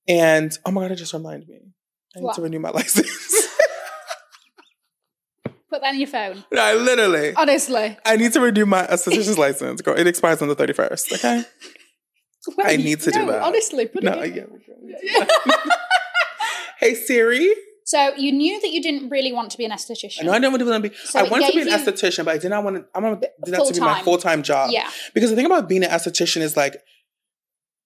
And 0.08 0.56
oh 0.66 0.72
my 0.72 0.82
God, 0.82 0.90
it 0.90 0.96
just 0.96 1.12
reminded 1.14 1.48
me. 1.48 1.60
I 2.14 2.18
need 2.20 2.24
What? 2.26 2.36
to 2.36 2.42
renew 2.42 2.58
my 2.60 2.70
license. 2.74 3.48
Put 5.70 5.80
that 5.80 5.94
in 5.94 6.00
your 6.00 6.08
phone. 6.08 6.44
I 6.56 6.74
literally, 6.74 7.34
Honestly. 7.34 7.96
I 8.04 8.16
need 8.16 8.32
to 8.34 8.40
renew 8.40 8.66
my 8.66 8.86
esthetician's 8.86 9.38
license. 9.46 9.80
Girl, 9.80 9.96
it 9.96 10.06
expires 10.06 10.42
on 10.42 10.48
the 10.48 10.56
31st, 10.56 11.14
okay? 11.14 11.44
I 12.64 12.76
need 12.76 13.00
to 13.00 13.10
do 13.10 13.24
that. 13.26 13.40
Honestly, 13.42 13.86
put 13.86 14.02
No, 14.02 14.12
it 14.20 14.36
in. 14.36 14.60
yeah. 15.02 15.26
hey 16.80 16.94
Siri. 16.94 17.54
So 17.84 18.14
you 18.16 18.32
knew 18.32 18.60
that 18.60 18.68
you 18.70 18.82
didn't 18.82 19.08
really 19.08 19.32
want 19.32 19.50
to 19.52 19.58
be 19.58 19.64
an 19.64 19.70
esthetician. 19.70 20.24
No, 20.24 20.32
I 20.32 20.38
didn't 20.40 20.52
want 20.52 20.82
to 20.84 20.88
be. 20.90 20.94
So 21.04 21.20
I 21.20 21.22
wanted 21.22 21.52
to 21.52 21.52
be 21.52 21.62
an 21.62 21.68
esthetician, 21.68 22.24
but 22.26 22.34
I 22.34 22.38
did 22.38 22.50
not 22.50 22.64
want 22.64 22.76
to. 22.76 22.84
I'm 22.94 23.02
gonna 23.02 23.16
did 23.16 23.30
that 23.54 23.64
to 23.66 23.72
be 23.74 23.80
my 23.80 23.86
Full-time. 23.94 24.04
full 24.04 24.18
time 24.18 24.42
job. 24.42 24.70
Yeah. 24.72 24.88
Because 25.14 25.30
the 25.30 25.36
thing 25.36 25.46
about 25.46 25.68
being 25.68 25.84
an 25.84 25.90
esthetician 25.90 26.42
is 26.42 26.56
like, 26.56 26.76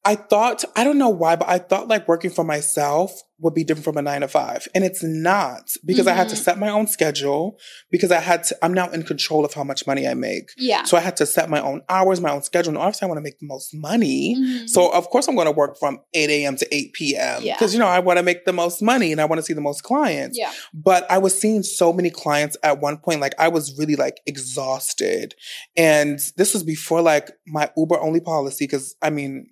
I 0.05 0.15
thought, 0.17 0.65
I 0.75 0.85
don't 0.85 0.99
know 0.99 1.09
why, 1.09 1.37
but 1.37 1.49
I 1.49 1.59
thought 1.59 1.89
like 1.89 2.09
working 2.09 2.31
for 2.31 2.45
myself 2.45 3.23
would 3.38 3.53
be 3.55 3.64
different 3.64 3.85
from 3.85 3.96
a 3.99 4.03
nine 4.03 4.22
to 4.22 4.29
five. 4.29 4.66
And 4.75 4.83
it's 4.83 5.03
not 5.03 5.70
because 5.85 6.07
I 6.07 6.14
had 6.14 6.29
to 6.31 6.35
Mhm. 6.35 6.38
set 6.38 6.59
my 6.59 6.68
own 6.70 6.87
schedule 6.87 7.59
because 7.90 8.11
I 8.11 8.20
had 8.20 8.44
to, 8.44 8.57
I'm 8.62 8.72
now 8.72 8.88
in 8.90 9.03
control 9.03 9.44
of 9.44 9.53
how 9.53 9.62
much 9.62 9.87
money 9.87 10.09
I 10.09 10.14
make. 10.14 10.49
Yeah. 10.57 10.85
So 10.85 10.96
I 10.96 11.01
had 11.01 11.16
to 11.18 11.27
set 11.27 11.51
my 11.51 11.61
own 11.61 11.83
hours, 11.90 12.20
my 12.20 12.31
own 12.33 12.42
schedule. 12.42 12.70
And 12.70 12.79
obviously 12.79 13.05
I 13.07 13.09
want 13.09 13.18
to 13.18 13.22
make 13.22 13.38
the 13.38 13.46
most 13.46 13.75
money. 13.75 14.37
Mhm. 14.38 14.68
So 14.70 14.90
of 14.90 15.09
course 15.11 15.29
I'm 15.29 15.35
going 15.35 15.46
to 15.46 15.53
work 15.53 15.79
from 15.79 16.01
8 16.14 16.31
a.m. 16.31 16.57
to 16.57 16.75
8 16.75 16.92
p.m. 16.94 17.42
Yeah. 17.42 17.55
Because, 17.57 17.75
you 17.75 17.79
know, 17.79 17.87
I 17.87 17.99
want 17.99 18.16
to 18.18 18.22
make 18.22 18.46
the 18.46 18.55
most 18.55 18.81
money 18.81 19.12
and 19.12 19.20
I 19.20 19.27
want 19.27 19.38
to 19.38 19.44
see 19.44 19.53
the 19.53 19.61
most 19.61 19.83
clients. 19.83 20.38
yeah. 20.38 20.53
But 20.72 21.05
I 21.11 21.18
was 21.18 21.38
seeing 21.38 21.62
so 21.62 21.92
many 21.92 22.09
clients 22.11 22.57
at 22.62 22.81
one 22.81 22.96
point, 22.96 23.20
like 23.20 23.35
I 23.38 23.49
was 23.49 23.77
really 23.79 23.96
like 23.96 24.20
exhausted. 24.27 25.35
And 25.77 26.18
this 26.37 26.55
was 26.55 26.62
before 26.62 27.03
like 27.03 27.31
my 27.46 27.70
Uber 27.77 28.01
only 28.01 28.20
policy, 28.20 28.64
because 28.64 28.96
I 29.03 29.11
mean, 29.11 29.51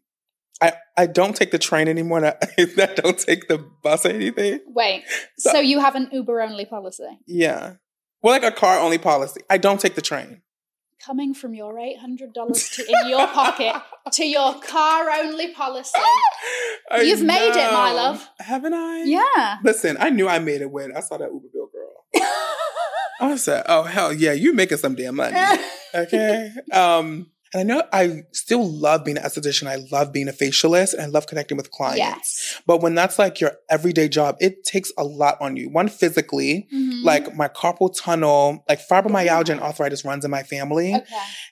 I, 0.62 0.72
I 0.96 1.06
don't 1.06 1.34
take 1.34 1.50
the 1.50 1.58
train 1.58 1.88
anymore. 1.88 2.18
and 2.18 2.26
I, 2.28 2.36
I 2.58 2.94
don't 2.94 3.18
take 3.18 3.48
the 3.48 3.58
bus 3.82 4.06
or 4.06 4.10
anything. 4.10 4.60
Wait. 4.68 5.04
So- 5.38 5.50
So, 5.52 5.60
you 5.60 5.80
have 5.80 5.94
an 5.94 6.08
Uber 6.12 6.40
only 6.40 6.64
policy 6.64 7.04
Yeah. 7.26 7.74
Well, 8.22 8.32
like 8.32 8.44
a 8.44 8.52
car 8.56 8.78
only 8.78 8.98
policy. 8.98 9.40
I 9.50 9.58
don't 9.58 9.80
take 9.80 9.94
the 9.96 10.00
train. 10.02 10.42
coming 11.04 11.34
from 11.34 11.52
your 11.54 11.78
eight 11.78 11.98
hundred 11.98 12.32
dollars 12.32 12.80
in 12.88 13.08
your 13.08 13.26
pocket 13.26 13.74
to 14.12 14.24
your 14.24 14.54
car 14.60 15.10
only 15.10 15.52
policy. 15.52 15.98
I 16.90 17.02
You've 17.02 17.22
made 17.22 17.50
it, 17.50 17.72
my 17.72 17.92
love. 17.92 18.26
Haven't 18.38 18.72
I? 18.74 19.02
Yeah. 19.04 19.58
Listen, 19.62 19.96
I 20.00 20.08
knew 20.10 20.28
I 20.28 20.38
made 20.38 20.62
it 20.62 20.70
when 20.70 20.96
I 20.96 21.00
saw 21.00 21.18
that 21.18 21.30
Uber 21.32 21.48
bill 21.52 21.68
girl. 21.72 22.24
I 23.20 23.36
said, 23.36 23.64
oh, 23.68 23.82
hell 23.84 24.12
yeah, 24.12 24.32
you're 24.32 24.54
making 24.54 24.78
some 24.78 24.94
damn 24.94 25.16
money. 25.16 25.36
okay. 25.94 26.50
Um, 26.72 27.30
And 27.54 27.60
I 27.60 27.74
know 27.74 27.82
I 27.92 28.22
still 28.32 28.68
love 28.68 29.04
being 29.04 29.16
an 29.16 29.22
esthetician. 29.22 29.68
I 29.68 29.76
love 29.92 30.12
being 30.12 30.28
a 30.28 30.32
facialist 30.32 30.92
and 30.92 31.00
I 31.02 31.06
love 31.06 31.26
connecting 31.28 31.56
with 31.56 31.70
clients. 31.70 31.98
Yes. 31.98 32.60
But 32.66 32.82
when 32.82 32.94
that's 32.94 33.18
like 33.18 33.40
your 33.40 33.52
everyday 33.70 34.08
job, 34.08 34.36
it 34.40 34.64
takes 34.64 34.92
a 34.98 35.04
lot 35.04 35.38
on 35.40 35.56
you. 35.56 35.70
One, 35.70 35.88
physically, 35.88 36.66
Mhm. 36.74 37.04
like 37.04 37.34
my 37.36 37.48
carpal 37.48 37.94
tunnel, 37.96 38.64
like 38.68 38.80
fibromyalgia 38.86 39.50
and 39.50 39.60
arthritis 39.60 40.04
runs 40.04 40.24
in 40.24 40.30
my 40.30 40.42
family. 40.42 40.94
okay. 40.94 41.04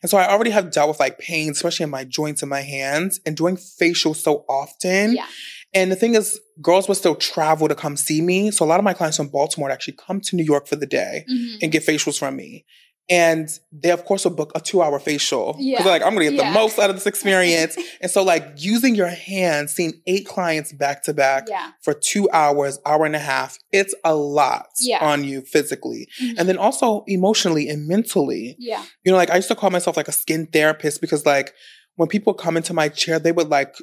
And 0.03 0.11
so 0.11 0.19
I 0.19 0.29
already 0.29 0.51
have 0.51 0.73
dealt 0.73 0.89
with 0.89 1.01
like 1.01 1.19
pain, 1.19 1.53
especially 1.53 1.85
in 1.85 1.91
my 1.91 2.05
joints 2.05 2.43
and 2.43 2.51
my 2.51 2.63
hands, 2.63 3.21
and 3.25 3.37
doing 3.37 3.57
facial 3.57 4.13
so 4.15 4.45
often. 4.49 5.15
Yeah. 5.15 5.27
And 5.75 5.91
the 5.91 5.97
thing 5.97 6.15
is, 6.15 6.39
girls 6.61 6.87
will 6.89 6.95
still 6.97 7.15
travel 7.15 7.67
to 7.69 7.75
come 7.75 7.97
see 7.97 8.21
me. 8.21 8.51
So 8.51 8.65
a 8.65 8.69
lot 8.69 8.79
of 8.79 8.85
my 8.85 8.93
clients 8.93 9.17
from 9.17 9.29
Baltimore 9.29 9.71
actually 9.71 9.95
come 10.05 10.21
to 10.23 10.37
New 10.37 10.45
York 10.45 10.67
for 10.67 10.77
the 10.77 10.85
day 10.87 11.25
Mhm. 11.31 11.59
and 11.63 11.73
get 11.73 11.87
facials 11.87 12.19
from 12.19 12.37
me. 12.37 12.65
And 13.11 13.49
they, 13.73 13.91
of 13.91 14.05
course, 14.05 14.25
will 14.25 14.31
book 14.33 14.53
a 14.55 14.61
two 14.61 14.81
hour 14.81 14.99
facial. 14.99 15.53
Because 15.55 15.65
Yeah. 15.65 15.83
they're 15.83 15.93
like, 15.93 16.03
I'm 16.03 16.15
going 16.15 16.27
to 16.31 16.37
get 16.37 16.43
Yeah. 16.45 16.53
the 16.53 16.59
most 16.59 16.79
out 16.79 16.89
of 16.89 16.97
this 16.97 17.07
experience. 17.13 17.77
and 18.01 18.11
so, 18.11 18.23
like, 18.23 18.47
using 18.57 18.95
your 18.95 19.09
hands, 19.09 19.73
seeing 19.75 19.95
eight 20.07 20.27
clients 20.27 20.73
back 20.73 21.03
to 21.05 21.13
back 21.15 21.47
for 21.83 21.93
two 21.95 22.29
hours, 22.33 22.79
hour 22.87 23.05
and 23.05 23.17
a 23.17 23.21
half, 23.21 23.59
it's 23.73 23.95
a 24.05 24.15
lot 24.15 24.67
Yeah. 24.81 25.05
on 25.05 25.25
you 25.25 25.43
physically. 25.43 26.09
Mhm. 26.23 26.35
And 26.39 26.49
then 26.49 26.57
also 26.59 27.05
emotionally 27.07 27.69
and 27.69 27.87
mentally. 27.89 28.57
Yeah. 28.59 28.83
You 29.05 29.13
know, 29.13 29.19
like, 29.19 29.31
I 29.31 29.37
used 29.37 29.49
to 29.49 29.55
call 29.57 29.71
myself 29.71 29.97
like 29.97 30.09
a 30.09 30.13
skin 30.13 30.47
therapist 30.53 31.01
because, 31.01 31.27
like, 31.27 31.53
when 31.97 32.09
people 32.09 32.33
come 32.35 32.57
into 32.57 32.73
my 32.73 32.89
chair, 32.89 33.19
they 33.19 33.33
would 33.33 33.49
like, 33.51 33.75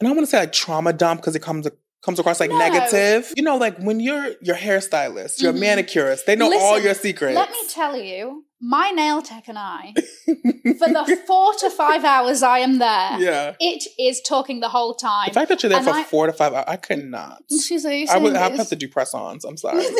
and 0.00 0.08
I 0.08 0.12
want 0.12 0.20
to 0.22 0.26
say 0.26 0.38
like 0.38 0.52
trauma 0.52 0.92
dump 0.92 1.20
because 1.20 1.36
it 1.36 1.40
comes 1.42 1.66
comes 2.02 2.18
across 2.18 2.38
like 2.38 2.50
No. 2.50 2.58
negative. 2.58 3.32
You 3.34 3.42
know, 3.42 3.56
like 3.56 3.78
when 3.78 3.98
you're 3.98 4.32
your 4.42 4.56
hairstylist, 4.56 5.40
your 5.40 5.54
Mhm. 5.54 5.60
manicurist, 5.60 6.26
they 6.26 6.36
know 6.36 6.52
all 6.58 6.78
your 6.78 6.92
secrets. 6.92 7.34
Let 7.34 7.50
me 7.50 7.56
tell 7.70 7.96
you, 7.98 8.44
my 8.66 8.90
nail 8.90 9.20
tech 9.22 9.46
and 9.48 9.58
I, 9.58 9.92
for 9.94 10.88
the 10.88 11.20
four 11.26 11.52
to 11.60 11.70
five 11.70 12.04
hours 12.04 12.42
I 12.42 12.60
am 12.60 12.78
there, 12.78 13.18
yeah. 13.20 13.54
it 13.60 13.84
is 13.98 14.20
talking 14.22 14.60
the 14.60 14.68
whole 14.70 14.94
time. 14.94 15.28
The 15.28 15.34
fact 15.34 15.48
that 15.50 15.62
you're 15.62 15.70
there 15.70 15.78
And 15.78 15.86
for 15.88 15.94
I- 15.94 16.04
four 16.04 16.26
to 16.26 16.32
five 16.32 16.52
hours, 16.54 16.64
I 16.66 16.76
could 16.76 17.04
not. 17.04 17.42
Excuse 17.50 17.84
me, 17.84 18.06
I 18.08 18.18
would 18.18 18.34
I 18.34 18.48
would 18.48 18.58
have 18.58 18.68
to 18.68 18.76
do 18.76 18.88
press-ons. 18.88 19.44
I'm 19.44 19.56
sorry. 19.56 19.84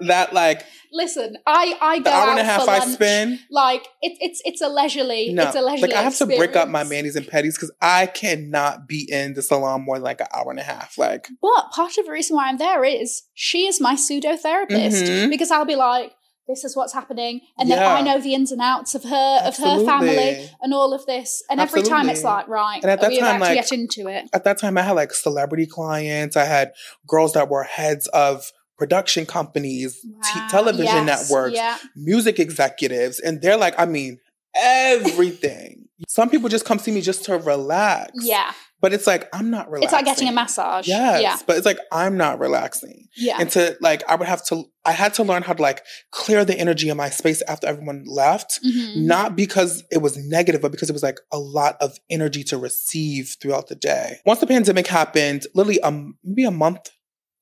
that 0.00 0.32
like 0.32 0.64
Listen, 0.92 1.36
I 1.46 1.76
I 1.80 1.98
go 1.98 2.04
the 2.04 2.10
hour 2.10 2.22
out 2.22 2.28
and 2.30 2.38
a 2.40 2.44
half 2.44 2.64
for 2.64 2.70
I 2.70 2.78
lunch. 2.78 2.94
spend. 2.94 3.38
Like 3.50 3.82
it, 4.02 4.16
it's 4.20 4.40
it's 4.44 4.60
a 4.60 4.68
leisurely. 4.68 5.32
No, 5.32 5.44
it's 5.46 5.54
a 5.54 5.60
leisurely. 5.60 5.92
like 5.92 5.96
I 5.96 6.02
have 6.02 6.16
to 6.16 6.26
break 6.26 6.56
up 6.56 6.68
my 6.68 6.80
experience. 6.80 7.14
manis 7.14 7.16
and 7.16 7.26
petties 7.26 7.54
because 7.54 7.70
I 7.80 8.06
cannot 8.06 8.88
be 8.88 9.06
in 9.10 9.34
the 9.34 9.42
salon 9.42 9.82
more 9.82 9.96
than 9.96 10.04
like 10.04 10.20
an 10.20 10.26
hour 10.34 10.50
and 10.50 10.58
a 10.58 10.64
half. 10.64 10.98
Like 10.98 11.28
But 11.40 11.70
part 11.72 11.96
of 11.98 12.06
the 12.06 12.10
reason 12.12 12.34
why 12.34 12.48
I'm 12.48 12.56
there 12.58 12.82
is 12.82 13.22
she 13.34 13.66
is 13.68 13.80
my 13.80 13.94
pseudo 13.94 14.36
therapist 14.36 15.04
Mhm. 15.04 15.30
because 15.30 15.50
I'll 15.52 15.64
be 15.66 15.76
like, 15.76 16.12
this 16.50 16.64
is 16.64 16.76
what's 16.76 16.92
happening, 16.92 17.40
and 17.58 17.70
then 17.70 17.78
I 17.78 18.00
know 18.02 18.20
the 18.20 18.34
ins 18.34 18.50
and 18.52 18.60
outs 18.60 18.94
of 18.94 19.04
her 19.04 19.40
of 19.44 19.56
her 19.56 19.84
family 19.84 20.48
and 20.60 20.74
all 20.74 20.92
of 20.92 21.06
this, 21.06 21.42
and 21.50 21.60
every 21.60 21.82
time 21.82 22.08
it's 22.08 22.24
like, 22.24 22.48
right, 22.48 22.80
And 22.82 22.90
at 22.90 23.00
that 23.00 23.10
we 23.10 23.20
time, 23.20 23.40
like- 23.40 23.54
get 23.54 23.72
into 23.72 24.08
it? 24.08 24.28
at 24.32 24.44
that 24.44 24.58
time, 24.58 24.76
I 24.76 24.82
had 24.82 24.92
like 24.92 25.12
celebrity 25.12 25.66
clients. 25.66 26.36
I 26.36 26.44
had 26.44 26.72
girls 27.06 27.32
that 27.34 27.48
were 27.48 27.62
heads 27.62 28.06
of 28.08 28.50
production 28.76 29.26
companies, 29.26 30.00
t- 30.00 30.40
television 30.50 31.06
Yes, 31.06 31.30
networks, 31.30 31.54
Yeah, 31.54 31.76
music 31.94 32.38
executives, 32.40 33.20
and 33.20 33.40
they're 33.42 33.56
like, 33.58 33.74
I 33.78 33.86
mean, 33.86 34.18
everything. 34.54 35.86
Some 36.08 36.30
people 36.30 36.48
just 36.48 36.64
come 36.64 36.78
see 36.78 36.90
me 36.90 37.00
just 37.02 37.24
to 37.26 37.36
relax. 37.38 38.12
yeah. 38.22 38.52
But 38.80 38.92
it's 38.94 39.06
like 39.06 39.28
I'm 39.34 39.50
not 39.50 39.70
relaxing. 39.70 39.84
It's 39.84 39.92
like 39.92 40.04
getting 40.06 40.28
a 40.28 40.32
massage. 40.32 40.88
Yes, 40.88 41.20
Yeah, 41.22 41.36
but 41.46 41.56
it's 41.58 41.66
like 41.66 41.78
I'm 41.92 42.16
not 42.16 42.38
relaxing. 42.38 43.08
yeah. 43.16 43.36
And 43.38 43.50
to 43.50 43.76
like, 43.80 44.02
I 44.08 44.14
would 44.14 44.26
have 44.28 44.44
to, 44.46 44.64
I 44.86 44.92
had 44.92 45.12
to 45.14 45.22
learn 45.22 45.42
how 45.42 45.52
to 45.52 45.60
like 45.62 45.82
clear 46.12 46.44
the 46.44 46.58
energy 46.58 46.88
in 46.88 46.96
my 46.96 47.10
space 47.10 47.42
after 47.42 47.66
everyone 47.66 48.04
left. 48.06 48.58
Mhm. 48.64 48.96
Not 49.04 49.36
because 49.36 49.84
it 49.90 49.98
was 49.98 50.16
negative, 50.16 50.62
but 50.62 50.72
because 50.72 50.88
it 50.88 50.94
was 50.94 51.02
like 51.02 51.18
a 51.30 51.38
lot 51.38 51.76
of 51.80 51.98
energy 52.08 52.42
to 52.44 52.56
receive 52.58 53.36
throughout 53.40 53.68
the 53.68 53.74
day. 53.74 54.18
Once 54.24 54.40
the 54.40 54.46
pandemic 54.46 54.86
happened, 54.86 55.46
literally 55.54 55.80
um 55.82 56.16
maybe 56.24 56.44
a 56.44 56.50
month 56.50 56.90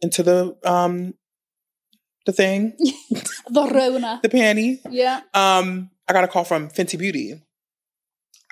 into 0.00 0.22
the 0.22 0.56
um 0.64 1.14
the 2.26 2.32
thing, 2.32 2.76
The 3.48 3.62
Rona. 3.72 4.20
the 4.22 4.28
panty, 4.28 4.80
Yeah. 4.90 5.20
um, 5.34 5.90
I 6.08 6.12
got 6.12 6.24
a 6.24 6.28
call 6.28 6.44
from 6.44 6.68
Fenty 6.68 6.98
Beauty 6.98 7.40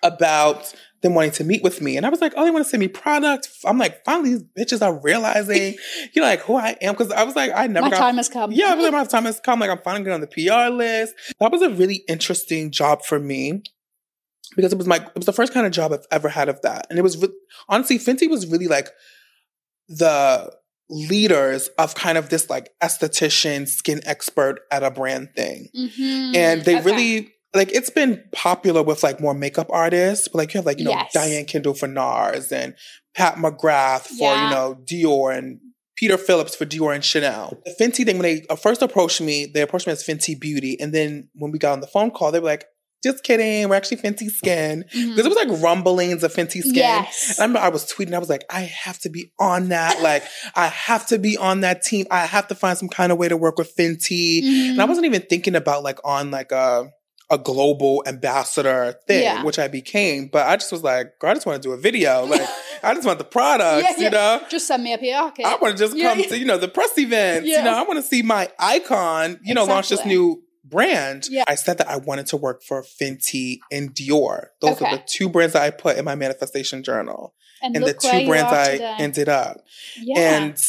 about 0.02 0.72
them 1.02 1.14
wanting 1.14 1.30
to 1.32 1.44
meet 1.44 1.62
with 1.62 1.80
me. 1.80 1.96
And 1.96 2.04
I 2.06 2.08
was 2.08 2.20
like, 2.20 2.32
oh, 2.36 2.44
they 2.44 2.50
want 2.50 2.64
to 2.64 2.68
send 2.68 2.80
me 2.80 2.88
product. 2.88 3.48
I'm 3.64 3.78
like, 3.78 4.04
finally, 4.04 4.30
these 4.36 4.44
bitches 4.58 4.82
are 4.82 4.98
realizing, 5.00 5.74
you 6.14 6.22
know, 6.22 6.26
like 6.28 6.40
who 6.40 6.56
I 6.56 6.76
am. 6.82 6.94
Cause 6.94 7.10
I 7.12 7.22
was 7.24 7.36
like, 7.36 7.52
I 7.54 7.66
never 7.66 7.86
My 7.86 7.90
got 7.90 7.98
time 7.98 8.16
has 8.16 8.28
come. 8.28 8.52
yeah, 8.52 8.72
I 8.72 8.74
was 8.74 8.82
like, 8.84 8.92
my 8.92 9.04
time 9.10 9.24
has 9.24 9.40
come. 9.40 9.60
Like, 9.60 9.70
I'm 9.70 9.78
finally 9.78 10.04
getting 10.04 10.14
on 10.14 10.20
the 10.20 10.26
PR 10.26 10.70
list. 10.72 11.14
That 11.40 11.52
was 11.52 11.62
a 11.62 11.70
really 11.70 12.04
interesting 12.08 12.70
job 12.70 13.04
for 13.04 13.18
me 13.18 13.62
because 14.56 14.72
it 14.72 14.78
was 14.78 14.86
my, 14.86 14.96
it 14.96 15.14
was 15.16 15.26
the 15.26 15.32
first 15.32 15.52
kind 15.52 15.66
of 15.66 15.72
job 15.72 15.92
I've 15.92 16.06
ever 16.10 16.28
had 16.28 16.48
of 16.48 16.60
that. 16.62 16.86
And 16.88 16.98
it 16.98 17.02
was, 17.02 17.16
re- 17.20 17.28
honestly, 17.68 17.98
Fenty 17.98 18.28
was 18.28 18.46
really 18.46 18.68
like 18.68 18.88
the 19.88 20.52
leaders 20.88 21.68
of 21.78 21.94
kind 21.94 22.16
of 22.16 22.28
this 22.28 22.48
like 22.48 22.70
esthetician, 22.82 23.66
skin 23.68 24.00
expert 24.06 24.60
at 24.70 24.82
a 24.82 24.90
brand 24.90 25.30
thing. 25.36 25.68
Mhm. 25.76 26.36
And 26.36 26.64
they 26.64 26.76
Okay. 26.76 26.84
really, 26.84 27.32
like, 27.56 27.72
it's 27.72 27.90
been 27.90 28.22
popular 28.32 28.82
with 28.82 29.02
like 29.02 29.20
more 29.20 29.34
makeup 29.34 29.68
artists, 29.70 30.28
but 30.28 30.38
like 30.38 30.54
you 30.54 30.58
have 30.58 30.66
like, 30.66 30.78
you 30.78 30.84
know, 30.84 30.90
Yes. 30.90 31.12
Diane 31.12 31.44
Kendal 31.46 31.74
for 31.74 31.88
NARS 31.88 32.52
and 32.52 32.74
Pat 33.14 33.36
McGrath 33.36 34.02
for, 34.02 34.32
Yeah. 34.34 34.44
you 34.44 34.50
know, 34.54 34.78
Dior 34.84 35.36
and 35.36 35.60
Peter 35.96 36.18
Phillips 36.18 36.54
for 36.54 36.66
Dior 36.66 36.94
and 36.94 37.04
Chanel. 37.04 37.58
The 37.64 37.74
Fenty 37.80 38.04
thing, 38.04 38.18
when 38.18 38.22
they 38.22 38.44
uh, 38.50 38.56
first 38.56 38.82
approached 38.82 39.20
me, 39.20 39.46
they 39.46 39.62
approached 39.62 39.86
me 39.86 39.92
as 39.94 40.04
Fenty 40.04 40.38
Beauty. 40.38 40.78
And 40.80 40.92
then 40.92 41.28
when 41.34 41.50
we 41.52 41.58
got 41.58 41.72
on 41.72 41.80
the 41.80 41.86
phone 41.86 42.10
call, 42.10 42.30
they 42.32 42.38
were 42.40 42.46
like, 42.46 42.66
just 43.04 43.22
kidding, 43.24 43.68
we're 43.68 43.76
actually 43.76 43.98
Fenty 43.98 44.28
Skin. 44.28 44.84
Because 44.90 45.18
it 45.24 45.28
was 45.28 45.36
like 45.36 45.62
rumblings 45.62 46.24
of 46.24 46.34
Fenty 46.34 46.60
Skin. 46.60 46.74
Yes. 46.74 47.30
And 47.38 47.40
I 47.40 47.44
remember 47.44 47.60
I 47.66 47.68
was 47.68 47.84
tweeting, 47.90 48.14
I 48.14 48.18
was 48.18 48.28
like, 48.28 48.44
I 48.50 48.62
have 48.62 48.98
to 49.00 49.08
be 49.10 49.32
on 49.38 49.68
that. 49.68 50.02
like, 50.02 50.24
I 50.54 50.66
have 50.66 51.06
to 51.08 51.18
be 51.18 51.36
on 51.36 51.60
that 51.60 51.82
team. 51.82 52.06
I 52.10 52.26
have 52.26 52.48
to 52.48 52.54
find 52.54 52.76
some 52.76 52.88
kind 52.88 53.12
of 53.12 53.18
way 53.18 53.28
to 53.28 53.36
work 53.36 53.58
with 53.58 53.74
Fenty. 53.76 54.42
And 54.70 54.80
I 54.80 54.84
Mhm. 54.84 54.88
wasn't 54.88 55.06
even 55.06 55.22
thinking 55.22 55.54
about 55.54 55.82
like 55.84 55.98
on 56.04 56.30
like 56.30 56.50
a 56.52 56.90
a 57.30 57.38
global 57.38 58.02
ambassador 58.06 58.94
thing, 59.08 59.22
Yeah. 59.22 59.42
which 59.42 59.58
I 59.58 59.66
became. 59.68 60.28
But 60.28 60.46
I 60.46 60.56
just 60.56 60.70
was 60.70 60.82
like, 60.84 61.18
girl, 61.18 61.30
I 61.30 61.34
just 61.34 61.46
want 61.46 61.60
to 61.62 61.68
do 61.68 61.72
a 61.72 61.76
video. 61.76 62.24
Like, 62.30 62.48
I 62.84 62.94
just 62.94 63.06
want 63.06 63.18
the 63.18 63.24
products, 63.24 63.82
Yeah, 63.82 63.94
yeah. 63.96 64.04
you 64.04 64.10
know? 64.10 64.40
Just 64.50 64.66
send 64.68 64.84
me 64.84 64.92
a 64.92 64.98
PR 64.98 65.34
kit. 65.34 65.46
I 65.46 65.56
want 65.56 65.76
to 65.76 65.82
just 65.84 65.96
Yeah, 65.96 66.10
come 66.10 66.20
yeah. 66.20 66.26
to, 66.28 66.38
you 66.38 66.44
know, 66.44 66.58
the 66.58 66.68
press 66.68 66.96
events. 66.98 67.48
Yeah. 67.48 67.58
You 67.58 67.64
know, 67.64 67.72
I 67.74 67.82
want 67.82 67.96
to 67.98 68.02
see 68.02 68.22
my 68.22 68.48
icon, 68.58 69.40
you 69.42 69.54
know, 69.54 69.64
launch 69.64 69.88
this 69.88 70.04
new 70.04 70.42
brand. 70.64 71.26
Yeah. 71.30 71.44
I 71.48 71.54
said 71.54 71.78
that 71.78 71.88
I 71.88 71.96
wanted 71.96 72.26
to 72.26 72.36
work 72.36 72.62
for 72.62 72.82
Fenty 72.82 73.58
and 73.72 73.94
Dior. 73.94 74.48
Those 74.60 74.80
are 74.82 74.96
the 74.96 75.02
two 75.06 75.28
brands 75.28 75.54
that 75.54 75.62
I 75.62 75.70
put 75.70 75.96
in 75.96 76.04
my 76.04 76.14
manifestation 76.14 76.82
journal. 76.82 77.34
and 77.62 77.74
And 77.74 77.84
the 77.86 77.94
two 77.94 78.26
brands 78.26 78.52
I 78.52 78.72
today. 78.72 78.94
ended 78.98 79.28
up. 79.28 79.56
yeah. 80.00 80.18
And 80.42 80.62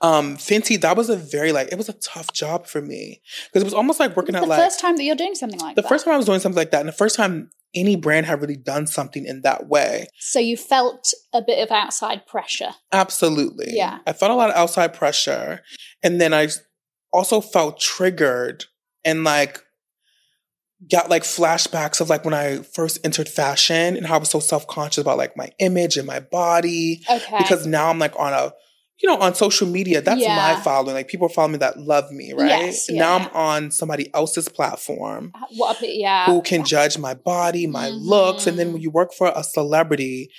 um 0.00 0.36
Fenty, 0.36 0.80
that 0.80 0.96
was 0.96 1.08
a 1.08 1.16
very 1.16 1.52
like 1.52 1.68
it 1.72 1.76
was 1.76 1.88
a 1.88 1.94
tough 1.94 2.32
job 2.32 2.66
for 2.66 2.82
me. 2.82 3.20
Because 3.46 3.62
it 3.62 3.66
was 3.66 3.74
almost 3.74 4.00
like 4.00 4.16
working 4.16 4.34
the 4.34 4.42
at 4.42 4.48
like 4.48 4.60
first 4.60 4.80
time 4.80 4.96
that 4.96 5.04
you're 5.04 5.16
doing 5.16 5.34
something 5.34 5.60
like 5.60 5.74
that. 5.74 5.76
the 5.76 5.82
that. 5.82 5.88
first 5.88 6.04
time 6.04 6.14
I 6.14 6.16
was 6.16 6.26
doing 6.26 6.40
something 6.40 6.58
like 6.58 6.70
that, 6.72 6.80
and 6.80 6.88
the 6.88 6.92
first 6.92 7.16
time 7.16 7.50
any 7.76 7.94
brand 7.94 8.26
had 8.26 8.40
really 8.40 8.56
done 8.56 8.86
something 8.86 9.24
in 9.24 9.42
that 9.42 9.68
way. 9.68 10.08
So 10.18 10.38
you 10.38 10.56
felt 10.56 11.12
a 11.32 11.42
bit 11.42 11.62
of 11.62 11.70
outside 11.70 12.26
pressure. 12.26 12.70
Absolutely. 12.92 13.66
Yeah. 13.68 13.98
I 14.06 14.12
felt 14.14 14.32
a 14.32 14.34
lot 14.34 14.50
of 14.50 14.56
outside 14.56 14.94
pressure. 14.94 15.60
And 16.02 16.20
then 16.20 16.32
I 16.32 16.48
also 17.12 17.40
felt 17.40 17.78
triggered 17.78 18.64
and 19.04 19.24
like 19.24 19.62
got 20.90 21.10
like 21.10 21.22
flashbacks 21.22 22.00
of 22.00 22.08
like 22.08 22.24
when 22.24 22.34
I 22.34 22.58
first 22.58 22.98
entered 23.04 23.28
fashion 23.28 23.96
and 23.96 24.06
how 24.06 24.16
I 24.16 24.18
was 24.18 24.30
so 24.30 24.40
self-conscious 24.40 24.98
about 25.02 25.18
like 25.18 25.36
my 25.36 25.50
image 25.58 25.96
and 25.96 26.06
my 26.06 26.20
body. 26.20 27.02
Okay. 27.10 27.38
Because 27.38 27.66
now 27.66 27.90
I'm 27.90 27.98
like 27.98 28.18
on 28.18 28.32
a 28.32 28.52
you 29.02 29.08
know, 29.08 29.18
on 29.18 29.34
social 29.34 29.66
media, 29.68 30.00
that's 30.00 30.20
Yeah. 30.20 30.34
my 30.36 30.60
following. 30.62 30.94
Like 30.94 31.08
people 31.08 31.28
follow 31.28 31.48
me 31.48 31.58
that 31.58 31.78
love 31.78 32.10
me, 32.10 32.32
right? 32.32 32.48
Yes, 32.48 32.86
yeah, 32.88 32.98
now. 33.00 33.16
I'm 33.16 33.28
on 33.34 33.70
somebody 33.70 34.12
else's 34.14 34.48
platform 34.48 35.32
what 35.56 35.82
a 35.82 35.86
yeah. 35.88 36.26
who 36.26 36.40
can 36.42 36.64
judge 36.64 36.96
my 36.98 37.14
body, 37.14 37.66
my 37.66 37.88
looks. 37.88 38.46
And 38.46 38.58
then 38.58 38.68
Mhm. 38.68 38.72
when 38.74 38.82
you 38.82 38.90
work 38.90 39.12
for 39.12 39.32
a 39.34 39.44
celebrity, 39.44 40.30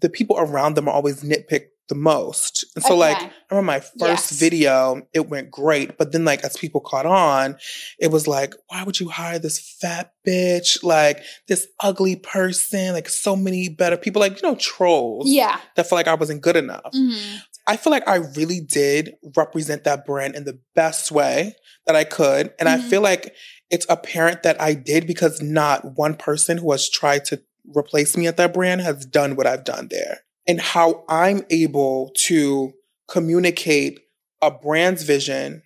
the 0.00 0.08
people 0.08 0.36
around 0.38 0.74
them 0.74 0.88
are 0.88 0.94
always 0.94 1.22
nitpick 1.22 1.66
the 1.88 1.94
most. 1.94 2.66
And 2.76 2.84
so, 2.84 2.94
like, 2.94 3.16
Okay. 3.16 3.26
I 3.26 3.54
remember 3.54 3.66
my 3.66 3.80
first 3.80 4.30
Yes. 4.30 4.30
video, 4.32 5.00
it 5.14 5.30
went 5.30 5.50
great. 5.50 5.96
But 5.96 6.12
then, 6.12 6.22
like, 6.24 6.44
as 6.44 6.54
people 6.54 6.82
caught 6.82 7.06
on, 7.06 7.56
it 7.98 8.08
was 8.10 8.26
like, 8.28 8.52
why 8.68 8.82
would 8.82 9.00
you 9.00 9.08
hire 9.08 9.38
this 9.38 9.58
fat 9.80 10.12
bitch? 10.26 10.82
Like, 10.82 11.22
this 11.48 11.66
ugly 11.80 12.14
person? 12.16 12.92
Like, 12.92 13.08
so 13.08 13.34
many 13.34 13.70
better 13.70 13.96
people, 13.96 14.20
like, 14.20 14.42
you 14.42 14.46
know, 14.46 14.54
trolls 14.56 15.30
Yeah. 15.30 15.58
that 15.76 15.88
felt 15.88 15.96
like 15.98 16.08
I 16.08 16.14
wasn't 16.14 16.42
good 16.42 16.56
enough. 16.56 16.92
Mhm. 16.94 17.38
I 17.68 17.76
feel 17.76 17.90
like 17.90 18.08
I 18.08 18.16
really 18.16 18.60
did 18.60 19.14
represent 19.36 19.84
that 19.84 20.06
brand 20.06 20.34
in 20.34 20.44
the 20.44 20.58
best 20.74 21.12
way 21.12 21.54
that 21.86 21.94
I 21.94 22.04
could. 22.04 22.52
And 22.58 22.68
I 22.68 22.78
Mhm. 22.78 22.88
feel 22.88 23.00
like 23.02 23.34
it's 23.70 23.86
apparent 23.88 24.42
that 24.42 24.60
I 24.60 24.72
did 24.72 25.06
because 25.06 25.42
not 25.42 25.96
one 25.96 26.14
person 26.14 26.56
who 26.58 26.72
has 26.72 26.88
tried 26.88 27.26
to 27.26 27.42
replace 27.76 28.16
me 28.16 28.26
at 28.26 28.38
that 28.38 28.54
brand 28.54 28.80
has 28.80 29.04
done 29.04 29.36
what 29.36 29.46
I've 29.46 29.64
done 29.64 29.88
there. 29.90 30.20
And 30.46 30.60
how 30.60 31.04
I'm 31.08 31.44
able 31.50 32.10
to 32.26 32.72
communicate 33.06 34.00
a 34.40 34.50
brand's 34.50 35.02
vision 35.02 35.62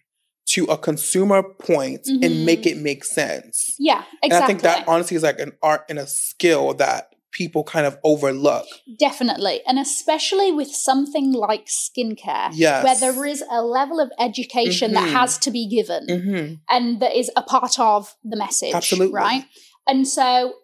to 0.47 0.65
a 0.65 0.77
consumer 0.77 1.43
point 1.43 2.05
Mhm. 2.07 2.25
and 2.25 2.45
make 2.45 2.67
it 2.67 2.77
make 2.79 3.05
sense. 3.05 3.77
Yeah, 3.79 4.03
exactly. 4.23 4.29
And 4.31 4.33
I 4.35 4.47
think 4.47 4.63
that 4.63 4.89
honestly 4.89 5.17
is 5.17 5.23
like 5.23 5.39
an 5.39 5.53
art 5.63 5.85
and 5.89 6.01
a 6.01 6.07
skill 6.09 6.75
that 6.75 7.12
people 7.33 7.65
kind 7.65 7.87
of 7.87 7.99
overlook. 8.05 8.67
Definitely. 8.99 9.61
And 9.67 9.79
especially 9.79 10.53
with 10.53 10.69
something 10.69 11.33
like 11.33 11.67
skincare, 11.67 12.51
Yes. 12.53 12.85
where 12.85 12.95
there 13.13 13.25
is 13.27 13.43
a 13.51 13.63
level 13.63 13.99
of 14.01 14.11
education 14.19 14.93
that 14.93 15.09
Mhm. 15.09 15.13
has 15.13 15.39
to 15.39 15.51
be 15.51 15.67
given 15.67 16.03
hmm 16.09 16.55
and 16.69 17.01
that 17.01 17.17
is 17.17 17.31
a 17.37 17.43
part 17.43 17.79
of 17.81 18.15
the 18.23 18.37
message. 18.37 18.75
Absolutely. 18.75 19.15
Right. 19.15 19.45
And 19.87 20.07
so, 20.07 20.55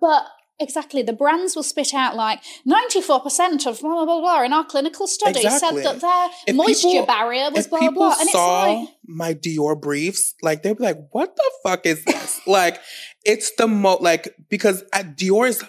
but 0.00 0.24
exactly, 0.58 1.02
the 1.02 1.12
brands 1.12 1.54
will 1.54 1.62
spit 1.62 1.92
out 1.94 2.16
like 2.16 2.40
94% 2.66 3.66
of 3.66 3.80
blah, 3.80 3.90
blah, 3.90 4.04
blah, 4.04 4.20
blah 4.20 4.42
in 4.42 4.52
our 4.52 4.64
clinical 4.64 5.06
study 5.06 5.40
Exactly. 5.40 5.82
said 5.82 5.92
that 5.94 6.00
their 6.00 6.28
If 6.48 6.56
moisture 6.56 6.88
people- 6.88 7.06
barrier 7.06 7.50
was 7.50 7.66
blah, 7.66 7.78
blah, 7.78 7.88
people 7.88 8.02
blah. 8.02 8.16
And 8.20 8.28
saw 8.30 8.64
it's 8.64 8.80
like, 8.80 8.88
my 9.06 9.34
Dior 9.34 9.80
briefs, 9.80 10.34
like 10.42 10.62
they'd 10.62 10.76
be 10.76 10.82
like, 10.84 10.98
"What 11.12 11.36
the 11.36 11.50
fuck 11.62 11.86
is 11.86 12.04
this?" 12.04 12.40
like, 12.46 12.80
it's 13.24 13.52
the 13.56 13.68
most 13.68 14.02
like 14.02 14.34
because 14.48 14.82
at 14.92 15.16
Dior 15.16 15.48
is 15.48 15.62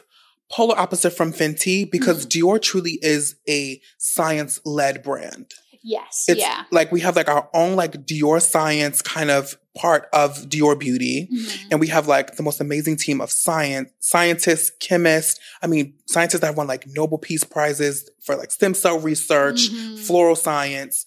polar 0.52 0.78
opposite 0.78 1.12
from 1.12 1.34
Fenty 1.34 1.90
because 1.90 2.26
Mm-hmm. 2.26 2.46
Dior 2.48 2.62
truly 2.62 3.00
is 3.02 3.36
a 3.50 3.82
science 3.98 4.60
led 4.66 5.04
brand. 5.04 5.54
yes, 5.84 6.26
It's 6.28 6.40
yeah. 6.42 6.64
like 6.72 6.92
we 6.92 7.00
have 7.02 7.16
like 7.16 7.30
our 7.30 7.50
own 7.54 7.76
like 7.76 8.06
Dior 8.06 8.42
science 8.42 9.02
kind 9.02 9.30
of 9.32 9.58
part 9.76 10.08
of 10.12 10.50
Dior 10.50 10.78
beauty. 10.78 11.30
Mhm. 11.32 11.68
And 11.72 11.80
we 11.80 11.88
have 11.88 12.08
like 12.08 12.36
the 12.36 12.44
most 12.44 12.60
amazing 12.60 12.98
team 12.98 13.22
of 13.22 13.32
science, 13.32 13.92
scientists, 14.00 14.72
chemists. 14.80 15.40
I 15.62 15.68
mean, 15.68 15.94
scientists 16.08 16.40
that 16.42 16.48
have 16.48 16.58
won 16.58 16.68
like 16.68 16.86
Nobel 16.88 17.20
Peace 17.20 17.44
Prizes 17.44 18.10
for 18.24 18.36
like 18.36 18.52
stem 18.52 18.74
cell 18.74 19.00
research, 19.00 19.70
Mhm. 19.70 20.00
floral 20.00 20.36
science. 20.36 21.06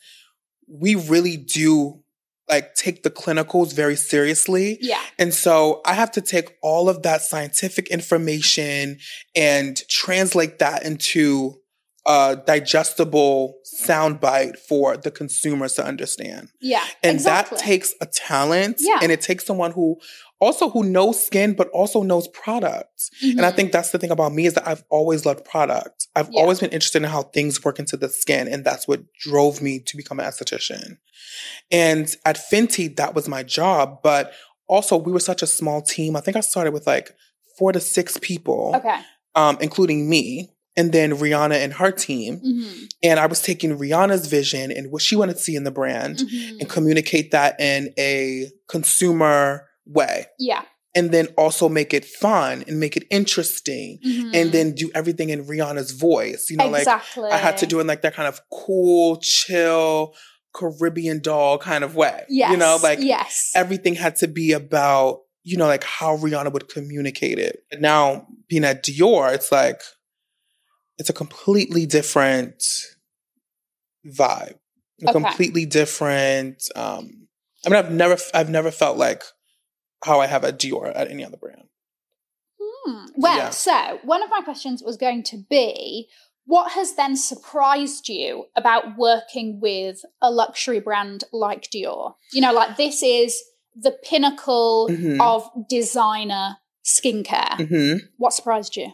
We 0.68 0.94
really 0.94 1.36
do 1.36 2.02
like 2.50 2.74
take 2.74 3.02
the 3.02 3.10
clinicals 3.10 3.72
very 3.72 3.96
seriously. 3.96 4.78
Yeah. 4.80 5.00
And 5.18 5.32
so 5.32 5.80
I 5.86 5.94
have 5.94 6.10
to 6.12 6.20
take 6.20 6.56
all 6.62 6.88
of 6.88 7.02
that 7.02 7.22
scientific 7.22 7.88
information 7.88 8.98
and 9.36 9.80
translate 9.88 10.58
that 10.58 10.84
into 10.84 11.59
a 12.14 12.42
digestible 12.52 13.36
soundbite 13.86 14.56
for 14.68 14.96
the 15.04 15.10
consumers 15.20 15.72
to 15.74 15.82
understand 15.92 16.44
Yeah. 16.72 16.84
and 17.02 17.14
exactly. 17.16 17.56
that 17.56 17.64
takes 17.64 17.88
a 18.00 18.06
talent 18.06 18.76
Yeah. 18.80 18.98
and 19.02 19.10
it 19.16 19.20
takes 19.28 19.44
someone 19.50 19.72
who 19.78 19.88
also 20.40 20.64
who 20.74 20.82
knows 20.96 21.16
skin 21.28 21.50
but 21.60 21.68
also 21.80 21.98
knows 22.10 22.26
product 22.42 22.98
and 23.22 23.42
i 23.48 23.50
Mhm. 23.52 23.56
think 23.56 23.68
that's 23.72 23.90
the 23.94 23.98
thing 24.02 24.10
about 24.16 24.32
me 24.38 24.42
is 24.46 24.54
that 24.56 24.66
i've 24.70 24.84
always 24.98 25.20
loved 25.28 25.44
product 25.54 25.96
i've 26.16 26.30
Yeah. 26.32 26.40
always 26.40 26.58
been 26.62 26.70
interested 26.76 27.02
in 27.04 27.08
how 27.16 27.22
things 27.36 27.62
work 27.66 27.78
into 27.82 27.96
the 28.02 28.08
skin 28.22 28.44
and 28.52 28.64
that's 28.64 28.84
what 28.88 29.00
drove 29.26 29.54
me 29.66 29.72
to 29.88 29.92
become 30.00 30.18
an 30.20 30.26
esthetician 30.30 30.96
and 31.70 32.16
at 32.24 32.36
fenty 32.50 32.84
that 33.00 33.14
was 33.14 33.28
my 33.28 33.42
job 33.42 34.00
but 34.02 34.32
also 34.66 34.96
we 34.96 35.12
were 35.12 35.20
such 35.32 35.42
a 35.42 35.46
small 35.46 35.80
team 35.82 36.16
i 36.16 36.20
think 36.20 36.36
i 36.36 36.40
started 36.52 36.72
with 36.72 36.86
like 36.86 37.06
four 37.58 37.72
to 37.72 37.80
six 37.80 38.06
people 38.30 38.72
Okay. 38.76 38.98
um, 39.34 39.58
including 39.60 40.08
me 40.08 40.24
and 40.80 40.92
then 40.96 41.10
rihanna 41.24 41.56
and 41.64 41.72
her 41.80 41.92
team 41.92 42.32
Mhm. 42.40 42.88
and 43.08 43.16
i 43.20 43.26
was 43.26 43.40
taking 43.42 43.76
rihanna's 43.78 44.26
vision 44.38 44.66
and 44.76 44.90
what 44.92 45.02
she 45.02 45.14
wanted 45.20 45.36
to 45.36 45.42
see 45.46 45.56
in 45.60 45.64
the 45.64 45.70
brand 45.80 46.16
Mhm. 46.18 46.60
and 46.60 46.68
communicate 46.76 47.30
that 47.36 47.52
in 47.60 47.92
a 47.98 48.48
consumer 48.68 49.68
way. 49.86 50.26
Yeah. 50.38 50.62
And 50.94 51.10
then 51.14 51.26
also 51.36 51.68
make 51.68 51.92
it 51.98 52.04
fun 52.04 52.64
and 52.66 52.80
make 52.80 52.96
it 52.96 53.04
interesting. 53.10 53.98
Mhm. 54.06 54.30
And 54.34 54.52
then 54.52 54.66
do 54.82 54.90
everything 54.94 55.28
in 55.30 55.44
Rihanna's 55.44 55.92
voice. 55.92 56.42
You 56.50 56.56
know, 56.56 56.74
exactly. 56.74 57.24
like 57.24 57.32
I 57.32 57.38
had 57.46 57.56
to 57.58 57.66
do 57.66 57.80
in 57.80 57.86
like 57.86 58.02
that 58.02 58.14
kind 58.14 58.28
of 58.28 58.40
cool, 58.52 59.18
chill, 59.20 60.14
Caribbean 60.54 61.20
doll 61.20 61.58
kind 61.58 61.84
of 61.84 61.94
way. 61.96 62.24
Yes. 62.28 62.50
You 62.52 62.56
know, 62.56 62.78
like 62.82 62.98
yes. 63.00 63.52
everything 63.54 63.94
had 63.94 64.16
to 64.16 64.28
be 64.28 64.52
about, 64.52 65.20
you 65.44 65.56
know, 65.56 65.66
like 65.66 65.84
how 65.84 66.16
Rihanna 66.16 66.52
would 66.52 66.68
communicate 66.68 67.38
it. 67.38 67.60
And 67.70 67.80
now 67.80 68.26
being 68.48 68.64
at 68.64 68.84
Dior, 68.84 69.32
it's 69.32 69.50
like 69.52 69.80
it's 71.00 71.10
a 71.10 71.14
completely 71.14 71.86
different 71.86 72.62
vibe. 74.06 74.58
A 75.02 75.08
Okay. 75.08 75.12
completely 75.12 75.64
different 75.64 76.62
um 76.76 77.26
I 77.64 77.70
mean 77.70 77.76
I've 77.78 77.90
never 77.90 78.16
I've 78.34 78.50
never 78.50 78.70
felt 78.70 78.98
like 78.98 79.22
how 80.04 80.20
I 80.20 80.26
have 80.26 80.44
at 80.44 80.58
Dior 80.58 80.92
at 80.94 81.10
any 81.10 81.24
other 81.24 81.36
brand. 81.38 81.68
Hmm. 82.60 83.06
Well, 83.16 83.36
Yeah. 83.38 83.50
so 83.50 83.98
one 84.04 84.22
of 84.22 84.30
my 84.30 84.40
questions 84.42 84.82
was 84.82 84.96
going 84.96 85.22
to 85.24 85.38
be 85.48 86.08
what 86.46 86.72
has 86.72 86.94
then 86.94 87.16
surprised 87.16 88.08
you 88.08 88.46
about 88.56 88.96
working 88.98 89.60
with 89.60 90.04
a 90.20 90.30
luxury 90.30 90.80
brand 90.80 91.24
like 91.32 91.70
Dior? 91.70 92.14
You 92.32 92.40
know, 92.40 92.52
like 92.52 92.76
this 92.76 93.02
is 93.02 93.40
the 93.74 93.92
pinnacle 93.92 94.88
Mhm. 94.90 95.20
of 95.20 95.48
designer 95.68 96.56
skincare. 96.84 97.68
hmm 97.68 98.06
What 98.16 98.32
surprised 98.32 98.76
you? 98.76 98.92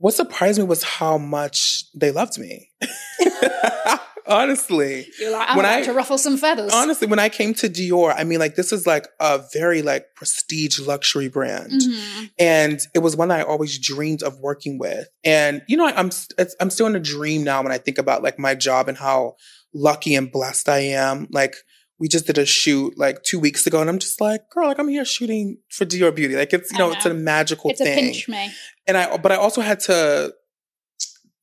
What 0.00 0.14
surprised 0.14 0.58
me 0.58 0.64
was 0.64 0.82
how 0.82 1.18
much 1.18 1.84
they 1.94 2.10
loved 2.10 2.38
me. 2.38 2.70
Honestly. 4.26 5.06
You're 5.18 5.32
like, 5.32 5.48
I'm 5.50 5.56
When 5.56 5.66
I- 5.66 5.82
to 5.82 5.92
ruffle 5.92 6.16
some 6.16 6.36
feathers. 6.36 6.72
Honestly, 6.72 7.06
when 7.06 7.18
I 7.18 7.28
came 7.28 7.52
to 7.54 7.68
Dior, 7.68 8.14
I 8.16 8.22
mean, 8.24 8.38
like, 8.38 8.54
this 8.54 8.72
is 8.72 8.86
like 8.86 9.08
a 9.18 9.42
very 9.52 9.82
like 9.82 10.06
prestige 10.14 10.78
luxury 10.78 11.28
brand. 11.28 11.72
Mhm. 11.72 12.30
and 12.38 12.80
it 12.94 13.00
was 13.00 13.16
one 13.16 13.28
that 13.28 13.40
I 13.40 13.42
always 13.42 13.78
dreamed 13.78 14.22
of 14.22 14.38
working 14.38 14.78
with. 14.78 15.08
And 15.24 15.62
you 15.68 15.76
know, 15.76 15.86
I'm 15.86 16.06
it's, 16.38 16.54
I'm 16.60 16.70
still 16.70 16.86
in 16.86 16.94
a 16.96 17.00
dream 17.00 17.42
now 17.44 17.62
when 17.62 17.72
I 17.72 17.78
think 17.78 17.98
about 17.98 18.22
like 18.22 18.38
my 18.38 18.54
job 18.54 18.88
and 18.88 18.96
how 18.96 19.34
lucky 19.74 20.14
and 20.14 20.30
blessed 20.30 20.68
I 20.68 20.78
am. 20.78 21.26
Like 21.30 21.56
we 22.00 22.08
just 22.08 22.26
did 22.26 22.38
a 22.38 22.46
shoot 22.46 22.98
like 22.98 23.22
two 23.22 23.38
weeks 23.38 23.66
ago, 23.66 23.80
and 23.80 23.88
I'm 23.90 23.98
just 23.98 24.20
like, 24.20 24.48
girl, 24.50 24.66
like 24.66 24.78
I'm 24.80 24.88
here 24.88 25.04
shooting 25.04 25.58
for 25.68 25.84
Dior 25.84 26.12
Beauty. 26.14 26.34
Like 26.34 26.52
it's 26.52 26.72
you 26.72 26.78
know, 26.78 26.88
know. 26.88 26.94
it's 26.96 27.06
a 27.06 27.14
magical 27.14 27.70
It's 27.70 27.80
a 27.80 27.84
thing. 27.84 28.04
pinch 28.06 28.28
me. 28.28 28.50
And 28.88 28.96
I 28.96 29.16
but 29.18 29.30
I 29.30 29.36
also 29.36 29.60
had 29.60 29.78
to 29.80 30.34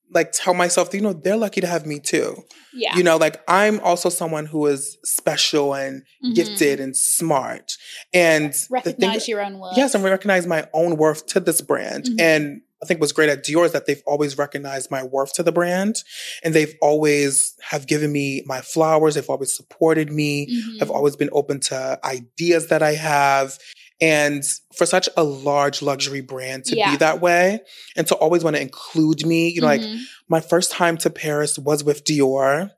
like 0.09 0.31
tell 0.31 0.53
myself, 0.53 0.93
you 0.93 1.01
know, 1.01 1.13
they're 1.13 1.37
lucky 1.37 1.59
to 1.61 1.67
have 1.67 1.85
me 1.85 1.99
too. 1.99 2.41
Yeah. 2.73 2.95
You 2.95 3.03
know, 3.03 3.17
like 3.17 3.41
I'm 3.47 3.79
also 3.81 4.09
someone 4.09 4.45
who 4.45 4.65
is 4.65 4.97
special 5.03 5.73
and 5.75 6.03
Mhm. 6.25 6.33
gifted 6.35 6.79
and 6.79 6.95
smart. 6.95 7.73
And 8.13 8.53
the 8.53 8.57
thing 8.57 8.67
Recognize 8.71 9.27
your 9.27 9.41
own 9.43 9.59
worth. 9.59 9.75
Yes, 9.77 9.93
and 9.95 10.03
recognize 10.03 10.47
my 10.47 10.67
own 10.73 10.95
worth 10.97 11.25
to 11.27 11.39
this 11.41 11.59
brand. 11.61 12.05
Mhm. 12.05 12.21
And 12.21 12.61
I 12.81 12.85
think 12.85 12.99
what's 12.99 13.11
great 13.11 13.29
at 13.29 13.43
Dior 13.43 13.65
is 13.65 13.71
that 13.71 13.85
they've 13.87 14.03
always 14.05 14.37
recognized 14.37 14.91
my 14.91 15.03
worth 15.03 15.33
to 15.33 15.43
the 15.43 15.51
brand. 15.51 16.03
And 16.43 16.53
they've 16.53 16.75
always 16.81 17.55
have 17.61 17.87
given 17.87 18.11
me 18.11 18.43
my 18.45 18.61
flowers. 18.61 19.15
They've 19.15 19.29
always 19.29 19.55
supported 19.55 20.11
me. 20.11 20.47
Mhm. 20.47 20.81
I've 20.81 20.91
always 20.91 21.15
been 21.15 21.29
open 21.31 21.59
to 21.61 21.99
ideas 22.03 22.67
that 22.67 22.83
I 22.83 22.93
have. 22.93 23.57
And 23.99 24.43
for 24.75 24.85
such 24.85 25.09
a 25.17 25.23
large 25.23 25.81
luxury 25.81 26.21
brand 26.21 26.65
to 26.65 26.75
Yeah. 26.75 26.91
be 26.91 26.97
that 26.97 27.19
way 27.19 27.61
and 27.95 28.05
to 28.07 28.15
always 28.15 28.43
want 28.43 28.55
to 28.55 28.61
include 28.61 29.25
me, 29.25 29.49
you 29.49 29.61
know, 29.61 29.67
like 29.67 29.81
Mhm. 29.81 30.01
my 30.29 30.39
first 30.39 30.71
time 30.71 30.97
to 30.97 31.09
Paris 31.09 31.57
was 31.57 31.83
with 31.83 32.03
Dior, 32.03 32.69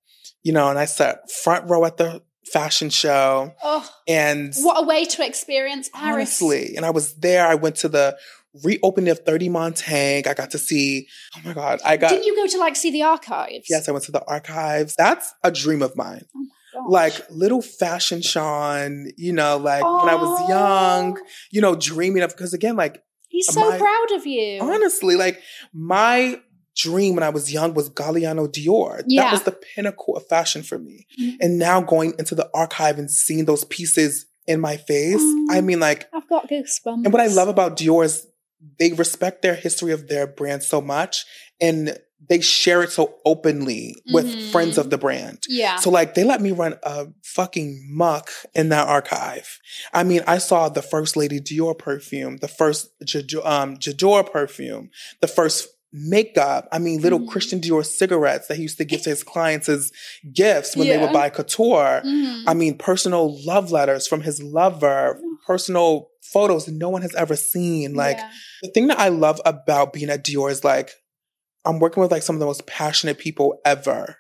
you 0.44 0.54
know, 0.54 0.70
and 0.70 0.80
I 0.80 0.86
sat 0.86 1.30
front 1.30 1.70
row 1.70 1.84
at 1.84 1.98
the 1.98 2.22
fashion 2.54 2.90
show 2.90 3.54
oh, 3.62 3.88
and 4.08 4.54
what 4.62 4.82
a 4.82 4.86
way 4.88 5.06
to 5.06 5.24
experience 5.26 5.90
Paris. 5.94 6.14
Honestly. 6.42 6.76
And 6.78 6.86
I 6.86 6.90
was 6.90 7.14
there. 7.16 7.46
I 7.46 7.54
went 7.56 7.76
to 7.78 7.90
the 7.90 8.18
reopening 8.64 9.10
of 9.10 9.20
30 9.20 9.50
Montaigne. 9.50 10.28
I 10.30 10.34
got 10.34 10.52
to 10.52 10.58
see, 10.58 11.08
oh 11.38 11.42
my 11.46 11.54
God, 11.54 11.80
I 11.86 11.98
got, 11.98 12.10
Didn't 12.10 12.26
you 12.26 12.36
go 12.36 12.48
to 12.48 12.58
like 12.58 12.76
see 12.76 12.92
the 12.92 13.04
archives? 13.04 13.66
yes, 13.70 13.88
I 13.88 13.92
went 13.92 14.06
to 14.06 14.12
the 14.12 14.24
archives. 14.26 14.96
That's 14.98 15.34
a 15.44 15.52
dream 15.52 15.82
of 15.82 15.96
mine. 15.96 16.26
Gosh. 16.74 16.84
Like 16.88 17.14
little 17.32 17.62
fashion 17.62 18.22
Sean, 18.22 19.08
you 19.18 19.34
know, 19.34 19.58
like 19.58 19.84
when 19.84 20.10
I 20.10 20.16
was 20.16 20.40
Oh, 20.44 20.48
young, 20.50 21.20
you 21.52 21.62
know, 21.62 21.76
dreaming 21.76 22.22
of, 22.24 22.30
because 22.32 22.54
again, 22.54 22.76
like 22.76 23.02
He's 23.28 23.48
so 23.52 23.60
my- 23.70 23.78
proud 23.78 24.12
of 24.16 24.26
you. 24.26 24.60
honestly, 24.62 25.16
like 25.16 25.42
my 25.74 26.42
dream 26.76 27.16
when 27.16 27.24
I 27.24 27.30
was 27.30 27.52
young 27.52 27.74
was 27.74 27.90
Galliano 27.90 28.48
Dior. 28.48 29.04
Yeah. 29.08 29.24
That 29.26 29.32
was 29.34 29.44
the 29.44 29.52
pinnacle 29.52 30.16
of 30.16 30.26
fashion 30.28 30.64
for 30.64 30.80
me. 30.80 31.06
Mhm. 31.20 31.38
And 31.42 31.60
now 31.60 31.82
going 31.82 32.14
into 32.18 32.36
the 32.36 32.50
archive 32.54 32.98
and 32.98 33.12
seeing 33.12 33.46
those 33.46 33.66
pieces 33.66 34.26
in 34.48 34.60
my 34.62 34.78
face, 34.78 35.22
Mm. 35.22 35.46
I 35.52 35.62
mean, 35.62 35.80
like, 35.80 36.08
I've 36.14 36.28
got 36.30 36.48
goosebumps. 36.50 37.04
And 37.06 37.12
what 37.14 37.22
I 37.22 37.28
love 37.28 37.50
about 37.50 37.78
Dior 37.78 38.06
is 38.06 38.26
they 38.80 38.92
respect 38.94 39.42
their 39.42 39.56
history 39.56 39.92
of 39.92 40.08
their 40.08 40.28
brand 40.28 40.64
so 40.64 40.82
much 40.82 41.26
and 41.62 41.98
they 42.28 42.42
share 42.42 42.84
it 42.84 42.92
so 42.92 43.16
openly 43.26 43.96
with 44.12 44.26
Mhm. 44.26 44.52
friends 44.52 44.78
of 44.78 44.90
the 44.90 44.98
brand. 44.98 45.40
Yeah. 45.48 45.78
So 45.78 45.90
like 45.90 46.14
they 46.16 46.24
let 46.24 46.42
me 46.42 46.52
run 46.52 46.76
a 46.84 47.08
fucking 47.24 47.88
muck 47.90 48.30
in 48.54 48.70
that 48.70 48.88
archive. 48.88 49.60
I 49.94 50.04
mean, 50.04 50.22
I 50.28 50.38
saw 50.38 50.68
the 50.70 50.82
first 50.82 51.16
Lady 51.16 51.40
Dior 51.40 51.78
perfume, 51.78 52.38
the 52.38 52.48
first 52.50 52.90
J'adore, 53.06 53.46
um, 53.46 53.78
J'adore 53.78 54.30
perfume, 54.30 54.92
the 55.22 55.28
first 55.28 55.70
makeup. 55.92 56.68
I 56.72 56.78
mean, 56.78 57.02
little 57.02 57.20
Mhm. 57.22 57.30
Christian 57.30 57.62
Dior 57.62 57.84
cigarettes 57.86 58.48
that 58.48 58.58
he 58.58 58.64
used 58.64 58.78
to 58.78 58.86
give 58.86 59.02
to 59.04 59.10
his 59.10 59.24
clients 59.24 59.68
as 59.68 59.92
gifts 60.32 60.76
when 60.76 60.88
they 60.88 60.96
Yeah. 60.96 61.02
would 61.02 61.14
buy 61.14 61.30
couture. 61.30 62.02
Mhm. 62.06 62.44
I 62.46 62.54
mean, 62.54 62.78
personal 62.78 63.42
love 63.44 63.72
letters 63.72 64.06
from 64.08 64.22
his 64.22 64.44
lover, 64.44 65.20
personal 65.48 66.10
photos 66.32 66.68
no 66.68 66.90
one 66.90 67.02
has 67.02 67.16
ever 67.16 67.36
seen. 67.36 67.94
Like 67.96 68.18
Yeah. 68.18 68.32
the 68.64 68.70
thing 68.72 68.88
that 68.88 69.00
I 69.00 69.10
love 69.10 69.40
about 69.46 69.94
being 69.94 70.10
at 70.10 70.24
Dior 70.26 70.52
is 70.52 70.64
like 70.64 70.92
I'm 71.66 71.80
working 71.80 72.02
with 72.02 72.12
like 72.12 72.24
some 72.24 72.36
of 72.36 72.40
the 72.40 72.46
most 72.46 72.66
passionate 72.68 73.18
people 73.18 73.60
ever. 73.66 74.16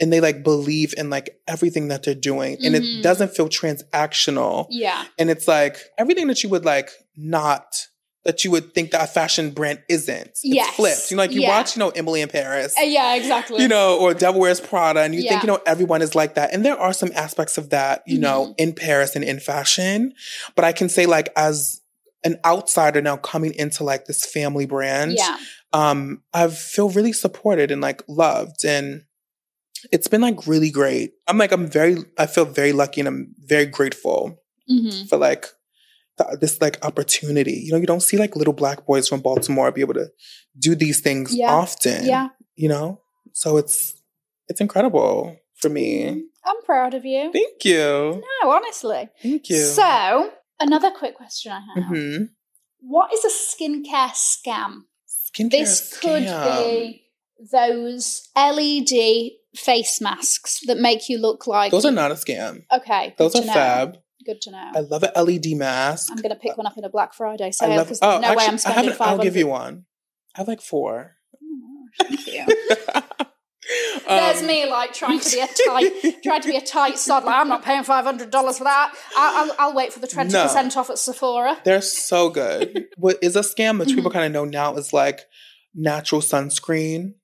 and 0.00 0.12
they 0.12 0.20
like 0.20 0.44
believe 0.44 0.94
in 0.96 1.10
like 1.10 1.28
everything 1.48 1.88
that 1.88 2.04
they're 2.04 2.14
doing 2.14 2.56
and 2.64 2.72
Mhm. 2.76 2.98
it 3.00 3.02
doesn't 3.02 3.34
feel 3.34 3.48
transactional 3.48 4.66
Yeah. 4.70 5.04
and 5.18 5.28
it's 5.28 5.48
like 5.48 5.76
everything 5.98 6.28
that 6.28 6.42
you 6.44 6.48
would 6.50 6.64
like 6.64 6.90
not 7.16 7.64
that 8.28 8.44
you 8.44 8.50
would 8.50 8.74
think 8.74 8.90
that 8.92 9.02
a 9.02 9.06
fashion 9.06 9.50
brand 9.58 9.78
isn't 9.88 10.28
it's 10.28 10.40
Yes. 10.44 10.76
flipped 10.76 11.10
you 11.10 11.16
know 11.16 11.22
like 11.24 11.32
you 11.32 11.40
Yeah. 11.40 11.56
watch 11.56 11.74
you 11.74 11.80
know 11.80 11.88
emily 12.00 12.20
in 12.20 12.28
paris 12.28 12.74
Uh, 12.78 12.82
yeah, 12.84 13.14
exactly. 13.14 13.62
you 13.62 13.68
know 13.68 13.98
or 13.98 14.12
devil 14.12 14.40
wears 14.40 14.60
prada 14.60 15.00
and 15.00 15.14
you 15.14 15.22
Yeah. 15.22 15.30
think 15.30 15.42
you 15.44 15.46
know 15.48 15.60
everyone 15.66 16.02
is 16.02 16.14
like 16.14 16.34
that 16.34 16.52
and 16.52 16.64
there 16.66 16.78
are 16.78 16.92
some 16.92 17.10
aspects 17.14 17.56
of 17.58 17.70
that 17.70 18.02
you 18.06 18.18
know 18.18 18.38
Mm-hmm. 18.44 18.52
in 18.64 18.70
paris 18.74 19.16
and 19.16 19.24
in 19.24 19.40
fashion 19.40 20.12
but 20.54 20.64
i 20.64 20.72
can 20.72 20.88
say 20.90 21.06
like 21.06 21.28
as 21.36 21.80
an 22.22 22.36
outsider 22.44 23.00
now 23.00 23.16
coming 23.16 23.54
into 23.54 23.82
like 23.82 24.04
this 24.06 24.26
family 24.26 24.66
brand 24.66 25.12
yeah. 25.16 25.36
um 25.72 26.22
i 26.34 26.46
feel 26.48 26.90
really 26.90 27.14
supported 27.14 27.70
and 27.70 27.80
like 27.80 28.02
loved 28.08 28.64
and 28.64 29.04
it's 29.92 30.08
been 30.08 30.20
like 30.20 30.46
really 30.46 30.70
great 30.70 31.12
i'm 31.28 31.38
like 31.38 31.52
i'm 31.52 31.66
very 31.66 31.96
i 32.18 32.26
feel 32.26 32.44
very 32.44 32.72
lucky 32.72 33.00
and 33.00 33.08
i'm 33.08 33.34
very 33.38 33.66
grateful 33.66 34.38
hmm 34.68 34.90
for 35.08 35.16
like 35.16 35.46
this 36.40 36.60
like 36.60 36.78
opportunity 36.84 37.52
you 37.64 37.72
know 37.72 37.78
you 37.78 37.86
don't 37.86 38.02
see 38.02 38.16
like 38.16 38.36
little 38.36 38.52
black 38.52 38.86
boys 38.86 39.08
from 39.08 39.20
baltimore 39.20 39.70
be 39.72 39.80
able 39.80 39.94
to 39.94 40.08
do 40.58 40.74
these 40.74 41.00
things 41.00 41.34
Yeah. 41.34 41.52
often 41.52 42.04
Yeah. 42.04 42.28
you 42.56 42.68
know 42.68 43.00
so 43.32 43.56
it's 43.56 43.94
it's 44.48 44.60
incredible 44.60 45.36
for 45.56 45.68
me 45.68 46.24
I'm 46.44 46.62
proud 46.64 46.94
of 46.94 47.04
you. 47.04 47.30
thank 47.32 47.64
you 47.64 48.22
No, 48.42 48.50
honestly. 48.50 49.08
thank 49.22 49.48
you 49.50 49.56
So, 49.56 50.30
another 50.60 50.90
quick 50.90 51.14
question 51.16 51.52
I 51.52 51.60
have. 51.60 51.84
hmm 51.88 52.22
What 52.80 53.12
is 53.12 53.24
a 53.24 53.28
skincare 53.28 54.12
scam? 54.12 54.72
skincare 55.06 55.50
This 55.50 55.98
could 56.00 56.24
be 56.42 57.02
those 57.52 58.28
LED 58.36 59.32
face 59.56 60.00
masks 60.00 60.60
that 60.66 60.78
make 60.78 61.08
you 61.08 61.18
look 61.18 61.46
like 61.46 61.70
those 61.70 61.84
are 61.84 61.90
not 61.92 62.10
a 62.10 62.14
scam 62.14 62.62
Okay. 62.72 63.14
those 63.18 63.34
are 63.36 63.44
know. 63.44 63.52
fab 63.52 63.98
Good 64.28 64.40
to 64.42 64.50
know. 64.50 64.70
i 64.74 64.80
love 64.80 65.02
an 65.02 65.12
led 65.26 65.46
mask 65.56 66.08
I'm 66.12 66.18
going 66.18 66.30
to 66.30 66.36
pick 66.36 66.56
one 66.58 66.66
up 66.66 66.76
in 66.76 66.84
a 66.84 66.90
Black 66.90 67.14
Friday 67.14 67.50
sale 67.50 67.82
because 67.82 68.00
oh 68.02 68.20
no 68.20 68.34
way 68.34 68.44
I'm 68.44 68.54
actually, 68.54 68.54
I 68.54 68.56
spending 68.56 68.74
haven't 68.84 68.98
five 68.98 69.08
i'll 69.08 69.24
give 69.26 69.36
you 69.36 69.46
one 69.46 69.86
i 70.36 70.40
have 70.40 70.48
like 70.48 70.60
four 70.60 71.16
Thank 71.98 72.26
you. 72.26 72.44
There's 74.08 74.40
Um, 74.40 74.46
me 74.46 74.64
like 74.70 74.92
trying 74.94 75.20
to 75.20 75.30
be 75.30 75.40
a 75.40 75.46
tight, 75.66 76.22
trying 76.22 76.40
to 76.40 76.48
be 76.48 76.56
a 76.56 76.60
tight 76.62 76.98
sod. 76.98 77.24
Like 77.24 77.34
I'm 77.34 77.48
not 77.48 77.62
paying 77.62 77.82
five 77.84 78.04
hundred 78.04 78.30
dollars 78.30 78.58
for 78.58 78.64
that. 78.64 78.94
I, 79.16 79.32
I'll, 79.58 79.68
I'll 79.68 79.74
wait 79.74 79.92
for 79.92 80.00
the 80.00 80.06
twenty 80.06 80.32
percent 80.32 80.76
off 80.76 80.88
at 80.90 80.98
Sephora. 80.98 81.58
They're 81.64 81.82
so 81.82 82.30
good. 82.30 82.86
what 82.96 83.18
is 83.22 83.36
a 83.36 83.40
scam, 83.40 83.78
which 83.78 83.88
Mm-hmm. 83.88 83.96
people 83.96 84.10
kind 84.10 84.24
of 84.26 84.32
know 84.32 84.44
now, 84.44 84.74
is 84.76 84.92
like 84.92 85.20
natural 85.74 86.20
sunscreen. 86.22 87.14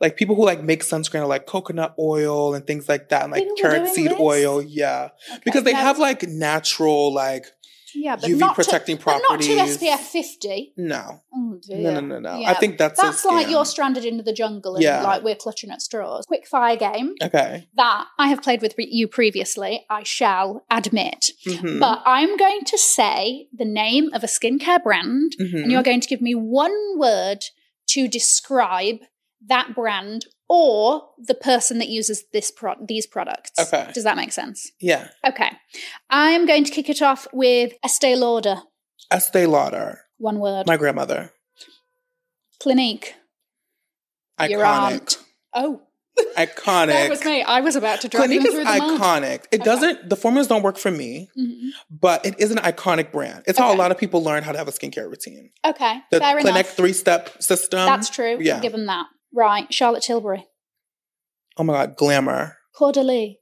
Like 0.00 0.16
people 0.16 0.36
who 0.36 0.44
like 0.44 0.62
make 0.62 0.84
sunscreen 0.84 1.20
are 1.22 1.26
like 1.26 1.46
coconut 1.46 1.94
oil 1.98 2.54
and 2.54 2.66
things 2.66 2.88
like 2.88 3.08
that, 3.08 3.24
and 3.24 3.32
like 3.32 3.42
People 3.42 3.56
carrot 3.56 3.88
seed 3.88 4.10
this? 4.12 4.20
oil. 4.20 4.62
Yeah, 4.62 5.08
Okay, 5.30 5.40
because 5.44 5.64
they 5.64 5.72
have 5.74 5.98
like 5.98 6.22
natural 6.28 7.12
like 7.12 7.46
yeah, 7.94 8.16
but 8.16 8.30
UV 8.30 8.38
not 8.38 8.54
protecting 8.54 8.98
to, 8.98 9.04
but 9.06 9.22
not 9.28 9.40
to. 9.40 9.48
SPF 9.56 9.98
fifty. 9.98 10.72
no, 10.76 11.22
Oh 11.34 11.58
no, 11.70 11.90
no, 11.94 12.00
no, 12.00 12.18
no. 12.20 12.38
Yeah, 12.38 12.50
I 12.50 12.54
think 12.54 12.78
that's 12.78 13.00
That's 13.00 13.24
like 13.24 13.48
you're 13.48 13.64
stranded 13.64 14.04
into 14.04 14.22
the 14.22 14.32
jungle 14.32 14.74
and 14.76 14.84
Yeah. 14.84 15.02
like 15.02 15.24
we're 15.24 15.34
clutching 15.34 15.70
at 15.70 15.82
straws. 15.82 16.26
Quick 16.26 16.46
fire 16.46 16.76
game 16.76 17.14
okay. 17.22 17.66
that 17.76 18.04
I 18.18 18.28
have 18.28 18.42
played 18.42 18.60
with 18.62 18.74
you 18.78 19.08
previously. 19.08 19.84
I 19.90 20.02
shall 20.04 20.64
admit, 20.70 21.30
Mhm. 21.46 21.80
but 21.80 22.02
I'm 22.04 22.36
going 22.36 22.60
to 22.66 22.78
say 22.78 23.48
the 23.52 23.64
name 23.64 24.10
of 24.12 24.22
a 24.22 24.26
skincare 24.28 24.82
brand, 24.82 25.32
Mhm. 25.40 25.62
and 25.62 25.72
you're 25.72 25.82
going 25.82 26.00
to 26.02 26.08
give 26.08 26.20
me 26.20 26.34
one 26.34 26.98
word 26.98 27.46
to 27.88 28.06
describe 28.06 28.98
that 29.46 29.74
brand 29.74 30.26
or 30.48 31.08
the 31.18 31.34
person 31.34 31.78
that 31.78 31.88
uses 31.88 32.24
this 32.32 32.50
pro- 32.50 32.74
these 32.84 33.06
products. 33.06 33.52
Okay. 33.58 33.90
Does 33.94 34.04
that 34.04 34.16
make 34.16 34.32
sense? 34.32 34.70
yeah, 34.80 35.08
Okay. 35.26 35.50
I'm 36.10 36.46
going 36.46 36.64
to 36.64 36.72
kick 36.72 36.88
it 36.88 37.02
off 37.02 37.26
with 37.32 37.72
Estee 37.84 38.16
Lauder. 38.16 38.62
Estee 39.10 39.46
Lauder, 39.46 40.00
One 40.18 40.38
word. 40.38 40.66
my 40.66 40.76
grandmother, 40.76 41.32
Clinique. 42.60 43.14
Your 44.48 44.60
iconic, 44.60 44.92
aunt. 44.92 45.18
Oh, 45.52 45.82
iconic. 46.36 46.86
that 46.88 47.10
was 47.10 47.24
me. 47.24 47.42
I 47.42 47.60
was 47.60 47.74
about 47.76 48.00
to 48.02 48.08
drag 48.08 48.30
you 48.30 48.40
Clinique 48.40 48.48
is 48.48 48.54
through 48.54 48.64
the 48.64 48.78
mud. 48.78 49.00
iconic. 49.00 49.44
It 49.50 49.60
Okay. 49.60 49.64
doesn't. 49.64 50.08
The 50.08 50.16
formulas 50.16 50.46
don't 50.46 50.62
work 50.62 50.78
for 50.78 50.90
me. 50.90 51.28
Mhm. 51.38 51.70
but 51.90 52.24
it 52.26 52.38
is 52.38 52.50
an 52.50 52.58
iconic 52.58 53.10
brand. 53.12 53.44
It's 53.46 53.58
how 53.58 53.72
a 53.72 53.76
lot 53.76 53.90
of 53.90 53.98
people 53.98 54.22
learn 54.22 54.42
how 54.42 54.52
to 54.52 54.58
have 54.58 54.68
a 54.68 54.72
skincare 54.72 55.08
routine. 55.08 55.50
Okay, 55.64 55.98
The 56.10 56.20
fair 56.20 56.40
Clinique 56.40 56.54
enough. 56.66 56.76
three 56.76 56.92
step 56.92 57.42
system. 57.42 57.86
That's 57.86 58.10
true. 58.10 58.38
yeah. 58.40 58.60
Give 58.60 58.72
them 58.72 58.86
that. 58.86 59.06
Right, 59.34 59.72
Charlotte 59.72 60.02
Tilbury. 60.02 60.46
oh 61.56 61.64
my 61.64 61.72
god, 61.74 61.96
glamour. 61.96 62.56
Caudalie. 62.74 63.36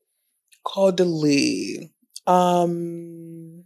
Caudalie. 0.66 1.90
Um, 2.26 3.64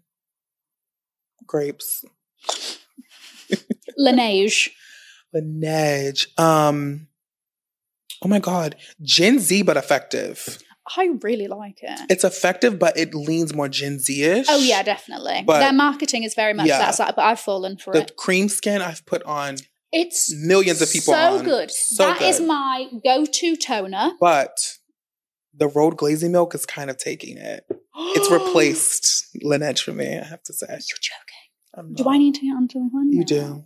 grapes. 1.47 2.05
Laneige. 3.99 4.71
Laneige. 5.35 6.27
Um, 6.39 7.09
oh 8.23 8.29
my 8.29 8.39
god, 8.39 8.77
Gen 9.03 9.39
Z, 9.39 9.63
but 9.63 9.77
effective. 9.77 10.59
I 10.97 11.11
really 11.23 11.47
like 11.47 11.79
it. 11.83 12.01
It's 12.11 12.25
effective, 12.25 12.79
but 12.79 12.97
it 12.97 13.15
leans 13.15 13.55
more 13.55 13.69
Gen 13.69 13.99
Z 14.01 14.23
ish. 14.23 14.47
Oh 14.49 14.59
yeah, 14.59 14.83
definitely. 14.83 15.43
But- 15.47 15.61
Their 15.61 15.73
marketing 15.73 16.25
is 16.25 16.35
very 16.35 16.53
much 16.53 16.67
Yeah. 16.67 16.79
that 16.79 16.95
side, 16.97 17.15
but 17.17 17.25
I've 17.25 17.39
fallen 17.41 17.77
for 17.77 17.93
The 17.93 18.01
it. 18.03 18.17
cream 18.17 18.49
skin 18.49 18.83
I've 18.83 19.07
put 19.07 19.23
on 19.23 19.57
It's 19.93 20.33
millions 20.35 20.81
of 20.81 20.91
people 20.91 21.15
so 21.15 21.39
on. 21.39 21.45
good. 21.45 21.71
So 21.71 22.05
That 22.07 22.23
is 22.23 22.39
good. 22.39 22.49
my 22.49 22.89
go-to 23.05 23.57
toner. 23.57 24.13
but 24.21 24.77
the 25.53 25.67
Rhode 25.69 25.97
glazing 25.97 26.31
milk 26.33 26.55
is 26.55 26.65
kind 26.65 26.91
of 26.91 26.97
taking 26.97 27.37
it. 27.37 27.65
It's 27.97 28.31
replaced 28.31 29.37
Laneige 29.45 29.81
for 29.81 29.93
me, 29.93 30.17
I 30.19 30.25
have 30.25 30.43
to 30.45 30.53
say. 30.53 30.67
You're 30.69 30.79
joking. 30.79 31.17
I'm 31.75 31.95
Do. 31.95 32.09
I 32.09 32.19
need 32.19 32.35
to 32.35 32.41
get 32.43 32.53
onto 32.55 32.79
one? 32.79 33.13
You 33.13 33.21
now? 33.21 33.25
do. 33.25 33.65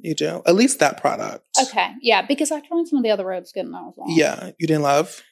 You 0.00 0.14
do. 0.14 0.42
At 0.46 0.54
least 0.54 0.78
that 0.78 1.00
product. 1.00 1.44
Okay, 1.60 1.90
yeah, 2.02 2.22
because 2.22 2.52
I 2.52 2.60
tried 2.60 2.86
some 2.86 2.98
of 2.98 3.02
the 3.02 3.10
other 3.10 3.26
Rhode 3.26 3.48
skin 3.48 3.72
now 3.72 3.88
as 3.88 3.94
well. 3.96 4.06
Yeah. 4.10 4.50
You 4.58 4.66
didn't 4.68 4.82
love? 4.82 5.22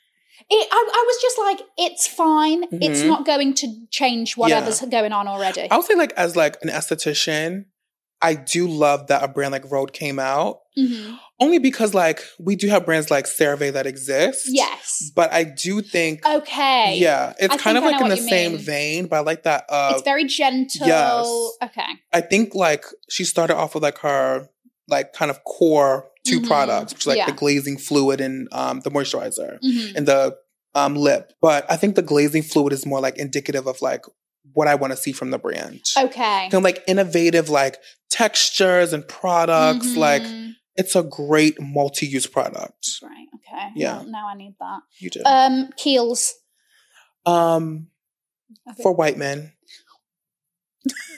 It, 0.50 0.68
I, 0.70 0.90
I 0.92 1.04
was 1.06 1.22
just 1.22 1.38
like, 1.38 1.60
it's 1.78 2.06
fine. 2.08 2.64
It's 2.82 3.00
Mhm. 3.02 3.06
not 3.08 3.24
going 3.24 3.54
to 3.54 3.86
change 3.90 4.36
whatever's 4.36 4.80
going 4.80 5.12
on 5.12 5.28
already. 5.28 5.68
I 5.70 5.76
would 5.76 5.86
say 5.86 5.94
like 5.94 6.12
as 6.16 6.34
like 6.36 6.58
an 6.62 6.68
esthetician, 6.68 7.66
I 8.22 8.34
do 8.34 8.66
love 8.66 9.08
that 9.08 9.22
a 9.22 9.28
brand 9.28 9.52
like 9.52 9.70
Rhode 9.70 9.92
came 9.92 10.18
out. 10.18 10.60
Mhm. 10.78 11.18
Only 11.38 11.58
because 11.58 11.92
like 11.94 12.20
we 12.38 12.56
do 12.56 12.68
have 12.68 12.86
brands 12.86 13.10
like 13.10 13.26
CeraVe 13.26 13.72
that 13.74 13.86
exist. 13.86 14.46
Yes. 14.48 15.10
But 15.14 15.32
I 15.32 15.44
do 15.44 15.82
think 15.82 16.24
Okay. 16.26 16.96
yeah, 16.98 17.34
it's 17.38 17.54
I 17.54 17.56
kind 17.58 17.76
of 17.76 17.84
like 17.84 18.00
in 18.00 18.08
the 18.08 18.16
same 18.16 18.52
mean. 18.52 18.60
vein, 18.60 19.06
but 19.06 19.16
I 19.16 19.20
like 19.20 19.42
that 19.44 19.64
uh 19.68 19.92
it's 19.94 20.02
very 20.02 20.24
gentle. 20.24 20.86
yes. 20.86 21.26
Okay. 21.62 21.92
I 22.12 22.20
think 22.22 22.54
like 22.54 22.84
she 23.10 23.24
started 23.24 23.56
off 23.56 23.74
with 23.74 23.82
like 23.82 23.98
her 23.98 24.48
like 24.88 25.12
kind 25.12 25.30
of 25.30 25.42
core 25.44 26.08
2 26.24 26.40
Mhm. 26.40 26.46
products, 26.46 26.92
which 26.94 27.02
is 27.02 27.06
like 27.06 27.18
Yeah. 27.18 27.26
the 27.26 27.32
glazing 27.32 27.76
fluid 27.76 28.20
and 28.20 28.48
um, 28.52 28.80
the 28.80 28.90
moisturizer 28.90 29.58
Mhm. 29.62 29.94
and 29.96 30.06
the 30.08 30.36
um, 30.74 30.94
lip. 30.94 31.32
But 31.40 31.64
I 31.70 31.76
think 31.76 31.94
the 31.96 32.02
glazing 32.02 32.42
fluid 32.42 32.72
is 32.72 32.84
more 32.86 33.00
like 33.00 33.16
indicative 33.18 33.66
of 33.66 33.80
like 33.82 34.04
what 34.56 34.66
I 34.68 34.74
want 34.74 34.92
to 34.92 34.96
see 34.96 35.12
from 35.12 35.30
the 35.30 35.38
brand. 35.38 35.82
Okay. 35.98 36.48
Of 36.50 36.62
like 36.62 36.82
innovative 36.88 37.50
like 37.50 37.76
textures 38.10 38.92
and 38.94 39.06
products. 39.06 39.94
Like 39.96 40.22
Mhm. 40.22 40.52
it's 40.76 40.96
a 40.96 41.02
great 41.02 41.60
multi-use 41.60 42.26
product. 42.26 42.88
Right. 43.02 43.26
Okay. 43.34 43.68
Yeah. 43.76 43.98
Well, 43.98 44.06
now 44.06 44.28
I 44.28 44.34
need 44.34 44.54
that. 44.58 44.80
You 44.98 45.10
do. 45.10 45.20
Um, 45.26 45.68
Kiehl's. 45.78 46.34
um, 47.26 47.88
Okay. 48.70 48.82
for 48.82 48.92
white 48.94 49.18
men. 49.18 49.52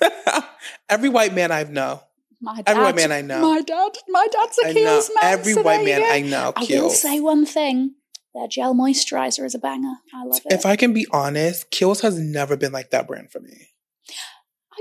Every 0.88 1.08
white 1.08 1.34
man 1.34 1.52
I 1.52 1.62
know. 1.64 2.02
My 2.40 2.56
dad. 2.56 2.64
Every 2.68 2.82
white 2.84 2.96
man 2.96 3.12
I 3.12 3.20
know. 3.20 3.40
My 3.40 3.60
dad. 3.60 3.92
My 4.08 4.26
dad's 4.32 4.58
a 4.58 4.68
I 4.68 4.72
know. 4.72 4.80
Kiehl's 4.80 5.10
man. 5.14 5.24
Every 5.32 5.52
so 5.52 5.62
white 5.62 5.84
man. 5.84 6.02
I 6.02 6.20
know. 6.22 6.52
I 6.56 6.66
will 6.70 6.90
say 6.90 7.20
one 7.20 7.44
thing. 7.46 7.94
Their 8.34 8.46
gel 8.48 8.74
moisturizer 8.74 9.44
is 9.44 9.54
a 9.54 9.58
banger. 9.58 9.94
I 10.14 10.24
love 10.24 10.40
it. 10.44 10.52
If 10.52 10.66
I 10.66 10.76
can 10.76 10.92
be 10.92 11.06
honest, 11.10 11.70
Kiehl's 11.70 12.00
has 12.02 12.18
never 12.18 12.56
been 12.56 12.72
like 12.72 12.90
that 12.90 13.06
brand 13.08 13.30
for 13.32 13.40
me. 13.40 13.68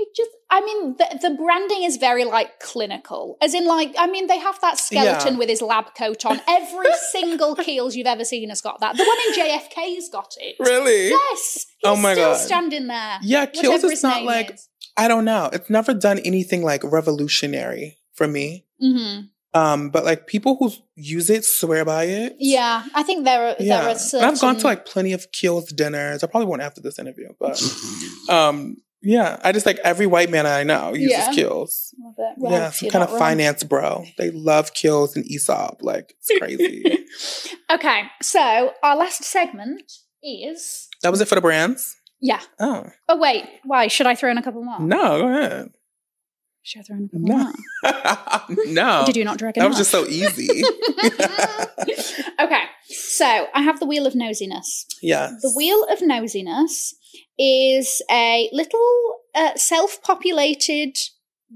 I 0.00 0.04
just, 0.14 0.30
I 0.48 0.60
mean, 0.60 0.96
the, 0.96 1.18
the 1.28 1.34
branding 1.34 1.82
is 1.82 1.96
very 1.96 2.24
like 2.24 2.60
clinical, 2.60 3.36
as 3.42 3.52
in 3.52 3.66
like, 3.66 3.94
I 3.98 4.06
mean, 4.06 4.28
they 4.28 4.38
have 4.38 4.60
that 4.60 4.78
skeleton 4.78 5.32
Yeah. 5.32 5.38
with 5.38 5.48
his 5.48 5.60
lab 5.60 5.86
coat 5.96 6.24
on. 6.24 6.40
Every 6.48 6.86
single 7.10 7.56
Kiehl's 7.56 7.96
you've 7.96 8.06
ever 8.06 8.24
seen 8.24 8.48
has 8.50 8.60
got 8.60 8.78
that. 8.80 8.96
The 8.96 9.02
one 9.04 9.18
in 9.26 9.58
JFK's 9.58 10.08
got 10.08 10.34
it. 10.38 10.54
Really? 10.60 11.08
Yes. 11.08 11.66
Oh 11.82 11.96
my 11.96 12.12
still 12.12 12.32
God. 12.32 12.36
standing 12.38 12.86
there. 12.86 13.18
Yeah, 13.22 13.46
Kiehl's 13.46 13.82
is 13.82 14.02
not 14.04 14.22
like 14.22 14.52
is. 14.52 14.68
I 14.96 15.08
don't 15.08 15.24
know. 15.24 15.50
It's 15.52 15.68
never 15.70 15.94
done 15.94 16.20
anything 16.20 16.62
like 16.62 16.82
revolutionary 16.84 17.98
for 18.14 18.28
me. 18.28 18.66
Mhm. 18.82 19.30
Um, 19.54 19.90
but 19.90 20.04
like 20.04 20.26
people 20.26 20.56
who 20.56 20.70
use 20.94 21.30
it 21.30 21.44
swear 21.44 21.84
by 21.84 22.04
it. 22.04 22.36
Yeah, 22.38 22.84
I 22.94 23.02
think 23.02 23.24
there 23.24 23.48
are 23.48 23.56
Yeah. 23.58 23.80
there 23.80 23.90
are 23.90 23.98
certain. 23.98 24.28
I've 24.28 24.40
gone 24.40 24.56
to 24.58 24.66
like 24.66 24.84
plenty 24.86 25.12
of 25.14 25.30
Kiehl's 25.32 25.72
dinners. 25.72 26.22
I 26.22 26.26
probably 26.26 26.46
won't 26.46 26.62
after 26.62 26.80
this 26.82 26.98
interview, 26.98 27.28
but 27.40 27.58
um 28.28 28.76
Yeah, 29.00 29.38
I 29.42 29.52
just 29.52 29.64
like 29.64 29.78
every 29.84 30.06
white 30.06 30.28
man 30.30 30.44
I 30.46 30.64
know 30.64 30.92
uses 30.92 31.10
Yeah. 31.18 31.32
Kiehl's. 31.32 31.94
Love 31.98 32.14
it. 32.18 32.34
Well, 32.36 32.52
yeah, 32.52 32.70
some 32.70 32.90
kind 32.90 33.02
of 33.04 33.10
wrong. 33.10 33.18
finance 33.18 33.64
bro. 33.64 34.04
They 34.18 34.30
love 34.32 34.74
Kiehl's 34.74 35.16
and 35.16 35.24
Aesop. 35.26 35.78
Like 35.82 36.14
it's 36.20 36.38
crazy. 36.38 37.04
Okay, 37.70 38.02
so 38.22 38.72
our 38.82 38.96
last 38.96 39.22
segment 39.24 39.92
is 40.22 40.88
that 41.02 41.10
was 41.10 41.20
it 41.20 41.28
for 41.28 41.34
the 41.34 41.40
brands. 41.40 41.94
yeah. 42.20 42.40
Oh 42.60 42.86
Oh 43.08 43.16
wait, 43.18 43.44
why 43.64 43.88
should 43.88 44.06
I 44.06 44.14
throw 44.14 44.30
in 44.30 44.38
a 44.38 44.42
couple 44.42 44.62
more? 44.64 44.80
no, 44.80 45.20
go 45.20 45.28
ahead. 45.28 45.70
Should 46.68 46.80
I 46.80 46.82
throw 46.82 46.96
in 46.96 47.04
a 47.04 47.08
couple 47.08 48.66
No. 48.66 48.72
no, 48.72 49.02
Did 49.06 49.16
you 49.16 49.24
not 49.24 49.38
drag 49.38 49.56
it? 49.56 49.60
that 49.60 49.68
was 49.68 49.78
just 49.78 49.90
so 49.90 50.04
easy. 50.06 50.48
okay, 52.40 52.62
so 52.88 53.46
I 53.54 53.62
have 53.62 53.80
the 53.80 53.86
wheel 53.86 54.06
of 54.06 54.12
nosiness. 54.12 54.84
yes. 55.00 55.32
The 55.40 55.50
wheel 55.56 55.84
of 55.90 56.00
nosiness 56.00 56.92
is 57.38 58.02
a 58.10 58.50
little 58.52 59.14
uh, 59.34 59.54
self-populated 59.56 60.96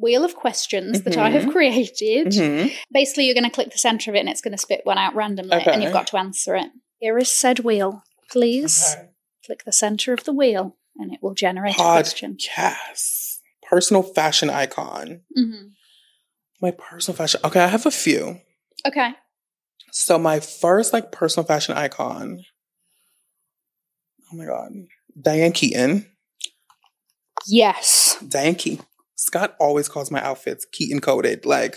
wheel 0.01 0.25
of 0.25 0.35
questions 0.35 1.03
that 1.03 1.19
I 1.19 1.29
have 1.31 1.43
Mhm. 1.45 1.53
created. 1.53 2.29
Mhm. 2.29 2.73
Basically, 2.91 3.27
you're 3.27 3.35
going 3.35 3.45
to 3.45 3.51
click 3.51 3.71
the 3.71 3.79
center 3.79 4.11
of 4.11 4.15
it, 4.15 4.21
and 4.21 4.29
it's 4.31 4.41
going 4.41 4.53
to 4.53 4.59
spit 4.59 4.81
one 4.85 4.97
out 4.97 5.15
randomly, 5.15 5.63
and 5.67 5.83
you've 5.83 5.93
got 5.93 6.07
to 6.09 6.17
answer 6.17 6.57
it. 6.57 6.71
Here 7.01 7.19
is 7.19 7.31
said 7.31 7.59
wheel. 7.61 8.03
Please 8.31 8.95
Okay. 8.97 9.09
click 9.45 9.65
the 9.65 9.73
center 9.73 10.15
of 10.15 10.25
the 10.25 10.33
wheel, 10.33 10.79
and 10.97 11.13
it 11.13 11.19
will 11.23 11.35
generate 11.35 11.75
a 11.75 11.79
question. 11.79 12.37
Podcast. 12.37 13.32
Personal 13.73 14.03
fashion 14.03 14.51
icon. 14.51 15.23
hmm 15.35 15.68
My 16.61 16.73
personal 16.73 17.16
fashion. 17.16 17.41
Okay, 17.43 17.59
I 17.59 17.68
have 17.68 17.87
a 17.87 17.91
few. 17.91 18.39
Okay. 18.87 19.12
So 19.93 20.18
my 20.18 20.41
first 20.41 20.93
like 20.93 21.11
personal 21.11 21.47
fashion 21.47 21.75
icon. 21.75 22.43
Oh 24.31 24.37
my 24.37 24.45
god, 24.45 24.73
Diane 25.18 25.53
Keaton. 25.53 26.07
Yes. 27.47 28.18
Diane 28.29 28.57
Keaton. 28.57 28.85
Scott 29.14 29.57
always 29.59 29.89
calls 29.89 30.11
my 30.11 30.23
outfits 30.23 30.66
Keaton 30.70 31.01
coded. 31.01 31.47
Like, 31.47 31.77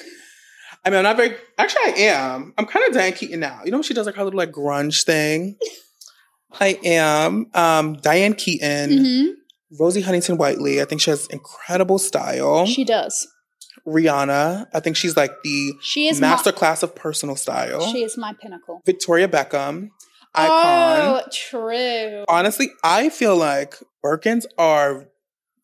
I 0.83 0.89
mean, 0.89 0.97
I'm 0.97 1.03
not 1.03 1.15
very. 1.15 1.37
Actually, 1.57 1.93
I 1.93 1.95
am. 2.09 2.53
I'm 2.57 2.65
kind 2.65 2.85
of 2.89 2.93
Diane 2.93 3.13
Keaton 3.13 3.39
now. 3.39 3.61
You 3.63 3.71
know 3.71 3.77
when 3.77 3.83
she 3.83 3.93
does 3.93 4.05
like 4.05 4.15
her 4.15 4.23
little 4.25 4.37
like 4.37 4.51
grunge 4.51 5.05
thing. 5.05 5.55
I 6.59 6.77
am. 6.83 7.49
Um, 7.53 7.93
Diane 8.01 8.33
Keaton, 8.33 8.97
hmm 8.97 9.25
Rosie 9.79 10.01
Huntington 10.01 10.37
Whiteley. 10.37 10.81
I 10.81 10.85
think 10.85 11.01
she 11.01 11.09
has 11.09 11.27
incredible 11.27 11.97
style. 11.99 12.65
She 12.65 12.83
does. 12.83 13.27
Rihanna. 13.87 14.67
I 14.73 14.79
think 14.79 14.95
she's 14.95 15.15
like 15.15 15.31
the 15.43 15.73
She 15.81 16.07
is 16.07 16.19
master 16.19 16.51
My, 16.51 16.57
class 16.57 16.83
of 16.83 16.95
personal 16.95 17.35
style. 17.35 17.81
she 17.91 18.03
is 18.03 18.17
my 18.17 18.33
pinnacle. 18.41 18.81
Victoria 18.85 19.27
Beckham, 19.27 19.89
icon. 20.33 21.21
Oh, 21.21 21.21
true. 21.31 22.25
Honestly, 22.27 22.69
I 22.83 23.09
feel 23.09 23.35
like 23.35 23.75
Birkins 24.03 24.45
are 24.57 25.07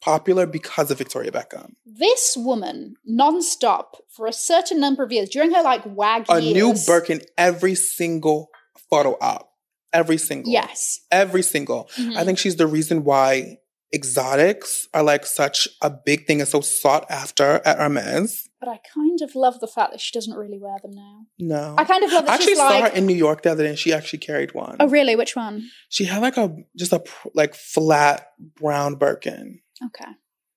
popular 0.02 0.46
because 0.46 0.92
of 0.92 0.98
Victoria 0.98 1.32
Beckham. 1.32 1.72
This 1.86 2.36
woman, 2.38 2.96
non-stop 3.06 3.98
for 4.10 4.28
a 4.28 4.34
certain 4.34 4.80
number 4.80 5.04
of 5.04 5.12
years 5.12 5.30
during 5.30 5.52
her 5.54 5.62
like 5.64 5.82
wag 5.86 6.26
A 6.30 6.40
years. 6.42 6.54
new 6.54 6.74
Birkin 6.94 7.22
every 7.38 7.76
single 7.76 8.50
photo 8.90 9.18
op. 9.22 9.48
Every 9.94 10.18
single. 10.18 10.52
Yes. 10.52 11.02
Every 11.12 11.44
single. 11.44 11.90
Mhm. 11.98 12.16
I 12.18 12.24
think 12.24 12.38
she's 12.40 12.56
the 12.56 12.68
reason 12.68 13.04
why 13.04 13.58
exotics 13.94 14.88
are 14.94 15.04
like 15.04 15.26
such 15.26 15.68
a 15.82 15.90
big 15.90 16.26
thing 16.26 16.40
and 16.42 16.48
so 16.50 16.62
sought 16.62 17.06
after 17.10 17.62
at 17.66 17.78
Hermes. 17.78 18.50
but 18.60 18.70
I 18.70 18.80
kind 18.94 19.22
of 19.22 19.36
love 19.36 19.60
the 19.60 19.68
fact 19.68 19.92
that 19.92 20.00
she 20.02 20.12
doesn't 20.14 20.34
really 20.36 20.58
wear 20.60 20.78
them 20.82 20.92
now. 20.92 21.26
No. 21.40 21.76
I 21.78 21.84
kind 21.84 22.04
of 22.04 22.12
love 22.12 22.28
I 22.28 22.36
actually 22.36 22.56
saw 22.56 22.68
like. 22.70 22.92
her 22.92 22.98
in 22.98 23.06
New 23.06 23.16
York 23.16 23.42
the 23.44 23.52
other 23.52 23.64
day 23.64 23.70
and 23.70 23.78
she 23.80 23.94
actually 23.94 24.20
carried 24.20 24.54
one. 24.54 24.78
oh, 24.80 24.88
really? 24.88 25.16
Which 25.16 25.36
one? 25.36 25.70
She 25.90 26.06
had 26.06 26.22
like 26.22 26.38
a 26.38 26.56
just 26.78 26.94
a 26.94 27.04
like 27.34 27.54
flat 27.56 28.28
brown 28.56 28.96
Birkin. 28.96 29.60
Okay. 29.88 30.12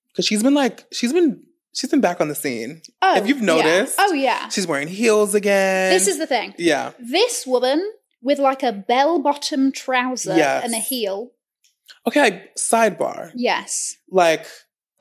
Because 0.09 0.25
she's 0.25 0.43
been 0.43 0.53
like 0.53 0.85
she's 0.93 1.11
been 1.11 1.43
she's 1.73 1.89
been 1.89 2.01
back 2.01 2.21
on 2.21 2.27
the 2.29 2.35
scene. 2.35 2.81
Oh, 3.01 3.17
If 3.17 3.27
you've 3.27 3.39
yeah. 3.39 3.45
noticed- 3.45 3.95
Oh 3.99 4.13
yeah. 4.13 4.47
She's 4.49 4.65
wearing 4.67 4.87
heels 4.87 5.35
again. 5.35 5.91
This 5.91 6.07
is 6.07 6.17
the 6.19 6.27
thing. 6.27 6.53
yeah. 6.57 6.91
This 6.99 7.45
woman 7.45 7.91
with 8.21 8.39
like 8.39 8.63
a 8.63 8.71
bell-bottom 8.71 9.71
trouser 9.71 10.35
Yes. 10.35 10.63
and 10.63 10.73
a 10.73 10.79
heel. 10.79 11.31
Okay. 12.07 12.21
Like, 12.21 12.55
sidebar. 12.55 13.31
Yes. 13.35 13.97
Like 14.09 14.45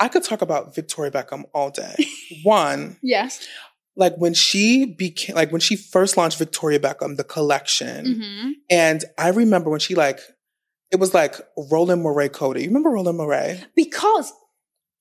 I 0.01 0.09
could 0.09 0.25
talk 0.25 0.43
about 0.43 0.75
Victoria 0.75 1.11
Beckham 1.11 1.45
all 1.55 1.71
day. 1.71 1.95
One, 2.43 2.97
Yes. 3.03 3.47
like 3.97 4.15
when 4.17 4.35
she 4.35 4.85
became 4.87 5.37
like 5.37 5.53
when 5.53 5.61
she 5.61 5.77
first 5.77 6.17
launched 6.17 6.39
Victoria 6.39 6.79
Beckham, 6.81 7.17
the 7.17 7.25
collection, 7.25 8.21
hmm 8.23 8.51
and 8.71 9.05
I 9.19 9.29
remember 9.29 9.71
when 9.71 9.81
she 9.81 9.95
like 9.95 10.21
it 10.91 10.99
was 11.01 11.13
like 11.15 11.37
Roland 11.71 12.03
Mouret 12.03 12.33
Cody. 12.33 12.63
You 12.63 12.69
remember 12.69 12.91
Roland 12.91 13.19
Mouret? 13.19 13.67
Because 13.75 14.33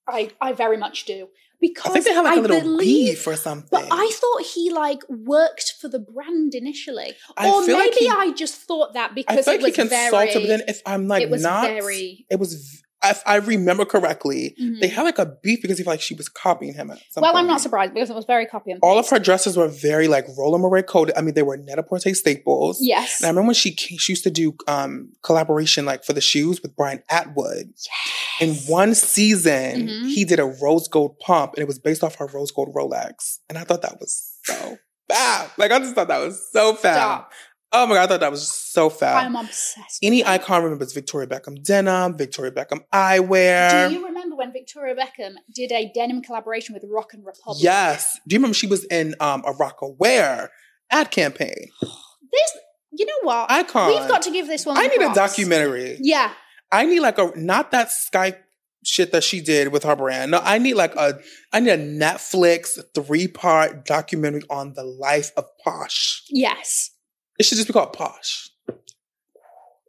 I, 0.07 0.31
I 0.41 0.51
very 0.53 0.75
much 0.77 1.05
do. 1.05 1.29
Because 1.67 1.91
I 1.91 1.93
think 1.93 2.05
they 2.05 2.13
have 2.13 2.25
like 2.25 2.37
a 2.37 2.39
a 2.39 2.41
little 2.41 2.59
believe, 2.61 3.15
beef 3.15 3.27
or 3.27 3.35
something. 3.37 3.69
But 3.71 3.87
I 3.89 4.11
thought 4.19 4.41
he 4.53 4.69
like 4.71 4.99
worked 5.09 5.73
for 5.79 5.87
the 5.87 5.99
brand 5.99 6.53
initially, 6.55 7.13
I 7.37 7.49
or 7.49 7.61
maybe 7.61 7.73
like 7.73 7.93
he- 7.93 8.09
I 8.09 8.31
just 8.43 8.55
thought 8.67 8.93
that 8.95 9.11
I 9.11 9.13
because 9.13 9.45
feel 9.45 9.53
it 9.55 9.61
like 9.61 9.61
was 9.61 9.75
he 9.77 9.81
consulted, 9.89 10.33
very. 10.33 10.33
but 10.33 10.47
then 10.47 10.61
if 10.67 10.81
I'm 10.85 11.07
like 11.07 11.23
it 11.23 11.29
was 11.29 11.41
not, 11.41 11.65
very. 11.67 12.25
it 12.29 12.37
was. 12.39 12.51
If 13.03 13.21
I 13.25 13.35
remember 13.35 13.85
correctly, 13.85 14.55
Mhm. 14.61 14.79
they 14.79 14.87
had 14.87 15.03
like 15.03 15.19
a 15.19 15.25
beef 15.25 15.61
because 15.61 15.77
he 15.77 15.83
felt 15.83 15.93
like 15.93 16.01
she 16.01 16.15
was 16.15 16.29
copying 16.29 16.73
him. 16.73 16.89
At 16.91 16.99
some 17.11 17.21
Well, 17.21 17.35
I'm 17.35 17.47
not 17.47 17.59
surprised 17.61 17.93
because 17.93 18.09
it 18.09 18.15
was 18.15 18.25
very 18.25 18.45
copy 18.45 18.71
and 18.71 18.79
All 18.81 18.97
of 18.97 19.09
her 19.09 19.19
dresses 19.19 19.57
were 19.57 19.67
very 19.67 20.07
like 20.07 20.25
Roland 20.37 20.61
Mouret 20.61 20.87
coded. 20.87 21.15
I 21.17 21.21
mean, 21.21 21.33
they 21.33 21.43
were 21.43 21.57
Net-a-Porter 21.57 22.13
staples. 22.13 22.77
Yes. 22.81 23.19
And 23.19 23.25
I 23.27 23.29
remember 23.29 23.47
when 23.47 23.55
she 23.55 23.71
came, 23.71 23.97
she 23.97 24.13
used 24.13 24.23
to 24.23 24.31
do 24.31 24.55
um 24.67 25.09
collaboration 25.23 25.85
like 25.85 26.03
for 26.03 26.13
the 26.13 26.21
shoes 26.21 26.61
with 26.61 26.75
Brian 26.75 27.03
Atwood. 27.09 27.73
Yes. 27.75 27.87
In 28.39 28.55
one 28.71 28.95
season, 28.95 29.87
Mhm. 29.87 30.09
he 30.13 30.25
did 30.25 30.39
a 30.39 30.45
rose 30.45 30.87
gold 30.87 31.19
pump, 31.19 31.53
and 31.55 31.61
it 31.61 31.67
was 31.67 31.79
based 31.79 32.03
off 32.03 32.15
her 32.15 32.27
rose 32.27 32.51
gold 32.51 32.73
Rolex. 32.73 33.39
And 33.49 33.57
I 33.57 33.63
thought 33.63 33.81
that 33.81 33.99
was 33.99 34.33
so 34.43 34.77
bad. 35.07 35.49
Like 35.57 35.71
I 35.71 35.79
just 35.79 35.93
thought 35.95 36.07
that 36.07 36.19
was 36.19 36.41
so 36.51 36.73
fab. 36.73 36.95
Stop. 36.95 37.31
Oh 37.75 37.87
my 37.87 37.95
god, 37.95 38.03
I 38.03 38.07
thought 38.07 38.19
that 38.19 38.31
was 38.31 38.47
so 38.47 38.89
fab. 38.91 39.25
I'm 39.25 39.35
obsessed. 39.35 39.97
Any 40.03 40.23
icon 40.23 40.63
remembers 40.63 40.93
Victoria 40.93 41.27
Beckham 41.27 41.63
denim, 41.63 42.15
Victoria 42.15 42.51
Beckham 42.51 42.81
eyewear. 42.93 43.89
Do 43.89 43.95
you 43.95 44.05
remember 44.05 44.35
when 44.35 44.53
Victoria 44.53 44.95
Beckham 44.95 45.33
did 45.53 45.71
a 45.71 45.91
denim 45.93 46.21
collaboration 46.21 46.75
with 46.75 46.83
Rock 46.87 47.13
and 47.13 47.25
Republic? 47.25 47.63
yes. 47.63 48.19
Do 48.27 48.35
you 48.35 48.39
remember 48.39 48.53
she 48.53 48.67
was 48.67 48.85
in 48.85 49.15
um, 49.19 49.43
a 49.45 49.53
Rocawear 49.53 50.49
ad 50.91 51.11
campaign? 51.11 51.69
This, 52.31 52.57
you 52.93 53.05
know 53.05 53.13
what? 53.21 53.51
Icon. 53.51 53.89
We've 53.89 54.07
got 54.07 54.23
to 54.23 54.31
give 54.31 54.47
this 54.47 54.65
one. 54.65 54.75
I 54.75 54.87
need 54.87 55.01
a 55.03 55.13
documentary. 55.13 55.99
Yeah. 56.01 56.33
I 56.71 56.83
need 56.87 57.01
like 57.01 57.19
a 57.19 57.31
not 57.35 57.69
that 57.69 57.89
Skype 57.89 58.37
shit 58.83 59.11
that 59.11 59.23
she 59.23 59.39
did 59.39 59.71
with 59.71 59.83
her 59.83 59.95
brand. 59.95 60.31
No, 60.31 60.41
I 60.43 60.57
need 60.57 60.73
like 60.73 60.95
a 60.95 61.19
I 61.51 61.59
need 61.59 61.69
a 61.69 61.77
Netflix 61.77 62.79
three 62.95 63.27
part 63.27 63.85
documentary 63.85 64.41
on 64.49 64.73
the 64.73 64.83
life 64.83 65.31
of 65.37 65.45
Posh. 65.63 66.23
Yes. 66.29 66.89
It 67.43 67.47
should 67.47 67.57
just 67.57 67.67
be 67.67 67.73
called 67.73 67.91
Posh. 67.91 68.51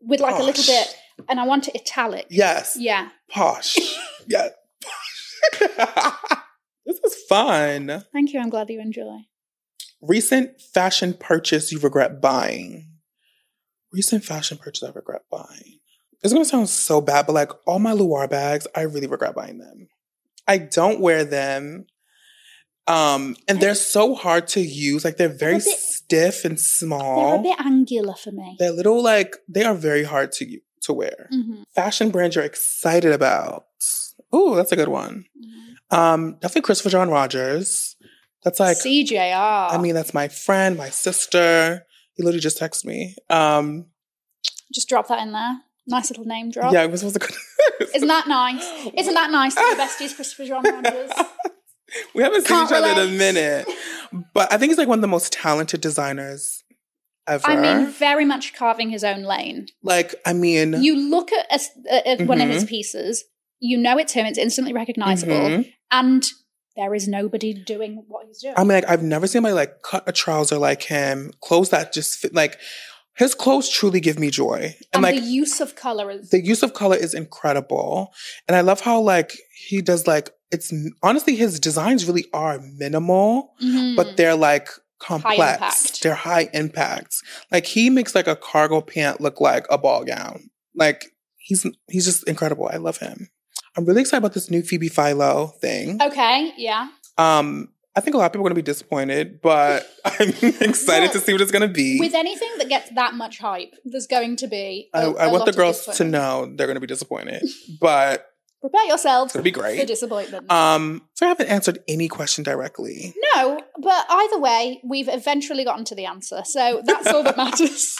With 0.00 0.18
like 0.18 0.34
a 0.40 0.42
little 0.42 0.64
bit, 0.64 0.96
and 1.28 1.38
I 1.38 1.46
want 1.46 1.68
it 1.68 1.76
italic. 1.76 2.26
Yes, 2.28 2.76
Yeah. 2.76 3.10
Posh. 3.30 3.76
yeah, 4.26 4.48
this 6.84 6.98
is 6.98 7.14
fun. 7.28 8.02
Thank 8.12 8.32
you. 8.32 8.40
I'm 8.40 8.50
glad 8.50 8.70
you 8.70 8.80
enjoy. 8.80 9.18
Recent 10.02 10.60
fashion 10.60 11.14
purchase 11.14 11.70
you 11.70 11.78
regret 11.78 12.20
buying. 12.20 12.88
Recent 13.92 14.24
fashion 14.24 14.58
purchase 14.58 14.82
I 14.82 14.90
regret 14.90 15.22
buying. 15.30 15.78
It's 16.24 16.32
gonna 16.32 16.44
sound 16.44 16.68
so 16.68 17.00
bad, 17.00 17.26
but 17.26 17.34
like 17.34 17.52
all 17.68 17.78
my 17.78 17.92
Loire 17.92 18.26
bags, 18.26 18.66
I 18.74 18.80
really 18.80 19.06
regret 19.06 19.36
buying 19.36 19.58
them. 19.58 19.86
I 20.48 20.58
don't 20.58 20.98
wear 20.98 21.22
them. 21.24 21.86
Um, 22.86 23.36
and 23.48 23.60
they're 23.60 23.74
so 23.74 24.14
hard 24.14 24.46
to 24.48 24.60
use. 24.60 25.04
Like 25.04 25.16
they're 25.16 25.28
very 25.28 25.54
bit- 25.54 25.62
stiff 25.78 26.44
and 26.44 26.60
small. 26.60 27.42
They're 27.42 27.52
a 27.52 27.56
bit 27.56 27.64
angular 27.66 28.14
for 28.14 28.30
me. 28.32 28.56
They're 28.58 28.72
little 28.72 29.02
like 29.02 29.36
they 29.48 29.64
are 29.64 29.74
very 29.74 30.04
hard 30.04 30.32
to 30.32 30.58
to 30.82 30.92
wear. 30.92 31.28
hmm 31.30 31.62
Fashion 31.74 32.10
brands 32.10 32.36
you're 32.36 32.44
excited 32.44 33.12
about. 33.12 33.64
Oh, 34.32 34.54
that's 34.54 34.72
a 34.72 34.76
good 34.76 34.88
one. 34.88 35.24
Um, 35.90 36.34
definitely 36.40 36.62
Christopher 36.62 36.90
John 36.90 37.08
Rogers. 37.08 37.96
That's 38.42 38.60
like 38.60 38.76
CJR. 38.76 39.72
I 39.72 39.78
mean, 39.78 39.94
that's 39.94 40.12
my 40.12 40.28
friend, 40.28 40.76
my 40.76 40.90
sister. 40.90 41.86
He 42.14 42.22
literally 42.22 42.40
just 42.40 42.60
texted 42.60 42.84
me. 42.84 43.14
Um, 43.30 43.86
just 44.74 44.88
drop 44.88 45.08
that 45.08 45.20
in 45.20 45.32
there. 45.32 45.56
Nice 45.86 46.10
little 46.10 46.24
name 46.24 46.50
drop. 46.50 46.72
yeah, 46.72 46.82
I 46.82 46.86
was 46.86 47.00
supposed 47.00 47.20
to. 47.20 47.86
Isn't 47.94 48.08
that 48.08 48.26
nice? 48.28 48.62
Isn't 48.96 49.14
that 49.14 49.30
nice? 49.30 49.54
to 49.54 49.60
be 49.60 49.80
besties, 49.80 50.14
Christopher 50.14 50.46
John 50.46 50.62
Rogers. 50.64 51.10
we 52.14 52.22
haven't 52.22 52.46
seen 52.46 52.56
Can't 52.56 52.70
each 52.70 52.76
other 52.76 52.88
in 53.02 53.08
a 53.08 53.10
minute, 53.18 53.68
but 54.32 54.52
I 54.52 54.58
think 54.58 54.70
he's 54.70 54.78
like 54.78 54.88
one 54.88 54.98
of 54.98 55.02
the 55.02 55.08
most 55.08 55.32
talented 55.32 55.80
designers 55.80 56.62
ever. 57.26 57.46
I 57.46 57.56
mean, 57.56 57.90
very 57.92 58.24
much 58.24 58.54
carving 58.54 58.90
his 58.90 59.04
own 59.04 59.22
lane. 59.22 59.66
like, 59.82 60.14
I 60.26 60.32
mean, 60.32 60.82
You 60.82 60.96
look 60.96 61.30
at, 61.32 61.46
a 61.90 62.08
at 62.08 62.26
one 62.26 62.40
of 62.40 62.44
Mm-hmm. 62.48 62.52
his 62.54 62.64
pieces, 62.64 63.24
you 63.60 63.78
know 63.78 63.96
it's 63.98 64.12
him. 64.12 64.26
It's 64.26 64.38
instantly 64.38 64.72
recognizable, 64.72 65.34
mhm. 65.34 65.72
and 65.90 66.26
there 66.76 66.92
is 66.94 67.06
nobody 67.06 67.54
doing 67.54 68.02
what 68.08 68.26
he's 68.26 68.40
doing. 68.42 68.54
I 68.56 68.60
mean, 68.62 68.68
like, 68.70 68.88
I've 68.88 69.02
never 69.02 69.26
seen 69.26 69.40
anybody 69.40 69.54
like 69.54 69.82
cut 69.82 70.02
a 70.08 70.12
trouser 70.12 70.58
like 70.58 70.82
him, 70.82 71.32
clothes 71.40 71.70
that 71.70 71.92
just 71.92 72.18
fit. 72.18 72.34
Like, 72.34 72.58
His 73.16 73.32
clothes 73.32 73.68
truly 73.68 74.00
give 74.00 74.18
me 74.18 74.28
joy. 74.28 74.74
And, 74.92 74.94
And, 74.94 75.02
like 75.04 75.14
the 75.14 75.20
use 75.20 75.60
of 75.60 75.76
color 75.76 76.10
is 76.10 76.30
the 76.30 76.44
use 76.44 76.64
of 76.64 76.74
color 76.74 76.96
is 76.96 77.14
incredible. 77.14 78.12
And 78.48 78.56
I 78.56 78.60
love 78.62 78.80
how 78.80 79.00
like 79.00 79.38
he 79.54 79.80
does 79.82 80.08
like 80.08 80.30
it's 80.54 80.72
honestly 81.02 81.34
his 81.36 81.60
designs 81.60 82.06
really 82.06 82.24
are 82.32 82.58
minimal, 82.60 83.54
Mhm. 83.62 83.96
but 83.96 84.16
they're 84.16 84.36
like 84.36 84.68
complex. 85.00 85.36
impact. 85.36 86.02
They're 86.02 86.14
high 86.14 86.48
impact. 86.54 87.16
Like 87.52 87.66
he 87.66 87.90
makes 87.90 88.14
like 88.14 88.26
a 88.28 88.36
cargo 88.36 88.80
pant 88.80 89.20
look 89.20 89.40
like 89.40 89.66
a 89.70 89.76
ball 89.76 90.04
gown. 90.04 90.50
Like 90.74 91.06
he's 91.36 91.66
he's 91.88 92.04
just 92.06 92.26
incredible. 92.28 92.70
I 92.72 92.76
love 92.78 92.98
him. 92.98 93.28
I'm 93.76 93.84
really 93.84 94.00
excited 94.00 94.18
about 94.22 94.34
this 94.34 94.50
new 94.50 94.62
Phoebe 94.62 94.88
Philo 94.88 95.48
thing. 95.60 96.00
okay. 96.00 96.52
Yeah. 96.56 96.88
Um, 97.18 97.68
I 97.96 98.00
think 98.00 98.14
a 98.14 98.18
lot 98.18 98.26
of 98.26 98.32
people 98.32 98.40
are 98.46 98.50
going 98.50 98.56
to 98.56 98.62
be 98.62 98.72
disappointed, 98.72 99.40
but 99.40 99.88
I'm 100.04 100.30
excited 100.60 101.12
to 101.12 101.20
see 101.20 101.32
what 101.32 101.40
it's 101.40 101.52
going 101.52 101.62
to 101.68 101.72
be. 101.72 101.98
With 102.00 102.14
anything 102.14 102.50
that 102.58 102.68
gets 102.68 102.90
that 102.90 103.14
much 103.14 103.38
hype, 103.38 103.72
there's 103.84 104.08
going 104.08 104.34
to 104.36 104.48
be. 104.48 104.88
I 104.94 105.28
want 105.28 105.44
the 105.46 105.52
girls 105.52 105.86
to 105.98 106.04
know 106.04 106.46
they're 106.56 106.66
going 106.66 106.74
to 106.76 106.80
be 106.80 106.88
disappointed, 106.88 107.42
but 107.80 108.26
Prepare 108.64 108.84
yourselves 108.86 109.34
it's 109.34 109.38
to 109.38 109.42
be 109.42 109.52
for 109.52 109.60
great. 109.60 109.86
disappointment. 109.86 110.50
Um, 110.50 111.02
so 111.12 111.26
I 111.26 111.28
haven't 111.28 111.48
answered 111.48 111.80
any 111.86 112.08
question 112.08 112.42
directly. 112.44 113.12
no, 113.36 113.60
but 113.78 114.06
either 114.08 114.38
way, 114.38 114.80
we've 114.82 115.08
eventually 115.08 115.64
gotten 115.66 115.84
to 115.84 115.94
the 115.94 116.06
answer, 116.06 116.40
so 116.46 116.80
that's 116.82 117.06
all 117.08 117.22
that 117.24 117.36
matters. 117.44 117.98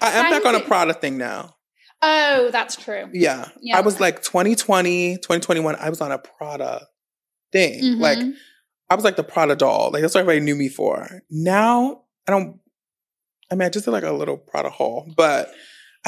I 0.00 0.10
am 0.10 0.30
back 0.30 0.44
on 0.46 0.54
a. 0.54 0.60
Prada 0.60 0.94
thing 0.94 1.18
now. 1.18 1.56
Oh, 2.00 2.50
that's 2.52 2.76
true. 2.76 3.08
Yeah. 3.12 3.48
Yeah. 3.60 3.76
I 3.78 3.80
was 3.80 3.98
like 3.98 4.22
2020, 4.22 5.16
2021, 5.16 5.74
I 5.80 5.90
was 5.90 6.00
on 6.00 6.12
a 6.12 6.18
Prada 6.18 6.86
thing. 7.50 7.82
Mhm. 7.82 8.00
Like 8.00 8.18
I 8.88 8.94
was 8.94 9.02
like 9.02 9.16
the 9.16 9.24
Prada 9.24 9.56
doll. 9.56 9.90
Like 9.92 10.02
that's 10.02 10.14
what 10.14 10.20
everybody 10.20 10.44
knew 10.44 10.54
me 10.54 10.68
for. 10.68 11.22
Now 11.30 12.02
I 12.28 12.30
don't 12.30 12.60
I 13.50 13.56
mean 13.56 13.66
I 13.66 13.70
just 13.70 13.86
did 13.86 13.90
like 13.90 14.04
a 14.04 14.12
little 14.12 14.36
Prada 14.36 14.70
haul, 14.70 15.12
but 15.16 15.50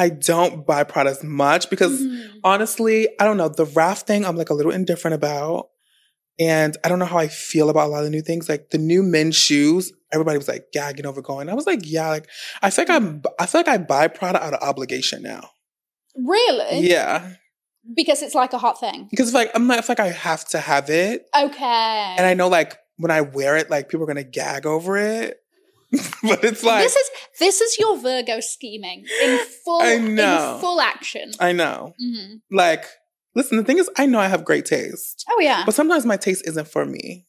I 0.01 0.09
don't 0.09 0.67
buy 0.67 0.83
Prada 0.85 1.11
as 1.11 1.23
much 1.23 1.69
because 1.71 2.01
Mhm. 2.01 2.41
honestly, 2.43 3.09
I 3.21 3.25
don't 3.25 3.37
know. 3.37 3.49
The 3.49 3.67
Raf 3.67 4.07
thing 4.07 4.25
I'm 4.25 4.37
like 4.37 4.51
a 4.51 4.55
little 4.55 4.73
indifferent 4.73 5.15
about. 5.15 5.69
And 6.39 6.75
I 6.83 6.89
don't 6.89 6.99
know 6.99 7.05
how 7.05 7.19
I 7.19 7.29
feel 7.29 7.69
about 7.69 7.89
a 7.89 7.91
lot 7.91 7.99
of 7.99 8.05
the 8.05 8.11
new 8.11 8.23
things. 8.23 8.49
Like 8.49 8.71
the 8.71 8.79
new 8.79 9.03
men's 9.03 9.37
shoes, 9.37 9.93
everybody 10.11 10.39
was 10.39 10.49
like 10.49 10.73
gagging 10.73 11.05
over 11.05 11.21
going. 11.21 11.51
I 11.51 11.55
was 11.55 11.67
like, 11.67 11.81
yeah, 11.85 12.09
like 12.09 12.27
I 12.63 12.71
feel 12.71 12.87
like 12.89 12.97
I'm 12.97 13.23
I 13.39 13.45
feel 13.47 13.59
like 13.61 13.69
I 13.69 13.77
buy 13.79 14.09
Prada 14.09 14.43
out 14.43 14.55
of 14.55 14.63
obligation 14.63 15.23
now. 15.23 15.51
really? 16.17 16.81
Yeah. 16.81 17.35
Because 17.95 18.23
it's 18.23 18.35
like 18.35 18.53
a 18.53 18.59
hot 18.59 18.81
thing. 18.81 19.07
Because 19.11 19.29
it's 19.29 19.35
like 19.35 19.51
I'm 19.55 19.67
not 19.67 19.89
like 19.89 20.01
I 20.01 20.09
have 20.11 20.47
to 20.49 20.59
have 20.61 20.91
it. 20.91 21.27
Okay. 21.39 22.15
And 22.17 22.27
I 22.27 22.35
know 22.35 22.49
like 22.49 22.77
when 22.97 23.11
I 23.11 23.21
wear 23.21 23.57
it, 23.57 23.71
like 23.71 23.89
people 23.89 24.05
are 24.05 24.07
gonna 24.07 24.25
gag 24.25 24.67
over 24.67 24.97
it. 24.97 25.39
but 26.23 26.45
it's 26.45 26.63
like 26.63 26.83
this 26.85 26.95
is 26.97 27.11
this 27.39 27.61
is 27.61 27.79
your 27.79 27.99
Virgo 27.99 28.41
scheming 28.41 29.05
in 29.23 29.39
full 29.65 29.83
I 29.83 29.97
know. 29.97 30.55
in 30.55 30.61
full 30.61 30.81
action. 30.81 31.33
I 31.41 31.53
know. 31.53 31.95
hmm 31.99 32.37
Like, 32.51 32.85
listen, 33.35 33.57
the 33.57 33.65
thing 33.65 33.79
is 33.79 33.91
I 33.97 34.07
know 34.07 34.21
I 34.21 34.29
have 34.29 34.45
great 34.45 34.67
taste. 34.67 35.25
Oh 35.29 35.41
yeah. 35.41 35.65
But 35.67 35.75
sometimes 35.75 36.07
my 36.07 36.17
taste 36.17 36.47
isn't 36.47 36.69
for 36.69 36.85
me. 36.87 37.27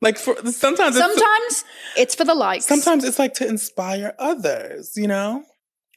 Like 0.00 0.16
for 0.18 0.34
sometimes 0.50 0.96
it's 0.96 1.04
Sometimes 1.04 1.64
it's 1.96 2.14
for 2.14 2.24
the 2.24 2.34
likes. 2.34 2.66
sometimes 2.66 3.04
it's 3.04 3.18
like 3.18 3.34
to 3.34 3.48
inspire 3.48 4.14
others, 4.18 4.92
you 4.96 5.08
know? 5.08 5.44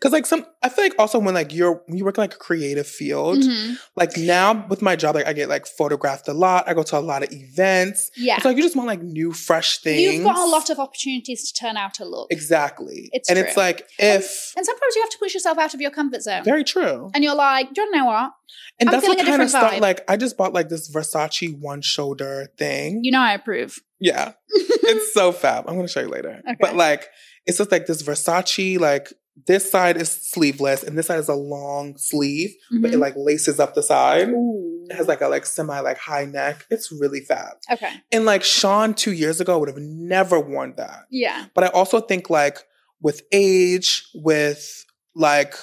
Cause 0.02 0.12
like 0.12 0.26
some 0.26 0.46
I 0.64 0.70
feel 0.70 0.84
like 0.84 0.96
also 0.98 1.20
when 1.20 1.36
like 1.36 1.54
you're 1.54 1.84
when 1.86 1.96
you 1.98 2.04
work 2.06 2.18
in 2.18 2.24
like 2.24 2.34
a 2.34 2.38
creative 2.38 2.88
field, 2.88 3.38
Mhm. 3.38 3.76
like 3.96 4.18
now 4.18 4.66
with 4.68 4.82
my 4.82 4.96
job, 4.96 5.14
like 5.14 5.28
I 5.28 5.34
get 5.34 5.48
like 5.48 5.68
photographed 5.68 6.28
a 6.28 6.34
lot. 6.34 6.68
I 6.68 6.74
go 6.74 6.82
to 6.82 6.98
a 6.98 7.00
lot 7.00 7.22
of 7.22 7.32
events. 7.32 8.10
Yeah. 8.18 8.36
It's 8.38 8.46
like 8.46 8.58
you 8.58 8.64
just 8.64 8.76
want 8.76 8.88
like 8.88 9.04
new, 9.04 9.32
fresh 9.32 9.78
things. 9.78 10.02
You've 10.02 10.24
got 10.24 10.38
a 10.38 10.50
lot 10.50 10.72
of 10.72 10.80
opportunities 10.80 11.52
to 11.52 11.60
turn 11.60 11.78
out 11.78 12.00
a 12.00 12.06
look. 12.06 12.28
Exactly. 12.32 13.10
It's 13.14 13.30
and 13.30 13.38
true. 13.38 13.48
it's 13.48 13.56
like 13.56 13.88
if 14.00 14.54
And 14.58 14.66
sometimes 14.66 14.96
you 14.96 15.02
have 15.04 15.12
to 15.12 15.18
push 15.20 15.36
yourself 15.36 15.60
out 15.60 15.74
of 15.76 15.82
your 15.82 15.92
comfort 15.92 16.24
zone. 16.24 16.44
very 16.44 16.64
true. 16.64 17.12
and 17.14 17.24
you're 17.24 17.36
like, 17.36 17.72
do 17.74 17.82
you 17.82 17.92
know 17.92 18.06
what? 18.06 18.32
And 18.80 18.90
I'm 18.90 18.94
that's 18.96 19.08
what 19.08 19.22
a 19.22 19.24
kind 19.24 19.42
of 19.44 19.50
stuff 19.50 19.80
like 19.80 20.04
I 20.10 20.18
just 20.18 20.36
bought 20.36 20.52
like 20.52 20.70
this 20.70 20.90
Versace 20.92 21.58
one 21.60 21.82
shoulder 21.82 22.48
thing. 22.58 23.02
You 23.04 23.12
know 23.12 23.20
I 23.22 23.34
approve. 23.34 23.78
Yeah. 24.00 24.34
it's 24.50 25.14
so 25.14 25.32
fab. 25.32 25.70
I'm 25.70 25.76
gonna 25.76 25.88
show 25.88 26.02
you 26.02 26.08
later. 26.10 26.42
Okay. 26.44 26.58
But 26.60 26.76
like 26.76 27.08
it's 27.46 27.58
just 27.60 27.72
like 27.72 27.86
this 27.86 28.04
Versace, 28.04 28.80
like 28.80 29.14
this 29.48 29.70
side 29.72 29.98
is 29.98 30.10
sleeveless 30.12 30.84
and 30.84 30.98
this 30.98 31.08
side 31.08 31.20
is 31.20 31.30
a 31.30 31.34
long 31.36 31.98
sleeve, 31.98 32.54
but 32.82 32.92
it 32.92 32.98
Mhm. 32.98 33.00
like 33.02 33.14
laces 33.16 33.60
up 33.60 33.74
the 33.76 33.84
side. 33.84 34.30
Ooh. 34.30 34.86
It 34.90 34.96
has 34.96 35.08
like 35.08 35.22
a 35.22 35.28
like 35.28 35.46
semi 35.46 35.80
like 35.80 35.98
high 35.98 36.26
neck. 36.26 36.66
It's 36.70 36.92
really 36.92 37.22
fab. 37.22 37.54
Okay. 37.72 37.92
And 38.12 38.26
like 38.26 38.44
Sean 38.44 38.94
two 38.94 39.14
years 39.14 39.40
ago 39.40 39.58
would 39.60 39.70
have 39.70 39.78
never 39.78 40.40
worn 40.40 40.74
that. 40.78 41.06
Yeah. 41.10 41.46
But 41.54 41.64
I 41.64 41.68
also 41.68 42.00
think 42.02 42.30
like 42.30 42.58
with 43.02 43.22
age, 43.32 44.04
with 44.14 44.86
like 45.16 45.54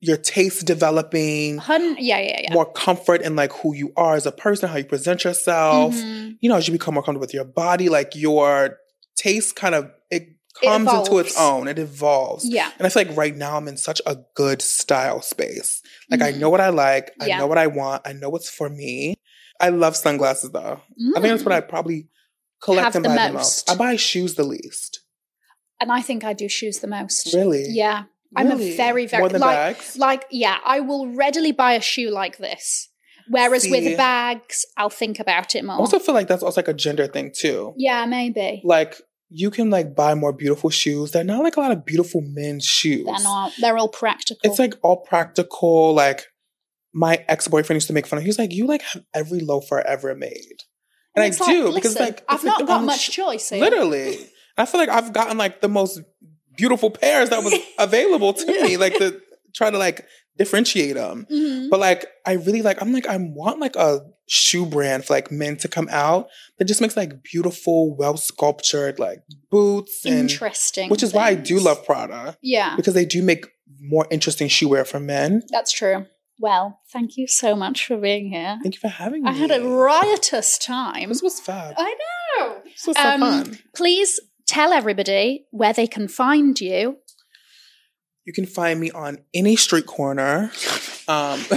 your 0.00 0.16
taste 0.16 0.66
developing, 0.66 1.58
Hun- 1.58 1.96
yeah, 1.98 2.18
yeah, 2.18 2.40
yeah. 2.44 2.52
more 2.54 2.70
comfort 2.72 3.20
in 3.22 3.36
like 3.36 3.52
who 3.52 3.74
you 3.74 3.92
are 3.96 4.14
as 4.14 4.24
a 4.26 4.32
person, 4.32 4.68
how 4.68 4.76
you 4.76 4.84
present 4.84 5.24
yourself. 5.24 5.94
Mhm. 5.94 6.36
You 6.40 6.48
know, 6.48 6.56
as 6.56 6.66
you 6.66 6.72
become 6.72 6.94
more 6.94 7.02
comfortable 7.02 7.20
with 7.26 7.34
your 7.34 7.44
body, 7.44 7.88
like 7.88 8.14
your 8.16 8.78
taste 9.16 9.56
kind 9.56 9.74
of 9.74 9.90
it 10.62 10.66
comes 10.66 10.92
into 10.92 11.18
its 11.18 11.38
own. 11.38 11.68
It 11.68 11.78
evolves. 11.78 12.44
Yeah. 12.44 12.70
And 12.78 12.86
I 12.86 12.90
feel 12.90 13.04
like 13.06 13.16
right 13.16 13.34
now 13.36 13.56
I'm 13.56 13.68
in 13.68 13.76
such 13.76 14.00
a 14.06 14.16
good 14.34 14.60
style 14.62 15.22
space. 15.22 15.80
Like 16.10 16.22
I 16.22 16.32
Mhm. 16.32 16.38
know 16.38 16.50
what 16.50 16.60
I 16.60 16.68
like, 16.70 17.12
I 17.20 17.26
Yeah. 17.26 17.38
know 17.38 17.46
what 17.46 17.58
I 17.58 17.66
want, 17.66 18.02
I 18.06 18.12
know 18.12 18.28
what's 18.30 18.50
for 18.50 18.68
me. 18.68 19.14
I 19.60 19.68
love 19.68 19.96
sunglasses 19.96 20.50
though. 20.50 20.80
I 21.16 21.20
think 21.20 21.28
that's 21.32 21.44
what 21.44 21.52
I 21.52 21.60
probably 21.60 22.08
collect 22.62 22.84
Have 22.84 22.96
and 22.96 23.04
the 23.04 23.08
buy 23.10 23.28
the 23.28 23.32
most. 23.34 23.68
most. 23.68 23.70
I 23.70 23.74
buy 23.76 23.96
shoes 23.96 24.34
the 24.34 24.44
least. 24.44 25.00
And 25.80 25.90
I 25.90 26.02
think 26.02 26.24
I 26.24 26.32
do 26.34 26.48
shoes 26.48 26.80
the 26.80 26.86
most. 26.88 27.32
Really? 27.32 27.64
Yeah. 27.68 28.04
I'm 28.36 28.50
a 28.50 28.56
very, 28.76 29.06
very 29.06 29.28
like 29.28 29.40
bags. 29.40 29.96
like 29.96 30.24
yeah, 30.30 30.58
I 30.64 30.80
will 30.80 31.08
readily 31.14 31.52
buy 31.52 31.72
a 31.72 31.80
shoe 31.80 32.10
like 32.10 32.38
this. 32.38 32.88
Whereas 33.28 33.62
See. 33.62 33.70
with 33.70 33.96
bags, 33.96 34.64
I'll 34.76 34.90
think 34.90 35.18
about 35.20 35.54
it 35.54 35.64
more. 35.64 35.76
I 35.76 35.78
also 35.78 35.98
feel 35.98 36.14
like 36.14 36.26
that's 36.28 36.42
also 36.42 36.58
like 36.60 36.68
a 36.68 36.74
gender 36.74 37.06
thing 37.06 37.32
too. 37.36 37.74
yeah, 37.76 38.04
maybe. 38.06 38.60
Like 38.64 39.00
you 39.30 39.50
can 39.50 39.70
like 39.70 39.94
buy 39.94 40.14
more 40.14 40.32
beautiful 40.32 40.70
shoes. 40.70 41.12
They're 41.12 41.24
not 41.24 41.44
like 41.44 41.56
a 41.56 41.60
lot 41.60 41.70
of 41.70 41.86
beautiful 41.86 42.20
men's 42.20 42.64
shoes. 42.64 43.06
They're 43.06 43.22
not. 43.22 43.52
They're 43.60 43.78
all 43.78 43.88
practical. 43.88 44.40
It's 44.42 44.58
like 44.58 44.74
all 44.82 44.98
practical. 44.98 45.94
Like 45.94 46.26
my 46.92 47.24
ex 47.28 47.46
boyfriend 47.48 47.76
used 47.76 47.86
to 47.86 47.92
make 47.92 48.06
fun 48.06 48.18
of. 48.18 48.24
He 48.24 48.28
was 48.28 48.38
like, 48.38 48.52
"You 48.52 48.66
like 48.66 48.82
have 48.82 49.04
every 49.14 49.40
loafer 49.40 49.80
ever 49.80 50.14
made," 50.14 50.64
and, 51.14 51.22
I 51.22 51.28
it's 51.28 51.38
do 51.38 51.66
like, 51.66 51.76
because 51.76 51.98
like 51.98 52.24
I've 52.28 52.36
it's, 52.36 52.44
like, 52.44 52.58
not 52.58 52.66
got 52.66 52.84
much 52.84 53.10
choice 53.10 53.48
here. 53.50 53.60
Literally, 53.60 54.18
I 54.58 54.66
feel 54.66 54.80
like 54.80 54.88
I've 54.88 55.12
gotten 55.12 55.38
like 55.38 55.60
the 55.60 55.68
most 55.68 56.00
beautiful 56.56 56.90
pairs 56.90 57.30
that 57.30 57.44
was 57.44 57.54
available 57.78 58.32
to 58.32 58.46
me. 58.62 58.76
Like 58.76 58.98
the 58.98 59.20
trying 59.54 59.72
to 59.72 59.78
like 59.78 60.06
differentiate 60.40 60.94
them. 60.94 61.26
Mhm. 61.30 61.68
But 61.70 61.78
like, 61.80 62.06
I 62.26 62.32
really 62.46 62.62
like. 62.62 62.80
I'm 62.82 62.92
like, 62.92 63.06
I 63.06 63.16
want 63.18 63.60
like 63.60 63.76
a 63.76 64.00
shoe 64.26 64.64
brand 64.64 65.04
for 65.04 65.12
like 65.14 65.30
men 65.30 65.56
to 65.58 65.68
come 65.68 65.88
out 65.90 66.28
that 66.58 66.64
just 66.66 66.80
makes 66.80 66.96
like 66.96 67.22
beautiful, 67.22 67.96
well 67.96 68.16
sculptured 68.16 68.98
like 68.98 69.20
boots 69.50 70.04
and 70.06 70.20
Interesting. 70.30 70.88
which 70.88 71.02
is 71.02 71.12
why 71.12 71.26
I 71.28 71.34
do 71.34 71.58
love 71.58 71.84
Prada 71.84 72.36
Yeah, 72.42 72.74
because 72.76 72.94
they 72.94 73.04
do 73.04 73.22
make 73.22 73.46
more 73.80 74.06
interesting 74.10 74.48
shoe 74.48 74.68
wear 74.68 74.84
for 74.84 75.00
men. 75.00 75.42
that's 75.50 75.72
true. 75.72 76.06
Well, 76.38 76.80
thank 76.92 77.16
you 77.18 77.26
so 77.26 77.54
much 77.54 77.86
for 77.86 77.98
being 77.98 78.30
here. 78.32 78.58
Thank 78.62 78.74
you 78.76 78.80
for 78.80 78.88
having 78.88 79.22
me. 79.24 79.28
I 79.30 79.32
had 79.34 79.50
a 79.50 79.60
riotous 79.62 80.56
time. 80.58 81.08
This 81.10 81.22
was 81.22 81.38
fun. 81.40 81.74
I 81.76 81.94
know. 82.38 82.62
This 82.64 82.86
was 82.86 82.96
so 82.96 83.02
Um, 83.10 83.20
fun. 83.20 83.58
Please 83.74 84.18
tell 84.46 84.72
everybody 84.72 85.44
where 85.50 85.74
they 85.74 85.86
can 85.86 86.08
find 86.08 86.58
you. 86.60 86.96
You 88.24 88.32
can 88.32 88.46
find 88.46 88.78
me 88.78 88.90
on 88.90 89.18
any 89.34 89.56
street 89.56 89.86
corner. 89.86 90.50
Um, 91.08 91.42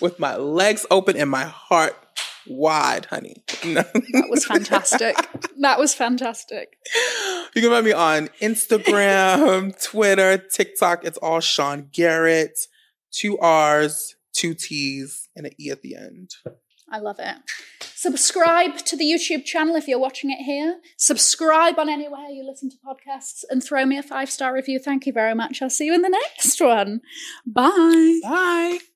with 0.00 0.18
my 0.18 0.36
legs 0.36 0.84
open 0.90 1.16
and 1.16 1.30
my 1.30 1.44
heart 1.44 1.96
wide, 2.46 3.06
honey. 3.06 3.44
No. 3.64 3.82
That 3.82 4.26
was 4.28 4.44
fantastic. 4.44 5.16
that 5.60 5.78
was 5.78 5.94
fantastic. 5.94 6.76
You 7.54 7.62
can 7.62 7.70
find 7.70 7.84
me 7.84 7.92
on 7.92 8.28
Instagram, 8.40 9.82
Twitter, 9.90 10.38
TikTok. 10.38 11.04
It's 11.04 11.18
all 11.18 11.40
Sean 11.40 11.84
Garrette. 11.84 12.66
Two 13.12 13.38
R's, 13.38 14.16
two 14.32 14.54
T's, 14.54 15.28
and 15.34 15.46
an 15.46 15.52
E 15.58 15.70
at 15.70 15.82
the 15.82 15.96
end. 15.96 16.32
I 16.88 16.98
love 16.98 17.18
it. 17.18 17.36
Subscribe 17.80 18.76
to 18.78 18.96
the 18.96 19.04
YouTube 19.04 19.44
channel 19.44 19.74
if 19.74 19.88
you're 19.88 19.98
watching 19.98 20.30
it 20.30 20.44
here. 20.44 20.80
Subscribe 20.96 21.78
on 21.78 21.88
anywhere 21.88 22.28
you 22.28 22.44
listen 22.44 22.70
to 22.70 22.76
podcasts 22.76 23.44
and 23.50 23.62
throw 23.62 23.84
me 23.84 23.98
a 23.98 24.02
five 24.02 24.30
star 24.30 24.54
review. 24.54 24.78
Thank 24.78 25.06
you 25.06 25.12
very 25.12 25.34
much. 25.34 25.60
I'll 25.60 25.70
see 25.70 25.86
you 25.86 25.94
in 25.94 26.02
the 26.02 26.08
next 26.08 26.60
one. 26.60 27.00
Bye. 27.44 28.20
Bye. 28.22 28.78